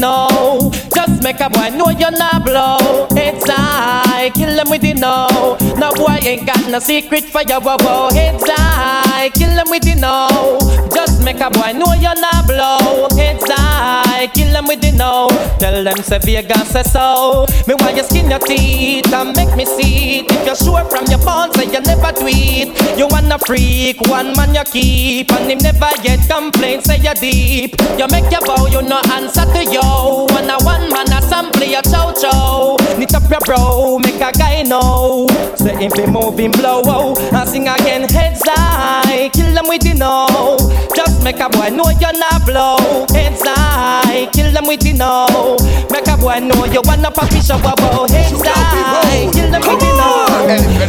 Kill 0.00 0.08
no. 0.08 0.70
Just 0.94 1.22
make 1.22 1.40
a 1.40 1.50
boy 1.50 1.68
know 1.76 1.90
you're 1.90 2.10
not 2.10 2.44
blow. 2.44 3.06
It's 3.10 3.44
high. 3.46 4.30
Kill 4.34 4.56
with 4.70 4.80
the 4.80 4.94
know. 4.94 5.58
No 5.76 5.92
boy 5.92 6.18
ain't 6.22 6.46
got 6.46 6.70
no 6.70 6.78
secret 6.78 7.24
for 7.24 7.42
your 7.42 7.60
woe. 7.60 8.08
Heads 8.12 8.44
high. 8.46 9.28
Kill 9.34 9.54
them 9.54 9.68
with 9.68 9.82
the 9.82 9.96
know. 9.96 10.58
Just 10.94 11.22
make 11.22 11.40
a 11.40 11.50
boy 11.50 11.72
know 11.72 11.92
you're 11.94 12.18
not 12.18 12.46
blow. 12.46 13.08
It's 13.12 13.44
high. 13.50 14.28
Kill 14.28 14.52
with 14.70 14.80
the 14.80 14.92
no. 14.92 15.26
Tell 15.58 15.82
them 15.82 15.98
say 15.98 16.18
Vegas 16.22 16.70
say 16.70 16.84
so. 16.84 17.44
Me 17.66 17.74
why 17.74 17.90
you 17.90 18.04
skin 18.04 18.30
your 18.30 18.38
teeth 18.38 19.12
and 19.12 19.34
make 19.34 19.54
me 19.56 19.66
see 19.66 20.20
it. 20.20 20.30
If 20.30 20.46
you're 20.46 20.54
sure 20.54 20.84
from 20.86 21.04
your 21.10 21.18
bones 21.18 21.58
say 21.58 21.66
you 21.66 21.80
never 21.82 22.12
tweet. 22.14 22.70
You 22.96 23.08
wanna 23.10 23.38
freak, 23.40 24.00
one 24.06 24.32
man 24.36 24.54
you 24.54 24.62
keep, 24.62 25.32
and 25.32 25.50
him 25.50 25.58
never 25.58 25.90
yet 26.04 26.22
complain. 26.30 26.82
Say 26.82 26.98
you 27.02 27.14
deep. 27.14 27.74
You 27.98 28.06
make 28.14 28.30
your 28.30 28.46
bow, 28.46 28.66
you 28.66 28.82
no 28.82 29.02
answer 29.10 29.44
to 29.44 29.62
yo. 29.66 30.26
When 30.30 30.48
a 30.48 30.56
one 30.62 30.86
man 30.94 31.10
sample 31.22 31.66
your 31.66 31.82
chow 31.82 32.12
chow. 32.14 32.76
Knit 32.96 33.14
up 33.14 33.28
your 33.28 33.40
bro, 33.40 33.98
make 33.98 34.22
a 34.22 34.30
guy 34.30 34.62
know. 34.62 35.26
Say 35.56 35.74
if 35.84 35.94
he 35.98 36.06
moving 36.06 36.52
blow, 36.52 36.82
oh, 36.86 37.16
and 37.34 37.48
sing 37.48 37.66
again 37.66 38.08
heads 38.08 38.42
high. 38.44 39.30
Kill 39.32 39.52
them 39.52 39.66
with 39.66 39.82
the 39.82 39.94
no. 39.94 40.56
Just 40.94 41.24
make 41.24 41.40
a 41.40 41.48
boy 41.48 41.70
know 41.70 41.90
you're 41.98 42.18
not 42.18 42.46
blow. 42.46 43.06
Heads 43.10 43.42
high, 43.42 44.28
kill 44.32 44.52
them 44.52 44.59
with 44.66 44.80
the 44.80 44.92
no. 44.92 45.56
Make 45.90 46.08
a 46.08 46.16
boy 46.16 46.40
know 46.40 46.64
you 46.64 46.80
wanna 46.84 47.10
pop 47.10 47.28
fish 47.30 47.50
up 47.50 47.60
about 47.60 48.10
heads 48.10 48.40
high. 48.44 49.30
Kill 49.32 49.50
them 49.50 49.62
with 49.62 49.80
the 49.80 49.90
no. 49.96 50.26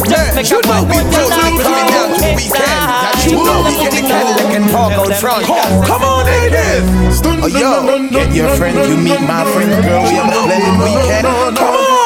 Just 0.08 0.36
make 0.36 0.52
a 0.52 0.78
boy 0.84 1.04
know 1.12 1.28
you're 1.32 1.56
not 1.56 1.56
blow. 1.56 2.20
Heads 2.20 2.52
high. 2.56 3.12
You 3.30 3.38
know 3.38 3.64
we 3.64 3.76
get 3.78 3.92
the 3.92 4.02
Cadillac 4.02 4.56
and 4.56 4.70
park 4.72 4.94
out 4.94 5.14
front. 5.16 5.46
Oh, 5.48 5.84
come 5.86 6.04
on, 6.04 6.26
ladies. 6.26 7.22
Oh, 7.44 7.48
yo, 7.48 8.10
get 8.10 8.34
your 8.34 8.56
friend, 8.56 8.78
you 8.90 8.98
meet 8.98 9.22
my 9.22 9.46
friend, 9.52 9.84
girl. 9.84 10.04
We 10.04 10.10
have 10.16 10.28
a 10.28 10.42
blended 10.46 10.78
weekend. 10.84 11.28
Come 11.58 11.76
on. 11.76 12.01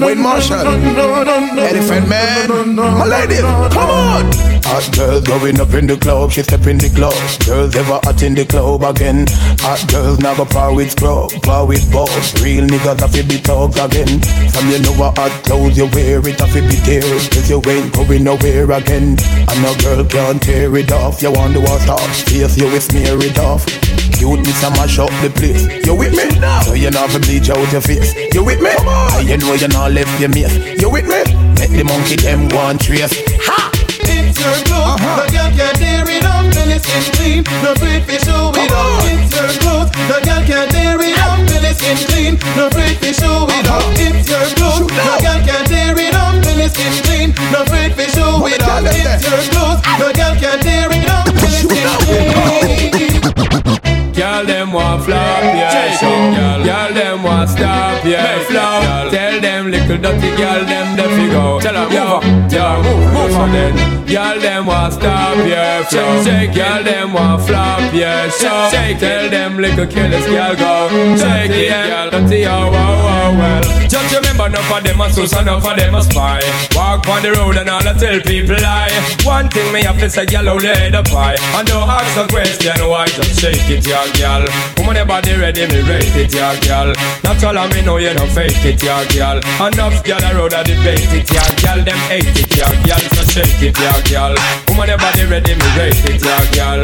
Wayne 0.00 0.20
Marshall, 0.20 0.66
Elephant 0.66 2.08
Man, 2.08 2.74
my 2.76 3.04
lady, 3.06 3.36
come 3.36 3.90
on. 3.90 4.54
Hot 4.64 4.96
girl 4.96 5.20
going 5.20 5.60
up 5.60 5.72
in 5.74 5.86
the 5.86 5.96
club, 5.96 6.32
she 6.32 6.42
step 6.42 6.66
in 6.66 6.78
the 6.78 6.88
club. 6.90 7.14
Girls 7.46 7.76
ever 7.76 8.00
hot 8.02 8.22
in 8.22 8.34
the 8.34 8.44
club 8.44 8.82
again. 8.82 9.26
Hot 9.60 9.84
girls 9.92 10.18
now 10.20 10.34
go 10.34 10.44
par 10.44 10.74
with 10.74 10.90
scrub, 10.90 11.30
par 11.42 11.66
with 11.66 11.84
boss. 11.92 12.34
Real 12.42 12.64
niggas 12.66 12.98
have 13.00 13.12
to 13.12 13.22
be 13.22 13.38
talk 13.38 13.76
again. 13.76 14.22
Some 14.48 14.68
you 14.70 14.80
know 14.80 14.92
what 14.96 15.18
hot 15.18 15.32
clothes 15.44 15.76
you 15.76 15.86
wear, 15.92 16.18
it 16.26 16.40
have 16.40 16.52
to 16.52 16.60
be 16.62 16.76
there. 16.88 17.02
Cause 17.02 17.48
you 17.50 17.60
ain't 17.66 17.92
going 17.92 18.24
nowhere 18.24 18.70
again. 18.72 19.16
And 19.20 19.58
no 19.62 19.74
girl 19.84 20.04
can't 20.04 20.42
tear 20.42 20.74
it 20.76 20.90
off. 20.92 21.22
You 21.22 21.32
want 21.32 21.54
to 21.54 21.60
watch 21.60 21.88
off, 21.88 22.00
face 22.24 22.56
you 22.56 22.66
will 22.66 22.80
smear 22.80 23.20
it 23.20 23.38
off. 23.38 23.64
Cuteness 24.16 24.62
a 24.62 24.70
mash 24.70 24.98
up 24.98 25.10
the 25.22 25.30
place. 25.30 25.66
You 25.86 25.94
with 25.94 26.12
me? 26.12 26.30
So 26.64 26.74
you 26.74 26.90
not 26.90 27.10
to 27.10 27.20
bleach 27.20 27.50
out 27.50 27.70
your 27.72 27.80
face. 27.80 28.14
You 28.34 28.44
with 28.44 28.60
me? 28.60 28.70
And 28.70 29.28
you 29.28 29.36
know 29.38 29.54
you 29.54 29.68
not 29.68 29.92
left 29.92 30.20
your 30.20 30.30
mate. 30.30 30.80
You 30.80 30.90
with 30.90 31.06
me? 31.06 31.22
Make 31.58 31.74
the 31.74 31.84
monkey 31.84 32.16
them 32.16 32.48
go 32.48 32.58
and 32.68 32.80
trace. 32.80 33.12
Ha! 33.44 33.70
Uh-huh. 33.70 33.74
It's 34.06 34.38
your 34.38 34.54
clothes, 34.66 35.00
the 35.00 35.24
girl 35.32 35.50
can't 35.56 35.76
tear 35.78 36.04
it 36.06 36.24
up 36.24 36.44
till 36.52 36.70
it's 36.70 36.84
skin 36.84 37.04
clean. 37.14 37.42
No 37.62 37.72
afraid 37.72 38.02
to 38.06 38.16
show 38.24 38.50
it 38.54 38.70
uh-huh. 38.70 38.98
off. 38.98 39.06
It's 39.06 39.32
your 39.34 39.50
clothes, 39.62 39.90
the 39.94 40.18
girl 40.26 40.42
can't 40.44 40.70
tear 40.70 41.00
it 41.00 41.18
up 41.18 41.38
till 41.48 41.64
it's 41.64 41.78
skin 41.78 41.98
clean. 42.08 42.34
No 42.56 42.66
afraid 42.68 42.98
to 43.00 43.10
show 43.14 43.46
it 43.48 43.66
off. 43.70 43.86
It's 43.94 44.28
your 44.32 44.46
clothes, 44.58 44.90
the 44.90 45.14
girl 45.22 45.40
can't 45.46 45.66
tear 45.68 45.94
it 45.98 46.14
up 46.14 46.34
till 46.42 46.60
it's 46.60 46.74
skin 46.74 46.94
clean. 47.06 47.30
No 47.52 47.62
afraid 47.62 47.92
to 47.96 48.04
show 48.10 48.46
it 48.46 48.62
off. 48.62 48.84
It's 48.84 49.24
your 49.24 49.42
clothes, 49.54 49.80
the 49.98 50.08
girl 50.12 50.34
can't 50.36 50.60
tear 50.62 50.90
it 50.90 51.08
up 51.08 51.24
till 51.30 51.46
it's 51.46 51.64
skin 51.64 51.88
clean. 52.04 53.93
Girl, 54.34 54.46
them 54.46 54.72
want 54.72 55.04
flop, 55.04 55.42
yeah, 55.44 55.96
show. 55.96 56.64
Girl, 56.64 56.92
them 56.92 57.22
want 57.22 57.48
stop, 57.48 58.04
yeah, 58.04 58.42
flop. 58.42 59.12
Tell 59.12 59.40
them 59.40 59.70
little 59.70 59.96
dirty 59.96 60.36
girl, 60.36 60.64
them 60.64 60.96
the 60.96 61.04
figure. 61.04 61.60
Tell 61.62 61.72
them, 61.72 61.92
yo, 61.92 62.18
yo, 62.50 62.82
move, 62.82 63.12
move 63.14 63.36
on 63.36 63.52
then. 63.52 64.06
Girl, 64.06 64.40
them 64.40 64.66
want 64.66 64.94
stop, 64.94 65.36
yeah, 65.46 65.84
flop. 65.84 66.24
Girl, 66.52 66.82
them 66.82 67.12
want 67.12 67.46
flop, 67.46 67.94
yeah, 67.94 68.28
show. 68.28 68.70
Tell 68.98 69.30
them 69.30 69.56
little 69.56 69.86
careless 69.86 70.26
girl, 70.26 70.56
go. 70.56 70.88
Shake 71.16 71.52
it, 71.52 71.70
girl, 71.70 72.10
dirty, 72.10 72.44
oh, 72.44 72.50
oh, 72.50 72.74
oh, 72.74 73.38
well. 73.38 73.62
Just 73.88 74.12
remember, 74.16 74.46
enough 74.46 74.72
of 74.72 74.82
them 74.82 75.00
a 75.00 75.12
sus, 75.12 75.32
enough 75.40 75.64
of 75.64 75.76
them 75.76 75.94
a 75.94 76.02
spy. 76.02 76.40
Walk 76.74 77.06
on 77.06 77.22
the 77.22 77.30
road 77.38 77.56
and 77.56 77.70
all 77.70 77.86
I 77.86 77.92
tell 77.92 78.20
people 78.20 78.56
lie. 78.60 78.90
One 79.22 79.48
thing 79.48 79.72
me 79.72 79.82
have 79.84 80.00
to 80.00 80.10
say, 80.10 80.26
girl, 80.26 80.48
only 80.48 80.66
head 80.66 80.96
up 80.96 81.06
high. 81.06 81.36
And 81.56 81.68
don't 81.68 81.88
ask 81.88 82.18
a 82.18 82.26
question, 82.26 82.74
why 82.88 83.06
just 83.06 83.40
shake 83.40 83.70
it, 83.70 83.86
yeah, 83.86 84.02
girl. 84.18 84.23
Woman, 84.24 84.96
your 84.96 85.04
body 85.04 85.36
ready, 85.36 85.68
me 85.68 85.84
rate 85.84 86.16
it, 86.16 86.32
yeah, 86.32 86.56
girl. 86.64 86.96
All 87.44 87.58
of 87.58 87.68
me 87.76 87.82
know 87.84 87.98
you 87.98 88.08
don't 88.16 88.30
fake 88.32 88.64
it, 88.64 88.80
yeah, 88.82 89.04
girl. 89.12 89.36
Enough 89.60 90.00
girl 90.00 90.24
around 90.24 90.56
a 90.56 90.64
debate 90.64 91.12
it, 91.12 91.28
yeah, 91.28 91.44
girl. 91.60 91.84
Them 91.84 92.00
hate 92.08 92.32
it, 92.32 92.48
yeah, 92.56 92.72
girl. 92.88 93.04
So 93.12 93.20
shake 93.28 93.60
it, 93.60 93.76
yeah, 93.76 94.00
girl. 94.08 94.32
Woman, 94.64 94.88
your 94.88 94.96
body 94.96 95.28
ready, 95.28 95.52
me 95.52 95.68
rate 95.76 96.00
it, 96.08 96.24
yeah, 96.24 96.40
girl. 96.56 96.80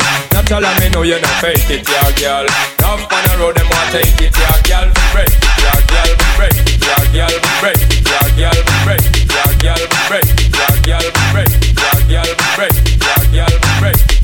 All 0.52 0.64
of 0.66 0.80
me 0.80 0.90
know 0.90 1.00
you 1.00 1.16
don't 1.16 1.40
fake 1.40 1.64
it, 1.72 1.88
yeah, 1.88 2.12
girl. 2.20 2.44
Enough 2.44 3.08
on 3.08 3.22
the 3.24 3.32
road, 3.40 3.56
them 3.56 3.64
want 3.72 3.88
take 3.88 4.20
it, 4.20 4.36
yeah, 4.36 4.60
girl. 4.68 4.92
Break 5.16 5.32
it, 5.32 5.40
yeah, 5.64 5.80
girl. 5.88 6.12
Break 6.36 6.60
it, 6.60 6.76
yeah, 6.76 7.00
girl. 7.08 7.34
Break 7.64 7.80
it, 7.80 8.04
yeah, 8.04 8.28
girl. 8.36 8.60
Break 8.84 9.00
it, 9.00 9.32
yeah, 9.32 9.48
girl. 9.64 9.80
Break 10.12 10.28
it, 10.28 10.52
yeah, 10.52 10.76
girl. 10.84 11.08
Break 11.32 11.48
it, 11.56 11.72
yeah, 11.72 12.04
girl. 12.04 12.28
Break 12.52 12.76
it, 12.76 13.00
yeah, 13.00 13.48
girl. 13.48 13.56
Break 13.80 13.96
it, 13.96 14.19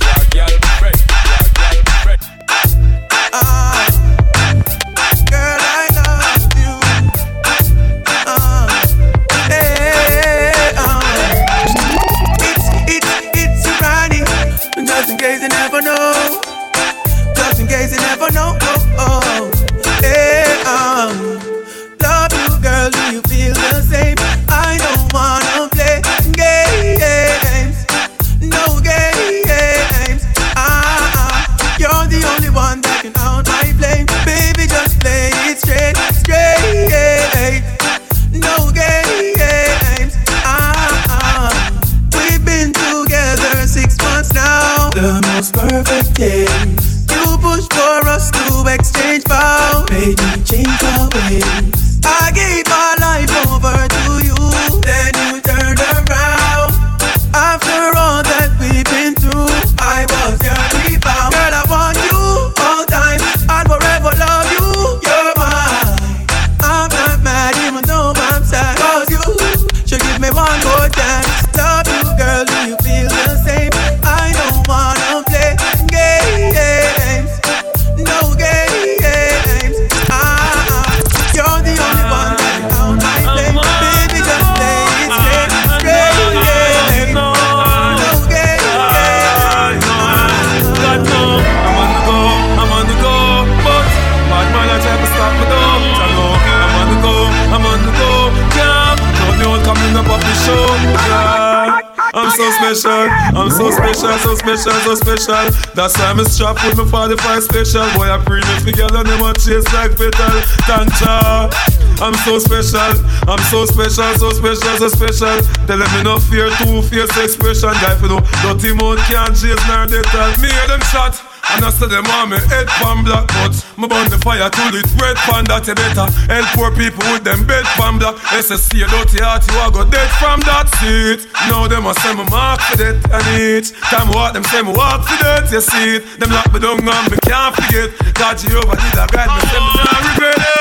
special, 113.91 114.19
so 114.19 114.31
special, 114.31 114.77
so 114.79 114.89
special. 114.89 115.39
Tell 115.67 115.79
them 115.79 116.05
no 116.05 116.19
fear, 116.19 116.51
two 116.59 116.83
face 116.83 117.17
expression. 117.17 117.71
Guy, 117.81 117.95
for 117.97 118.09
no 118.09 118.21
dirty 118.43 118.75
mouth 118.75 118.99
can't 119.07 119.35
chase 119.37 119.63
nor 119.69 119.87
they 119.87 120.03
me 120.43 120.49
hear 120.51 120.69
them 120.69 120.81
shot. 120.91 121.36
And 121.55 121.65
I 121.65 121.71
say 121.71 121.87
them 121.87 122.05
want 122.11 122.31
me 122.35 122.39
head 122.51 122.67
pan 122.83 123.05
black 123.07 123.27
But 123.31 123.55
me 123.79 123.87
burn 123.87 124.11
the 124.11 124.19
fire 124.19 124.51
to 124.51 124.63
it 124.75 124.89
red 124.99 125.17
pan 125.29 125.47
that 125.47 125.67
you 125.71 125.79
better 125.79 126.07
Help 126.27 126.47
poor 126.59 126.71
people 126.75 127.07
with 127.15 127.23
them 127.23 127.47
bed 127.47 127.65
pan 127.79 127.99
black 128.03 128.19
SSC 128.35 128.83
a 128.83 128.87
dirty 128.91 129.23
heart 129.23 129.47
you 129.47 129.57
a 129.63 129.71
go 129.71 129.87
dead 129.87 130.11
from 130.19 130.43
that 130.45 130.67
seat 130.83 131.31
Now 131.47 131.71
them 131.71 131.87
a 131.87 131.95
say 132.03 132.13
me 132.13 132.27
mark 132.29 132.61
for 132.61 132.77
that 132.83 132.99
and 132.99 133.27
each 133.39 133.73
Time 133.89 134.11
walk 134.11 134.35
them 134.35 134.45
say 134.51 134.63
me 134.63 134.75
walk 134.75 135.07
for 135.07 135.17
that 135.23 135.47
you 135.49 135.63
see 135.63 136.03
it 136.03 136.19
Them 136.19 136.35
lock 136.35 136.51
me 136.51 136.59
down 136.59 136.83
and 136.83 137.07
me 137.09 137.19
can't 137.25 137.55
forget 137.55 137.95
God 138.19 138.37
Jehovah 138.37 138.77
did 138.77 138.99
a 138.99 139.07
guide 139.07 139.31
me 139.31 139.41
say 139.47 139.61
me 139.63 139.71
not 139.81 140.01
regret 140.03 140.41
it. 140.43 140.57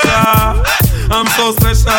I'm 1.12 1.28
so 1.38 1.52
special, 1.52 1.92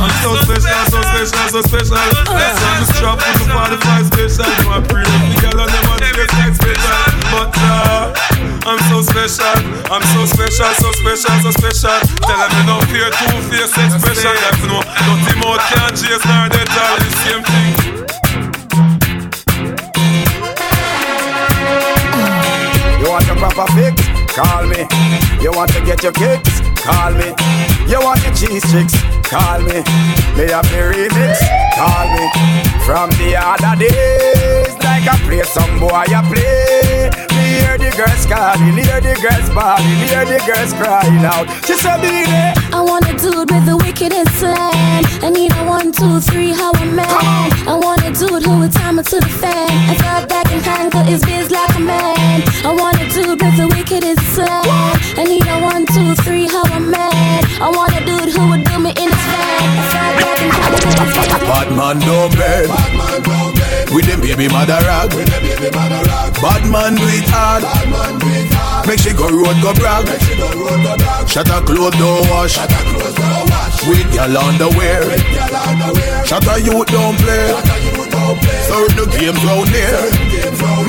I'm 0.00 0.14
so 0.24 0.36
special, 0.40 0.84
so 0.88 1.00
special, 1.02 1.48
so 1.52 1.60
special. 1.62 1.96
I'm 2.00 2.84
strapped 2.96 3.20
with 3.20 3.44
the 3.44 3.78
45 3.78 4.06
special. 4.06 4.48
My 4.64 4.80
pretty 4.80 5.12
girl 5.40 5.60
and 5.60 5.68
them 5.68 5.84
on 5.92 6.00
the 6.00 6.54
special. 6.56 7.13
But 7.32 7.54
uh, 7.56 8.12
I'm 8.66 8.80
so 8.90 9.02
special, 9.02 9.54
I'm 9.92 10.02
so 10.14 10.24
special, 10.26 10.70
so 10.80 10.90
special, 10.92 11.34
so 11.44 11.50
special. 11.52 11.96
Tell 12.24 12.36
them 12.36 12.50
you 12.56 12.64
no 12.66 12.76
fear 12.90 13.08
two 13.10 13.36
face 13.48 13.76
expression. 13.76 14.34
That 14.34 14.56
you 14.60 14.68
know, 14.68 14.82
nothing 14.82 15.38
more 15.40 15.58
can't 15.70 15.94
chase 15.96 16.24
nor 16.24 16.48
they 16.48 16.64
tell 16.64 16.94
the 16.98 17.10
same 17.22 17.42
thing. 17.44 17.72
You 23.00 23.10
want 23.10 23.26
your 23.26 23.36
proper 23.36 23.66
fix? 23.74 24.00
Call 24.34 24.66
me. 24.66 24.86
You 25.42 25.52
want 25.52 25.70
to 25.72 25.80
get 25.84 26.02
your 26.02 26.12
kicks? 26.12 26.60
Call 26.82 27.12
me. 27.12 27.34
You 27.86 28.00
want 28.00 28.22
your 28.24 28.34
cheese 28.34 28.64
chicks? 28.72 28.94
Call 29.28 29.60
me. 29.60 29.82
May 30.36 30.52
I 30.52 30.62
be 30.62 30.80
remix? 30.80 31.38
Call 31.76 32.06
me. 32.16 32.24
From 32.84 33.10
the 33.20 33.36
other 33.36 33.76
days, 33.78 34.83
like 35.04 35.20
I 35.20 35.26
play 35.26 35.42
some 35.42 35.78
boy, 35.78 35.88
I 35.92 36.22
play 36.32 37.10
hear 37.64 37.76
the 37.78 37.90
girls 37.96 38.26
calling, 38.26 38.76
hear 38.76 39.00
the 39.00 39.14
girls 39.20 39.48
bawling, 39.50 40.00
hear 40.08 40.24
the 40.24 40.38
girls 40.46 40.72
crying 40.72 41.24
out. 41.24 41.46
She 41.66 41.74
said, 41.74 42.00
"Baby, 42.00 42.32
I 42.72 42.80
want 42.80 43.08
a 43.08 43.14
dude 43.14 43.50
with 43.50 43.66
the 43.66 43.76
wickedest 43.76 44.32
slang. 44.38 45.04
I 45.22 45.30
need 45.30 45.52
a 45.52 45.64
one, 45.64 45.92
two, 45.92 46.20
three, 46.20 46.52
how 46.52 46.72
a 46.72 46.86
man. 46.86 47.08
I 47.68 47.74
want 47.74 48.02
a 48.04 48.12
dude 48.12 48.44
who 48.44 48.58
would 48.60 48.72
time 48.72 48.98
it 48.98 49.06
to 49.12 49.20
the 49.20 49.32
fan. 49.40 49.70
I 49.92 49.94
thought 50.02 50.28
that 50.28 50.46
can 50.48 50.60
handle 50.62 51.02
his 51.02 51.22
biz 51.24 51.50
like 51.50 51.74
a 51.76 51.80
man. 51.80 52.42
I 52.64 52.72
want 52.72 53.00
a 53.00 53.06
dude 53.14 53.40
with 53.42 53.56
the 53.56 53.68
wickedest 53.74 54.22
slang. 54.34 54.68
I 55.20 55.24
need 55.24 55.46
a 55.46 55.58
one, 55.60 55.84
two, 55.86 56.14
three, 56.24 56.46
how 56.46 56.64
a 56.64 56.80
man. 56.80 57.40
I 57.60 57.68
want 57.68 57.92
a 57.98 58.00
dude 58.04 58.30
who 58.34 58.42
would 58.50 58.64
do 58.64 58.78
me 58.78 58.90
in 58.90 59.08
his 59.12 59.24
fan. 59.32 59.68
I 59.80 59.84
thought 59.92 60.14
that 60.22 60.34
can 60.40 60.50
handle 60.58 60.80
his 60.86 60.96
biz. 61.00 61.24
Bad 61.50 61.68
man 61.78 61.98
no 62.08 62.28
bed. 62.38 63.53
With 63.94 64.06
them 64.06 64.20
baby 64.20 64.48
mother 64.48 64.78
rag. 64.82 65.10
Bad 66.42 66.66
man 66.66 66.96
do 66.96 67.06
it 67.06 67.30
hard. 67.30 67.62
Make 68.86 68.98
she 68.98 69.12
go 69.14 69.30
road 69.30 69.56
go 69.62 69.72
brag. 69.74 70.06
Shut 71.28 71.46
her 71.46 71.62
clothes 71.62 71.94
don't 71.94 72.28
wash. 72.28 72.58
With 73.86 74.12
your 74.12 74.36
underwear. 74.36 75.02
Shut 76.26 76.42
her 76.42 76.58
youth 76.58 76.88
don't 76.88 77.16
play. 77.22 77.46
Third 78.66 78.90
the 78.98 79.06
games 79.14 79.44
round 79.44 79.68
there. 79.68 80.10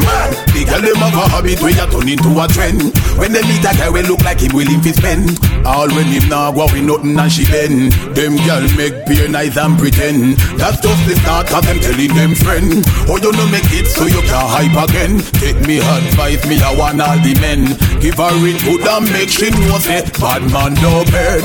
Man, 0.02 0.35
girl 0.82 0.94
them 0.94 1.02
have 1.02 1.14
a 1.14 1.30
habit 1.30 1.62
where 1.62 1.72
you 1.72 1.88
turn 1.88 2.10
into 2.10 2.30
a 2.36 2.48
trend. 2.48 2.82
When 3.18 3.32
they 3.32 3.42
meet 3.44 3.64
a 3.64 3.72
guy, 3.76 3.90
we 3.90 4.02
look 4.04 4.22
like 4.24 4.42
him 4.42 4.54
willing 4.54 4.82
to 4.82 4.92
spend. 4.94 5.40
All 5.66 5.88
when 5.88 6.08
him 6.08 6.28
now 6.30 6.52
go 6.52 6.66
with 6.66 6.84
nothing 6.84 7.18
and 7.18 7.32
she 7.32 7.46
bend. 7.46 7.94
Them 8.16 8.36
girl 8.44 8.66
make 8.76 9.06
beer 9.06 9.28
nice 9.28 9.58
and 9.58 9.78
pretend. 9.78 10.38
That's 10.60 10.80
just 10.82 11.02
the 11.08 11.16
start 11.16 11.52
of 11.54 11.64
them 11.66 11.80
telling 11.80 12.14
them 12.14 12.36
friend. 12.36 12.84
Oh, 13.08 13.18
you 13.22 13.32
know 13.32 13.48
make 13.52 13.72
it 13.72 13.88
so 13.88 14.06
you 14.06 14.22
can 14.28 14.46
hype 14.48 14.76
again. 14.90 15.20
Take 15.40 15.60
me 15.68 15.80
advice, 15.80 16.44
me 16.48 16.60
I 16.60 16.76
want 16.76 17.02
all 17.02 17.18
the 17.20 17.34
men. 17.40 17.78
Give 18.02 18.18
her 18.20 18.36
it 18.44 18.60
good 18.64 18.84
and 18.84 19.06
make 19.12 19.30
she 19.30 19.50
know 19.52 19.80
say 19.80 20.04
bad 20.20 20.44
man 20.52 20.76
no 20.84 21.06
bed. 21.08 21.44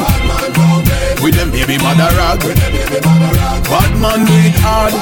With 1.23 1.35
them 1.37 1.51
baby 1.51 1.79
mother 1.79 2.11
rag. 2.19 2.41
Bad 3.69 3.93
man 4.01 4.27
do 4.27 4.39
hard. 4.65 4.95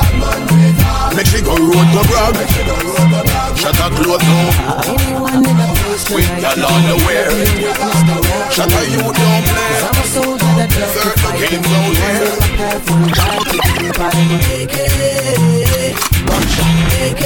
Make 1.16 1.26
she 1.26 1.40
go 1.40 1.56
road 1.56 1.88
go 1.94 2.02
brag. 2.04 3.27
Shut 3.58 3.74
her 3.74 3.90
clothes 3.90 4.22
off. 4.22 4.86
With 6.14 6.30
your 6.40 6.54
underwear. 6.62 7.30
Shut 8.52 8.70
her 8.70 8.84
you 8.86 9.02
don't 9.02 9.14
play. 9.14 9.78
Games 11.38 11.66
out 11.66 11.92
here. 11.98 12.38
AK, 14.54 14.76
AK, 17.02 17.24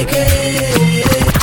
AK. 0.00 1.33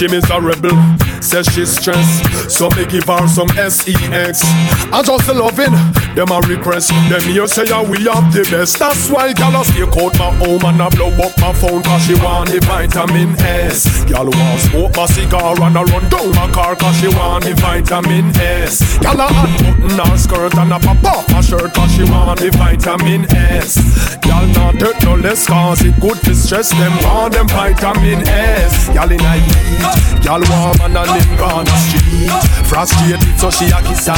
She 0.00 0.08
miserable, 0.08 0.80
says 1.20 1.44
she's 1.52 1.76
stressed. 1.76 2.50
So 2.50 2.70
me 2.70 2.86
give 2.86 3.04
her 3.04 3.28
some 3.28 3.50
sex. 3.50 4.40
I 4.88 5.02
just 5.04 5.28
loving 5.28 5.76
them 6.16 6.32
a 6.32 6.40
request. 6.48 6.88
Them 7.10 7.20
here 7.28 7.46
say 7.46 7.66
yeah, 7.66 7.82
we 7.82 8.08
have 8.08 8.32
the 8.32 8.48
best. 8.50 8.78
That's 8.78 9.10
why 9.10 9.34
gyal 9.34 9.60
a 9.60 9.62
stay 9.62 9.84
out 9.84 10.16
my 10.16 10.32
home 10.40 10.64
and 10.64 10.80
I 10.80 10.88
blow 10.88 11.12
up 11.20 11.36
my 11.36 11.52
phone 11.52 11.82
cause 11.82 12.06
she 12.06 12.14
want 12.14 12.48
the 12.48 12.60
vitamin 12.64 13.36
S. 13.44 14.04
Gyal 14.08 14.32
want 14.32 14.60
smoke 14.60 14.96
my 14.96 15.04
cigar 15.04 15.52
and 15.60 15.76
I 15.76 15.82
run 15.82 16.08
down 16.08 16.30
my 16.32 16.50
car 16.50 16.76
cause 16.76 16.96
she 16.96 17.08
want 17.08 17.44
the 17.44 17.52
vitamin 17.60 18.32
S. 18.40 18.80
Gyal 19.04 19.20
a 19.20 19.28
button 19.28 20.00
her 20.00 20.16
skirt 20.16 20.56
and 20.56 20.72
a 20.72 20.78
pop 20.80 21.04
off 21.04 21.28
my 21.30 21.42
shirt 21.42 21.74
cause 21.74 21.92
she 21.92 22.04
want 22.04 22.40
the 22.40 22.48
vitamin 22.56 23.28
S. 23.36 23.76
Gyal 24.24 24.48
not 24.56 24.80
take 24.80 25.02
no 25.04 25.14
less 25.16 25.46
cause 25.46 25.84
it 25.84 26.00
good 26.00 26.16
to 26.24 26.34
stress 26.34 26.70
them 26.70 26.96
want 27.04 27.34
them 27.34 27.48
vitamin 27.48 28.26
S. 28.26 28.88
Gyal 28.88 29.12
in 29.12 29.20
a 29.20 29.89
Girl 30.22 30.42
warm 30.48 30.78
and 30.84 30.96
a 30.96 31.04
limb 31.04 31.32
gone 31.36 31.66
street. 31.88 32.30
Frustrated 32.68 33.20
so 33.38 33.50
she 33.50 33.66
a 33.72 33.80
kiss 33.82 34.06
her 34.06 34.14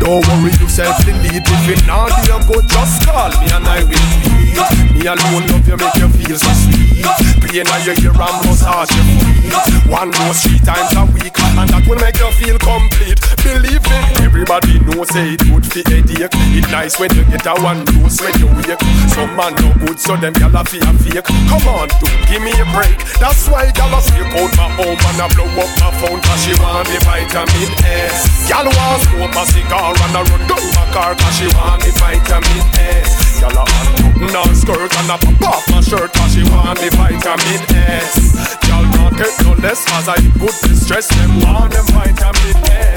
Don't 0.00 0.26
worry 0.26 0.52
yourself 0.58 0.98
delete. 1.04 1.44
If 1.44 1.68
it 1.70 1.86
not 1.86 2.10
be 2.24 2.34
good 2.50 2.66
just 2.68 3.06
call 3.06 3.30
me 3.40 3.48
and 3.52 3.66
I 3.66 3.84
will 3.84 4.06
tweet 4.26 4.58
Me 4.90 5.06
alone 5.06 5.46
love 5.48 5.66
you 5.68 5.76
make 5.76 5.96
you 5.96 6.08
feel 6.08 6.38
so 6.38 6.50
sweet. 6.66 7.06
Pain 7.42 7.68
on 7.68 7.80
your 7.86 7.94
ear 8.02 8.16
and 8.16 8.36
massage 8.42 8.90
your 8.90 9.06
feet 9.06 9.54
One 9.86 10.10
more 10.10 10.34
three 10.34 10.58
times 10.66 10.90
a 10.96 11.04
week 11.14 11.36
And 11.60 11.68
that 11.70 11.84
will 11.86 12.00
make 12.02 12.18
you 12.18 12.30
feel 12.34 12.58
complete. 12.58 13.20
Believe 13.44 13.84
me, 13.86 13.98
everybody 14.24 14.80
knows 14.82 15.14
say 15.14 15.36
it 15.36 15.42
good 15.46 15.62
for 15.62 15.84
headache 15.86 16.32
It 16.56 16.66
nice 16.72 16.98
when 16.98 17.12
you 17.14 17.22
get 17.30 17.46
a 17.46 17.54
one 17.62 17.84
dose 17.84 18.18
when 18.18 18.34
you 18.40 18.48
wake. 18.50 18.82
Some 19.14 19.30
man 19.36 19.54
no 19.60 19.70
good 19.84 20.00
so 20.00 20.16
them 20.16 20.34
gyal 20.34 20.54
a 20.56 20.64
feel 20.64 20.90
fake. 21.06 21.22
Come 21.22 21.66
on, 21.70 21.88
give 22.26 22.42
me 22.42 22.50
a 22.56 22.66
break. 22.74 22.98
That's 23.22 23.46
why 23.46 23.70
gyal 23.70 23.94
a 23.94 24.00
stay 24.02 24.24
out 24.24 24.53
my 24.56 24.68
home 24.78 24.98
and 24.98 25.20
I 25.20 25.26
blow 25.34 25.48
up 25.58 25.70
my 25.78 25.90
phone 25.98 26.20
cause 26.20 26.40
she 26.44 26.52
want 26.60 26.88
the 26.88 26.98
vitamin 27.04 27.70
S. 27.84 28.48
Y'all 28.48 28.66
want 28.66 29.02
smoke 29.02 29.34
my 29.34 29.44
cigar 29.44 29.94
and 29.94 30.14
I 30.16 30.22
run 30.22 30.42
down 30.48 30.64
my 30.74 30.84
car 30.92 31.14
cause 31.14 31.36
she 31.38 31.46
want 31.54 31.82
the 31.82 31.92
vitamin 31.98 32.64
S. 32.78 33.40
Y'all 33.40 33.54
a 33.54 33.64
her 33.64 34.54
skirt 34.54 34.92
and 34.98 35.10
I 35.10 35.16
pop 35.18 35.42
off 35.42 35.64
my 35.70 35.80
shirt 35.80 36.12
cause 36.12 36.34
she 36.34 36.42
want 36.50 36.78
the 36.78 36.90
vitamin 36.94 37.62
S. 37.74 38.34
Y'all 38.68 38.86
not 38.96 39.16
get 39.16 39.34
no 39.44 39.54
less 39.62 39.84
cause 39.84 40.08
I 40.08 40.16
good 40.38 40.54
distress 40.62 41.08
them 41.08 41.40
want 41.40 41.72
them 41.72 41.86
vitamin 41.92 42.56
S. 42.70 42.94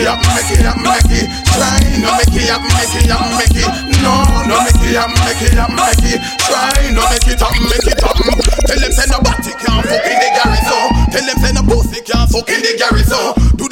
it 0.00 0.08
up, 0.08 0.20
make 0.32 0.50
it 0.56 0.64
up, 0.64 0.76
make 0.80 1.12
it. 1.12 1.28
Try 1.52 1.80
no 2.00 2.16
make 2.16 2.32
it 2.32 2.48
up, 2.48 2.62
make 2.72 2.96
it 2.96 3.10
up, 3.12 3.24
make 3.36 3.52
it. 3.52 3.68
No, 4.00 4.14
no 4.48 4.56
make 4.64 4.80
it 4.80 4.96
up, 4.96 5.12
make 5.20 5.44
it 5.44 5.58
up, 5.60 5.70
make 5.76 6.04
it. 6.08 6.20
Try 6.48 6.88
no 6.96 7.04
make 7.12 7.28
it 7.28 7.42
up, 7.42 7.52
make 7.68 7.84
it 7.84 8.00
up. 8.00 8.16
Tell 8.16 8.80
them 8.80 8.92
say 8.92 9.06
nobody 9.12 9.52
can 9.60 9.82
fuck 9.84 10.06
in 10.08 10.16
the 10.16 10.28
garrison. 10.40 10.84
Tell 11.12 11.26
them 11.26 11.38
say 11.44 11.52
no 11.52 11.62
pussy 11.68 12.00
can 12.00 12.24
fuck 12.32 12.48
in 12.48 12.60
the 12.64 12.72
garrison. 12.80 13.56
Do 13.60 13.68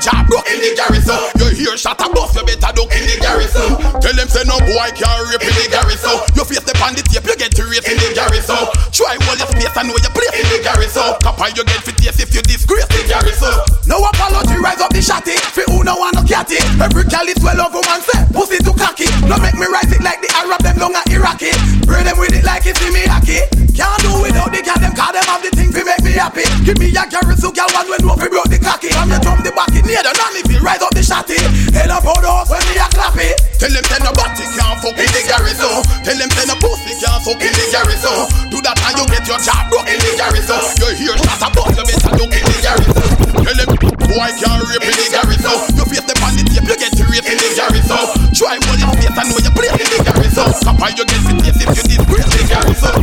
your 0.00 0.24
broke 0.24 0.48
in 0.48 0.60
the 0.64 0.72
garrison. 0.72 1.20
Your 1.36 1.52
ear 1.52 1.76
shot 1.76 2.00
a 2.00 2.08
bust, 2.08 2.32
you 2.36 2.44
better 2.48 2.72
duck 2.72 2.92
in 2.96 3.04
the 3.04 3.16
garrison. 3.20 3.68
Tell 4.00 4.16
them 4.16 4.28
say 4.28 4.44
no 4.48 4.56
boy 4.64 4.88
can't 4.96 5.28
rape 5.28 5.44
in 5.44 5.52
the 5.52 5.66
garrison. 5.68 6.16
Your 6.32 6.48
face 6.48 6.64
the 6.64 6.72
on 6.80 6.96
the 6.96 7.02
tape, 7.04 7.28
you 7.28 7.36
get 7.36 7.52
to 7.52 7.62
in 7.62 7.96
the 8.00 8.08
garrison. 8.16 8.58
Try 8.90 9.16
all 9.28 9.36
your 9.36 9.48
space 9.52 9.74
and 9.76 9.86
know 9.88 9.98
your 10.00 10.12
place 10.16 10.34
in 10.34 10.46
the 10.48 10.58
garrison. 10.64 11.12
Copper 11.20 11.52
you 11.52 11.64
get 11.64 11.80
fit 11.84 11.98
yes 12.00 12.16
if 12.18 12.32
you 12.32 12.42
disgrace 12.42 12.88
the 12.88 13.04
garrison. 13.04 13.54
No 13.84 14.00
apology, 14.02 14.56
rise 14.58 14.80
up 14.80 14.92
the 14.92 15.04
shotty. 15.04 15.36
Fi 15.52 15.62
who 15.68 15.84
no 15.84 15.96
want 16.00 16.16
no 16.16 16.22
catty. 16.24 16.58
Every 16.80 17.04
gal 17.06 17.28
is 17.28 17.38
well 17.44 17.60
over 17.60 17.80
one 17.84 18.02
say 18.02 18.24
pussy 18.32 18.58
too 18.64 18.74
cocky. 18.74 19.08
No 19.28 19.36
make 19.38 19.56
me 19.56 19.68
rise 19.68 19.92
it 19.92 20.02
like 20.02 20.20
the 20.24 20.30
Arab 20.40 20.60
them 20.64 20.76
long 20.80 20.96
at 20.96 21.06
Iraqi. 21.12 21.52
Bring 21.84 22.04
them 22.08 22.16
with 22.18 22.34
it 22.34 22.44
like 22.44 22.64
it's 22.66 22.80
in 22.80 22.92
me 22.92 23.04
hockey. 23.06 23.44
Can't 23.72 23.98
do 24.04 24.10
without 24.20 24.52
the 24.52 24.60
gal 24.60 24.76
them, 24.80 24.92
call 24.92 25.12
them 25.12 25.24
have 25.24 25.40
the 25.40 25.50
thing 25.54 25.72
fi 25.72 25.84
make 25.84 26.02
me 26.02 26.12
happy. 26.18 26.44
Give 26.66 26.76
me 26.76 26.90
a 26.92 27.04
garrison 27.06 27.52
gal 27.54 27.70
one 27.72 27.88
when 27.88 28.00
no 28.02 28.16
fi 28.18 28.28
broke 28.28 28.50
the 28.50 28.58
cocky. 28.58 28.90
I'm 28.92 29.08
the 29.08 29.18
drum 29.22 29.40
the 29.46 29.52
near 29.92 30.00
the 30.00 30.12
nanny 30.16 30.40
feel 30.48 30.64
rise 30.64 30.80
up 30.80 30.88
the 30.96 31.04
shotty. 31.04 31.36
Hell 31.76 31.92
up 31.92 32.08
hold 32.08 32.24
us 32.24 32.48
when 32.48 32.64
me 32.64 32.80
a 32.80 32.88
clap 32.88 33.12
it. 33.20 33.36
Tell 33.60 33.68
them 33.68 33.84
say 33.84 34.00
no 34.00 34.10
body 34.16 34.48
can't 34.56 34.80
fuck 34.80 34.96
in 34.96 35.10
the 35.12 35.22
garrison. 35.28 35.76
Tell 36.00 36.16
them 36.16 36.30
say 36.32 36.48
no 36.48 36.56
pussy 36.56 36.96
can't 36.96 37.20
fuck 37.20 37.42
in 37.44 37.52
the 37.52 37.64
garrison. 37.68 38.18
Do 38.48 38.56
that 38.64 38.80
and 38.80 38.96
you 38.96 39.04
get 39.12 39.28
your 39.28 39.36
job 39.44 39.68
broke 39.68 39.92
in 39.92 40.00
the 40.00 40.12
garrison. 40.16 40.64
You 40.80 40.88
hear 40.96 41.14
shot 41.20 41.44
about 41.44 41.76
you 41.76 41.84
better 41.84 42.12
look 42.16 42.32
in 42.32 42.44
the 42.48 42.58
garrison. 42.64 43.08
Tell 43.44 43.58
them 43.60 43.70
boy 44.08 44.30
can't 44.40 44.64
rape 44.64 44.86
in 44.88 44.96
the 44.96 45.06
garrison. 45.12 45.56
You 45.76 45.84
face 45.84 46.06
the 46.08 46.14
bandit 46.16 46.48
tape 46.48 46.68
you 46.72 46.76
get 46.80 46.92
to 46.96 47.04
rape 47.12 47.28
in 47.28 47.36
the 47.36 47.48
garrison. 47.52 48.04
Try 48.32 48.56
bullet 48.64 48.88
face 48.96 49.12
and 49.12 49.26
know 49.28 49.38
you 49.44 49.52
play 49.52 49.70
in 49.76 49.88
the 49.92 49.98
garrison. 50.08 50.48
Kappa 50.64 50.86
you 50.96 51.04
get 51.04 51.20
the 51.20 51.32
taste 51.36 51.60
if 51.60 51.68
you 51.76 51.84
disgrace 51.84 52.30
the 52.32 52.42
garrison. 52.48 52.96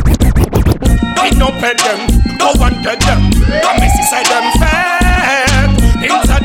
Don't 1.14 1.38
no 1.38 1.48
pet 1.62 1.78
them, 1.78 2.10
go 2.34 2.50
and 2.58 2.76
get 2.82 2.98
them. 3.06 3.30
Come 3.62 3.78
Missy 3.78 4.02
say 4.10 4.26
them 4.26 4.50
fat. 4.58 4.99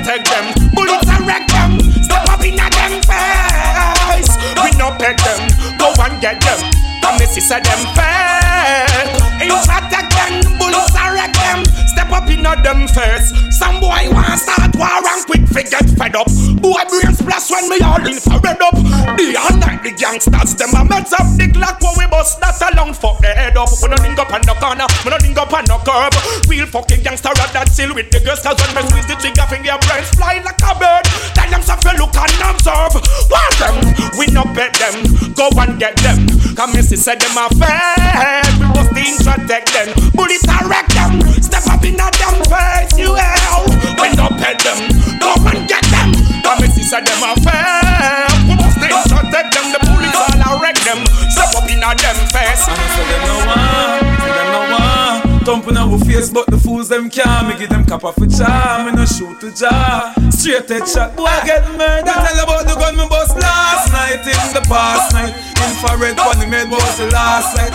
Take 0.06 0.24
them, 0.26 0.54
bullets 0.76 1.10
and 1.10 1.26
wreck 1.26 1.48
them. 1.48 1.80
Step 2.04 2.30
up 2.30 2.46
in 2.46 2.54
a 2.54 2.70
them 2.70 3.02
face. 3.02 4.38
We 4.62 4.70
no 4.78 4.92
pet 5.00 5.18
them, 5.18 5.50
go 5.80 5.92
and 5.98 6.22
get 6.22 6.40
them. 6.42 6.60
Come 7.02 7.18
Missy 7.18 7.42
say 7.42 7.60
them 7.60 7.80
fat. 7.96 9.25
Take 9.40 10.10
them, 10.10 10.58
bullets 10.58 10.96
and 10.96 11.14
wreck 11.14 11.34
them. 11.34 11.66
Step 11.88 12.12
up 12.12 12.30
in 12.30 12.44
them 12.44 12.88
face. 12.88 13.32
Some 13.52 13.80
boy 13.80 14.10
want 14.12 14.40
start 14.40 14.76
war 14.76 14.90
and 14.90 15.26
quick 15.26 15.46
fi 15.48 15.64
get 15.64 15.88
fed 15.96 16.16
up. 16.16 16.28
Boy 16.60 16.84
brains 16.90 17.20
splash 17.20 17.52
when 17.52 17.70
me 17.70 17.80
all 17.84 18.02
infrared 18.02 18.62
up. 18.62 18.76
The 19.16 19.36
all 19.36 19.56
the 19.56 19.92
gangsters 19.94 20.56
them 20.56 20.74
a 20.74 20.84
mess 20.84 21.14
up 21.14 21.28
the 21.38 21.48
clock 21.52 21.80
when 21.82 21.94
we 22.00 22.08
bust 22.08 22.40
that 22.42 22.58
along 22.74 22.94
for 22.96 23.16
head 23.22 23.58
up. 23.58 23.70
We 23.82 23.88
no 23.90 23.98
link 24.02 24.18
up 24.20 24.34
on 24.34 24.42
the 24.42 24.56
corner, 24.58 24.88
we 25.04 25.12
no 25.12 25.18
link 25.22 25.38
up 25.38 25.54
on 25.54 25.66
the 25.66 25.78
curb. 25.84 26.14
Real 26.50 26.66
fucking 26.66 27.04
gangster 27.04 27.30
at 27.30 27.52
that 27.54 27.70
chill 27.76 27.94
with 27.94 28.10
the 28.12 28.20
girls 28.24 28.42
cause 28.42 28.58
when 28.58 28.72
me 28.76 28.82
squeeze 28.90 29.08
the 29.08 29.16
trigger 29.20 29.48
finger 29.48 29.78
brains 29.86 30.10
fly 30.16 30.42
like 30.42 30.60
a 30.64 30.74
bird. 30.76 31.06
Tell 31.36 31.50
them 31.52 31.62
something 31.62 31.96
look 32.00 32.16
and 32.16 32.42
observe. 32.42 32.98
Want 33.30 33.56
them, 33.60 33.76
we 34.18 34.28
no 34.32 34.44
bet 34.56 34.74
them, 34.80 35.04
go 35.36 35.52
and 35.60 35.80
get 35.80 35.96
them. 36.02 36.26
Come 36.56 36.72
Missy 36.74 36.96
said 36.96 37.20
them 37.20 37.36
a 37.38 37.48
fed, 37.56 38.48
we 38.60 38.68
must 38.74 38.92
introtect 39.26 39.74
them. 39.74 39.90
Bullet 40.14 40.46
and 40.48 40.70
wreck 40.70 40.88
them, 40.94 41.22
step 41.42 41.66
up 41.68 41.84
in 41.84 41.96
a 41.96 42.08
damn 42.14 42.38
face, 42.46 42.94
you 42.98 43.14
hell. 43.16 43.66
We 43.98 44.14
no 44.14 44.30
bet 44.38 44.62
them, 44.62 44.78
go 45.18 45.34
and 45.50 45.68
get 45.68 45.84
them. 45.90 46.14
Come 46.46 46.62
Missy 46.62 46.84
said 46.84 47.06
them 47.06 47.26
a 47.26 47.34
fed, 47.42 48.30
we 48.46 48.54
must 48.56 48.78
introtect 48.78 49.50
them. 49.58 49.66
The 49.74 49.80
police 49.82 50.14
all 50.14 50.30
a 50.30 50.62
wreck 50.62 50.78
them, 50.86 51.02
step 51.34 51.58
up 51.58 51.66
in 51.66 51.82
a 51.82 51.90
them 51.98 52.18
face. 52.30 52.70
And 52.70 52.78
I 52.78 52.88
say 52.94 53.06
them 53.10 53.22
no 53.26 53.38
one, 53.50 54.06
them 54.30 54.48
no 54.54 54.62
one. 54.78 55.46
Thumping 55.46 55.78
our 55.78 55.98
face, 56.06 56.30
but 56.30 56.46
the 56.48 56.58
fools 56.58 56.90
them 56.90 57.10
can't. 57.10 57.48
Me 57.48 57.58
give 57.58 57.70
them 57.70 57.86
cap 57.86 58.04
off 58.04 58.18
a 58.18 58.28
charm, 58.28 58.86
me 58.86 58.92
no 58.94 59.06
shoot 59.06 59.40
to 59.42 59.52
jaw. 59.54 60.14
Straight 60.30 60.70
head 60.70 60.88
shot, 60.88 61.16
boy 61.16 61.34
get 61.46 61.66
murdered. 61.74 62.06
Tell 62.06 62.44
about 62.46 62.66
the 62.66 62.76
gun 62.78 62.98
me 62.98 63.08
bust 63.10 63.38
last 63.38 63.92
night 63.92 64.22
in 64.22 64.54
the 64.54 64.62
past 64.70 65.14
night. 65.14 65.34
Infrared 65.66 66.18
he 66.38 66.46
made 66.50 66.70
was 66.70 66.98
the 66.98 67.10
last 67.10 67.58
night. 67.58 67.74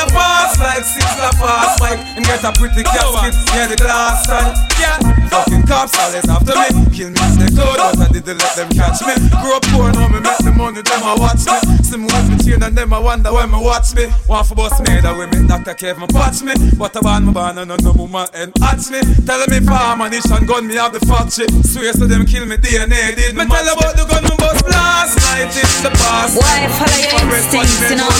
Coulda 0.00 0.12
passed 0.12 0.60
like 0.60 0.84
six 0.84 1.04
la 1.18 1.30
fast 1.32 1.80
bike. 1.80 2.00
And 2.16 2.24
get 2.24 2.44
a 2.44 2.52
pretty 2.52 2.82
casket, 2.82 3.34
yeah 3.54 3.66
the 3.66 3.76
glass 3.76 4.26
side. 4.26 4.56
Yeah, 4.80 4.96
fucking 5.28 5.66
cops 5.66 5.98
always 5.98 6.28
after 6.28 6.54
me. 6.56 6.68
Kill 6.92 7.10
me 7.10 7.20
they 7.36 7.50
could, 7.52 7.76
but 7.76 8.00
I 8.00 8.08
didn't 8.12 8.38
let 8.38 8.56
them 8.56 8.68
catch 8.70 9.00
me. 9.04 9.14
Grew 9.40 9.56
up 9.56 9.64
poor, 9.72 9.92
now 9.92 10.08
me 10.08 10.20
make 10.20 10.38
the 10.38 10.52
money, 10.52 10.82
them 10.82 11.02
a 11.02 11.14
watch 11.18 11.44
me. 11.44 11.58
See 11.84 11.96
me 11.96 12.06
with 12.06 12.28
me 12.30 12.36
chain 12.44 12.62
and 12.62 12.76
them 12.76 12.92
a 12.92 13.00
wonder 13.00 13.32
when 13.32 13.50
me 13.50 13.58
watch 13.60 13.94
me. 13.94 14.08
Want 14.28 14.46
for 14.46 14.54
bust 14.54 14.80
me, 14.86 15.00
that 15.00 15.14
way 15.16 15.26
me 15.28 15.46
Dr. 15.46 15.74
Kev 15.74 15.98
me 15.98 16.06
patch 16.08 16.42
me. 16.42 16.54
But 16.76 16.96
I 16.96 17.00
want 17.00 17.24
my 17.26 17.32
born 17.32 17.58
and 17.58 17.68
no 17.68 17.92
woman 17.92 18.26
and 18.34 18.52
hatch 18.60 18.88
me. 18.90 19.00
Tell 19.26 19.42
me 19.48 19.60
farm 19.60 20.00
ammunition 20.00 20.46
gun 20.46 20.66
me 20.66 20.76
have 20.76 20.92
the 20.92 21.00
factory. 21.04 21.48
Swear 21.64 21.92
so 21.92 22.06
them 22.06 22.24
kill 22.24 22.46
me 22.46 22.56
DNA 22.56 23.16
did 23.16 23.36
me 23.36 23.44
tell 23.46 23.68
about 23.68 23.96
the 23.96 24.04
gun 24.08 24.24
me 24.24 24.34
bust 24.38 24.64
last 24.68 25.18
night 25.28 25.52
in 25.52 25.68
the 25.84 25.90
past. 25.92 26.36
Boy, 26.36 26.68
follow 26.78 27.00
your 27.00 27.36
instincts, 27.36 27.90
you 27.90 27.96
know. 27.96 28.10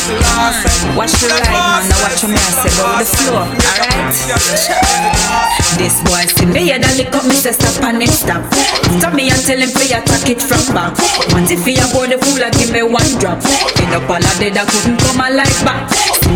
Watch 0.97 1.12
the 1.20 1.28
ride, 1.31 1.69
man. 1.70 1.88
Now 1.88 2.02
watch 2.02 2.22
your 2.22 2.34
go 2.34 2.84
with 2.98 2.98
the 2.98 3.16
flow, 3.16 3.46
alright? 3.46 4.14
This 5.78 5.96
boy 6.02 6.26
me 6.50 6.68
head 6.68 6.82
and 6.82 6.96
lick 6.98 7.14
up 7.14 7.24
me 7.24 7.34
say 7.34 7.52
stop 7.52 7.82
and 7.84 8.02
it 8.02 8.10
stop. 8.10 8.42
Stop 8.98 9.14
me 9.14 9.30
and 9.30 9.38
tell 9.38 9.58
him 9.58 9.70
to 9.70 9.84
attack 9.86 10.26
it 10.28 10.42
from 10.42 10.60
back. 10.74 10.98
Want 11.30 11.50
if 11.50 11.64
he 11.64 11.78
a 11.78 11.86
board 11.94 12.10
the 12.10 12.18
fool, 12.18 12.42
I 12.42 12.50
give 12.50 12.72
me 12.74 12.82
one 12.82 13.06
drop. 13.22 13.38
End 13.78 13.94
up 13.94 14.10
all 14.10 14.18
of 14.18 14.36
dead, 14.42 14.58
I 14.58 14.66
couldn't 14.66 14.98
come 14.98 15.22
alive 15.22 15.60
back. 15.62 15.86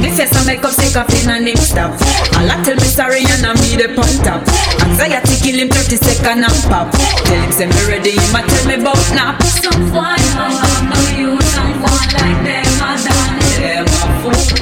Me 0.00 0.10
face 0.14 0.34
I 0.34 0.42
make 0.46 0.64
up 0.64 0.72
sick 0.72 0.96
of 0.96 1.10
him 1.10 1.30
and 1.30 1.48
him 1.48 1.58
stop. 1.58 1.92
All 2.38 2.46
I 2.46 2.56
tell 2.62 2.78
me 2.78 2.88
sorry 2.88 3.26
and 3.26 3.44
I 3.44 3.52
me 3.58 3.74
the 3.74 3.90
pump 3.92 4.14
top. 4.22 4.42
Anxiety 4.86 5.34
kill 5.42 5.58
him 5.58 5.68
30 5.68 5.98
second 5.98 6.46
and 6.46 6.60
pop. 6.70 6.94
Tell 7.26 7.40
him 7.42 7.52
say 7.52 7.66
me 7.66 7.80
ready, 7.90 8.14
him 8.14 8.36
a 8.38 8.40
tell 8.46 8.64
me 8.70 8.78
about 8.78 9.02
nap. 9.12 9.42
Some 9.42 9.90
boy 9.90 10.14
no 10.38 10.46
have 10.46 10.84
no 10.88 10.98
use, 11.18 11.48
some 11.52 11.74
boy 11.82 12.04
like 12.16 12.38
them 12.46 12.80
a 12.80 12.90
done. 13.02 13.34
Them 13.58 13.86
a 13.86 14.06
fool, 14.22 14.54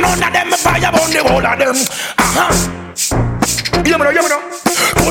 none 0.00 0.22
of 0.22 0.32
them. 0.32 0.50
Fire 0.52 0.90
on 0.90 1.10
the 1.10 1.22
whole 1.22 1.46
of 1.46 1.58
them. 1.58 1.76
Yeah, 3.84 3.96
me 3.98 4.04
know, 4.04 4.10
yeah, 4.10 4.22
me 4.22 4.28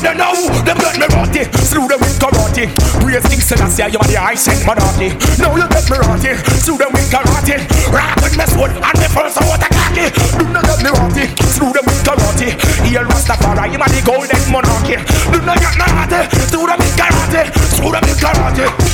they 0.00 0.14
know? 0.14 0.34
Them 0.64 0.78
get 0.78 0.96
me 0.98 1.06
rotty. 1.14 1.42
Slew 1.62 1.86
them 1.86 2.00
with 2.00 2.18
karate. 2.18 2.70
Praise 3.00 3.26
King 3.28 3.40
Selassie, 3.40 3.92
you 3.92 3.98
are 3.98 4.08
the 4.08 4.16
I 4.16 4.34
sent 4.34 4.64
monarchy. 4.66 5.14
Now 5.38 5.54
you 5.54 5.68
get 5.68 5.86
me 5.90 5.98
rotty. 5.98 6.32
Slew 6.62 6.78
them 6.78 6.90
with 6.92 7.10
karate. 7.10 7.60
Rock 7.92 8.16
with 8.22 8.36
me 8.36 8.46
sword 8.46 8.72
and 8.72 8.98
me 8.98 9.08
first 9.12 9.38
out 9.38 9.62
a 9.62 9.68
cocky. 9.68 10.10
Do 10.38 10.44
not 10.50 10.64
get 10.64 10.80
me 10.82 10.90
rotty. 10.90 11.24
Slew 11.46 11.72
them 11.72 11.84
with 11.86 12.02
karate. 12.02 12.48
Here 12.86 13.04
Rastafari, 13.04 13.72
you 13.72 13.78
are 13.78 13.90
the 13.90 14.00
golden 14.02 14.42
monarchy. 14.50 14.96
Do 15.30 15.38
not 15.44 15.58
get 15.60 15.74
me 15.78 15.86
rotty. 15.86 16.20
Slew 16.50 16.66
them 16.66 16.78
with 16.78 16.96
karate. 16.96 17.42
Slew 17.76 17.92
them 17.92 18.02
with 18.02 18.20
karate. 18.20 18.93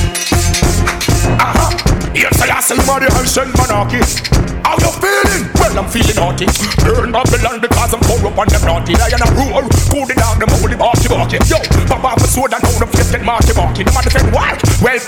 Here 2.21 2.29
Selassie, 2.37 2.77
you 2.77 2.85
are 2.85 3.01
the 3.01 3.09
I 3.09 3.25
sent 3.25 3.49
monarchy. 3.57 3.97
How 4.61 4.77
you 4.77 4.93
feeling? 5.01 5.49
Well, 5.57 5.73
I'm 5.73 5.89
feeling 5.89 6.21
naughty. 6.21 6.45
Burn 6.85 7.17
Babylon 7.17 7.65
because 7.65 7.97
I'm 7.97 8.03
corrupt 8.05 8.37
and 8.37 8.51
them 8.53 8.65
naughty. 8.69 8.93
Lion 8.93 9.25
and 9.25 9.33
roar, 9.41 9.65
cool 9.89 10.05
it 10.05 10.21
down, 10.21 10.37
them 10.37 10.53
holy 10.61 10.77
barky 10.77 11.09
barky. 11.09 11.41
Yo, 11.49 11.57
pop 11.89 12.05
off 12.05 12.21
a 12.21 12.29
sword 12.29 12.53
and 12.53 12.61
how 12.61 12.77
them 12.77 12.93
face 12.93 13.09
get 13.09 13.25
marky 13.25 13.57
marky. 13.57 13.89
Them 13.89 13.97
a 13.97 14.05
defend 14.05 14.37
wild. 14.37 14.61
Well, 14.85 15.01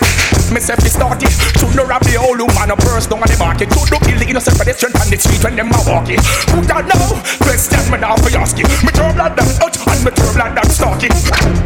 myself 0.56 0.80
is 0.88 0.96
started. 0.96 1.28
Should 1.60 1.76
no 1.76 1.84
rob 1.84 2.00
the 2.00 2.16
old 2.16 2.40
woman 2.40 2.72
a 2.72 2.76
purse 2.80 3.04
down 3.04 3.20
on 3.20 3.28
the 3.28 3.36
market. 3.36 3.68
Should 3.76 3.92
no 3.92 4.00
kill 4.00 4.16
the 4.16 4.24
innocent 4.24 4.56
pedestrian 4.56 4.96
on 4.96 5.12
the 5.12 5.20
street 5.20 5.44
when 5.44 5.52
them 5.52 5.68
a 5.68 5.80
walking. 5.84 6.16
Who 6.48 6.64
don't 6.64 6.88
know? 6.88 7.20
Question 7.44 7.92
me 7.92 8.00
now 8.00 8.16
for 8.24 8.32
asking. 8.32 8.72
Me 8.88 8.90
turn 8.96 9.12
blood 9.12 9.36
down 9.36 9.52
out 9.60 9.76
and 9.76 10.00
me 10.00 10.10
turn 10.16 10.32
blood 10.32 10.56
down 10.56 10.68
stalking. 10.72 11.12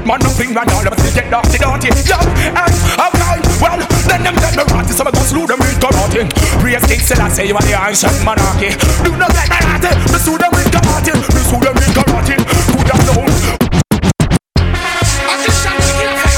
Man, 0.03 0.18
nothing 0.26 0.51
man, 0.51 0.66
all 0.74 0.82
of 0.82 0.90
us 0.90 1.14
get 1.14 1.30
dirty 1.30 1.62
dirty. 1.62 1.94
Yo, 2.03 2.18
and 2.51 2.74
okay, 2.99 3.38
well, 3.62 3.78
then 4.11 4.26
them 4.26 4.34
get 4.42 4.59
me 4.59 4.66
rotty, 4.74 4.90
so 4.90 5.07
I 5.07 5.14
go 5.14 5.22
slew 5.37 5.47
them 5.47 5.59
with 5.61 5.76
karate. 5.78 6.24
Praise 6.61 6.87
King 6.87 7.01
Selassie, 7.01 7.45
you 7.45 7.55
are 7.55 7.61
the 7.61 7.76
ancient 7.76 8.24
monarchy. 8.24 8.72
Do 9.05 9.12
not 9.20 9.28
get 9.37 9.49
me 9.53 9.59
rotty. 9.68 9.93
Me 10.12 10.18
slew 10.24 10.39
them 10.39 10.51
with 10.57 10.72
karate. 10.72 11.12
Me 11.12 11.41
slew 11.45 11.61
them 11.61 11.74
with 11.76 11.93
karate. 11.93 12.37
Who 12.72 12.80
don't 12.89 13.05
know? 13.05 13.20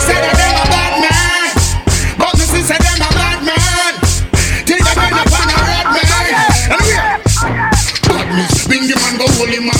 Say 0.02 0.18
that 0.18 0.34
them 0.34 0.54
a 0.58 0.66
bad 0.74 0.94
man, 0.98 1.54
go 9.18 9.26
hold 9.38 9.50
him 9.50 9.70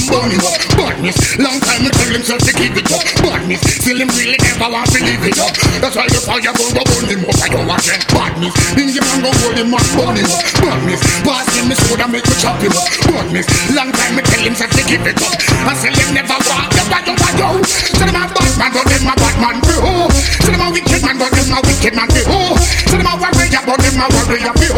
and. 0.62 0.67
Badness, 0.98 1.38
long 1.38 1.62
time 1.62 1.86
me 1.86 1.94
tell 1.94 2.10
him 2.10 2.26
so 2.26 2.34
to 2.34 2.52
keep 2.58 2.74
it 2.74 2.90
up. 2.90 3.06
Badness, 3.22 3.62
still 3.62 4.02
him 4.02 4.10
really 4.18 4.34
never 4.42 4.66
want 4.66 4.90
to 4.90 4.98
leave 4.98 5.22
it 5.22 5.38
up. 5.38 5.54
That's 5.78 5.94
why 5.94 6.10
the 6.10 6.18
fire 6.18 6.42
go 6.42 6.66
go 6.74 6.82
burn 6.90 7.06
him 7.06 7.22
up. 7.22 7.38
I 7.38 7.46
don't 7.54 7.70
want 7.70 7.86
them. 7.86 8.02
Badness, 8.10 8.54
bingy 8.74 8.98
man 8.98 9.22
go 9.22 9.30
hold 9.38 9.54
him 9.54 9.70
and 9.70 9.88
burn 9.94 10.18
him 10.18 10.26
up. 10.26 10.42
Badness, 10.58 10.98
pass 11.22 11.46
him 11.54 11.70
me 11.70 11.78
soda 11.86 12.10
make 12.10 12.26
me 12.26 12.34
chop 12.42 12.58
him 12.58 12.74
up. 12.74 12.90
Badness, 13.14 13.46
long 13.78 13.94
time 13.94 14.18
me 14.18 14.26
tell 14.26 14.42
him 14.42 14.58
so 14.58 14.66
to 14.66 14.82
keep 14.90 15.06
it 15.06 15.22
up. 15.22 15.38
I 15.70 15.72
say 15.78 15.94
him 15.94 16.18
never 16.18 16.34
walk 16.50 16.66
the 16.74 16.82
bad 16.90 17.06
up 17.06 17.22
yo. 17.38 17.62
So 17.62 18.02
them 18.02 18.18
a 18.18 18.26
bad 18.34 18.52
man, 18.58 18.70
but 18.74 18.86
them 18.90 19.06
a 19.06 19.14
bad 19.14 19.36
man 19.38 19.56
be 19.62 19.74
ho. 19.78 20.10
So 20.42 20.50
them 20.50 20.66
a 20.66 20.68
wicked 20.74 21.02
man, 21.06 21.14
but 21.14 21.30
them 21.30 21.54
a 21.54 21.62
wicked 21.62 21.94
man 21.94 22.10
be 22.10 22.26
ho. 22.26 22.58
So 22.90 22.98
them 22.98 23.06
a 23.06 23.14
warrior, 23.14 23.62
but 23.62 23.78
them 23.78 24.02
a 24.02 24.06
warrior 24.18 24.54
be 24.58 24.66
oh. 24.74 24.77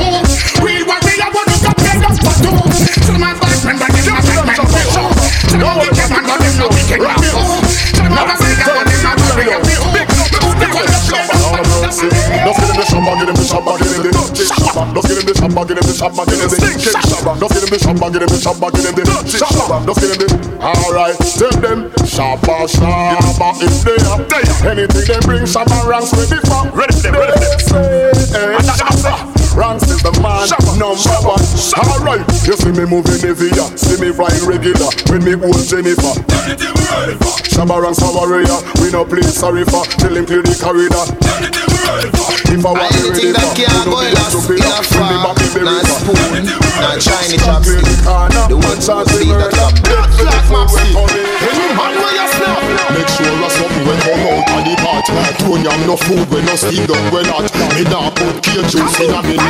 Don't 12.51 12.59
get 12.59 12.71
in 12.71 12.77
the 12.81 12.87
shop, 12.91 13.07
get 13.07 13.29
in 13.29 13.35
the 13.35 13.45
shop, 13.47 13.63
get 13.79 13.95
in 13.95 14.03
the 14.03 14.11
shop. 14.43 14.91
Don't 14.91 15.07
get 15.07 15.23
in 15.23 15.27
the 15.27 15.35
shop, 15.39 15.55
get 15.55 15.79
in 15.79 15.87
the 15.87 15.95
shop, 15.95 16.11
get 16.19 16.35
in 16.35 16.51
the 16.51 16.59
shop. 16.83 17.39
Don't 17.39 17.47
get 17.47 17.63
in 17.63 17.71
the 17.71 17.79
shop, 17.79 17.95
get 17.95 18.23
in 18.23 18.27
the 18.27 18.39
shop, 18.43 18.59
get 18.59 18.91
in 18.91 18.95
the 18.99 19.07
shop. 19.31 19.87
Don't 19.87 19.95
get 19.95 20.11
in 20.11 20.19
the. 20.19 20.59
All 20.59 20.91
right, 20.91 21.15
tell 21.15 21.55
them 21.63 21.95
shabba 22.03 22.67
shabba 22.67 23.55
if 23.63 23.87
they 23.87 23.95
are. 24.11 24.19
Anything 24.67 25.07
they 25.07 25.21
bring, 25.23 25.47
shabba 25.47 25.87
ranks 25.87 26.11
ready 26.11 26.43
for. 26.43 26.67
Ready 26.75 26.93
for 26.99 27.15
them, 27.15 27.15
ready 27.15 27.55
for 27.71 27.79
them. 28.99 29.30
Bronx 29.61 29.85
is 29.93 30.01
the 30.01 30.09
man 30.25 30.49
Shabba. 30.49 30.73
number 30.81 31.21
one. 31.21 31.45
Alright, 31.77 32.25
you 32.49 32.57
see 32.57 32.73
me 32.73 32.89
moving 32.89 33.21
Nevia, 33.21 33.69
see 33.77 34.01
me 34.01 34.09
flying 34.09 34.41
regular 34.49 34.89
with 35.13 35.21
me 35.21 35.37
old 35.37 35.61
Jennifer. 35.69 36.17
Shabba 37.53 37.77
Ranks 37.77 38.01
a 38.01 38.09
warrior, 38.09 38.57
we 38.81 38.89
no 38.89 39.05
play 39.05 39.21
sorry 39.21 39.69
for 39.69 39.85
till 40.01 40.17
him 40.17 40.25
clear 40.25 40.41
the 40.41 40.57
corridor. 40.57 41.05
If 42.49 42.65
I 42.65 42.73
want 42.73 42.89
to 42.89 43.13
read 43.13 43.21
it, 43.21 43.37
that 43.37 43.53
can't 43.53 43.85
go 43.85 44.01
last 44.01 44.49
in 44.49 44.65
a 44.65 44.81
farm, 44.81 45.29
not 45.29 45.85
spoon, 45.93 46.49
not 46.81 46.97
Chinese 46.97 47.45
chopstick. 47.45 48.01
The 48.49 48.57
one 48.57 48.81
who 48.81 49.05
see 49.13 49.29
the 49.29 49.49
top, 49.53 49.77
black 49.85 50.09
black 50.17 50.45
mapstick. 50.49 50.97
Any 50.97 51.69
man 51.77 51.93
where 52.01 52.15
you 52.17 52.27
snap, 52.33 52.65
make 52.97 53.11
sure 53.13 53.29
you 53.29 53.51
something 53.51 53.85
when 53.87 53.99
come 54.09 54.25
out 54.25 54.57
of 54.57 54.61
the 54.65 54.75
pot. 54.81 55.05
Don't 55.41 55.67
have 55.67 55.87
no 55.87 55.97
food 55.97 56.27
when 56.31 56.45
no 56.47 56.55
steam 56.57 56.87
done 56.87 57.07
when 57.13 57.27
hot. 57.27 57.51
Me 57.75 57.83
nah 57.91 58.11
put 58.11 58.43
cage 58.43 58.71
juice 58.71 59.01
in 59.01 59.11
a 59.11 59.21
me 59.23 59.50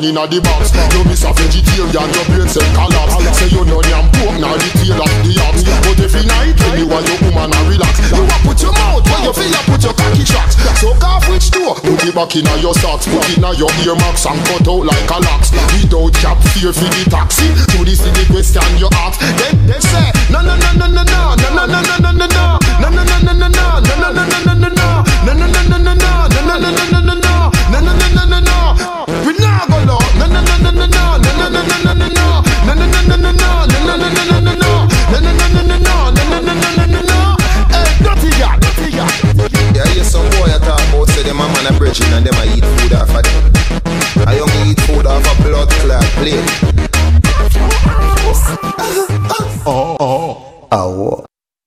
man 0.00 0.08
inna 0.08 0.24
the 0.26 0.40
box. 0.40 0.72
You 0.96 1.04
miss 1.04 1.24
a 1.24 1.32
vegetarian, 1.36 1.92
your 1.92 2.26
brain 2.32 2.48
cell 2.48 2.64
collapse. 2.72 3.14
Say 3.36 3.52
you 3.52 3.64
know 3.64 3.80
yam 3.84 4.08
pork, 4.16 4.40
now 4.40 4.56
the 4.56 4.68
tail 4.80 5.00
of 5.00 5.12
the 5.24 5.32
ox. 5.44 5.62
But 5.84 6.00
every 6.00 6.24
night 6.24 6.56
when 6.56 6.80
you 6.80 6.88
and 6.88 7.06
your 7.06 7.18
woman 7.28 7.52
a 7.52 7.60
relax. 7.68 8.00
You 8.08 8.24
a 8.24 8.36
put 8.44 8.60
your 8.64 8.72
mouth 8.72 9.04
where 9.04 9.32
feel 9.32 9.36
feet, 9.36 9.64
put 9.68 9.82
your 9.84 9.94
cocky 9.94 10.24
shots. 10.24 10.56
So 10.80 10.96
off 11.04 11.28
which 11.28 11.50
door, 11.52 11.76
put 11.76 12.00
it 12.04 12.14
back 12.14 12.34
inna 12.36 12.56
your 12.58 12.74
socks. 12.80 13.06
Put 13.06 13.28
inna 13.36 13.52
your 13.54 13.70
earmarks 13.84 14.24
and 14.24 14.40
cut 14.48 14.66
out 14.66 14.84
like 14.88 15.10
a 15.10 15.18
locks. 15.20 15.52
Without 15.76 16.12
chap 16.16 16.38
fear 16.56 16.72
for 16.72 16.88
the 16.88 17.04
taxi. 17.10 17.48
To 17.76 17.84
this 17.84 18.00
is 18.00 18.12
the 18.16 18.24
question 18.32 18.64
you 18.80 18.88
ask. 19.04 19.20
Then, 19.20 19.66
they 19.68 19.80
say 19.80 20.09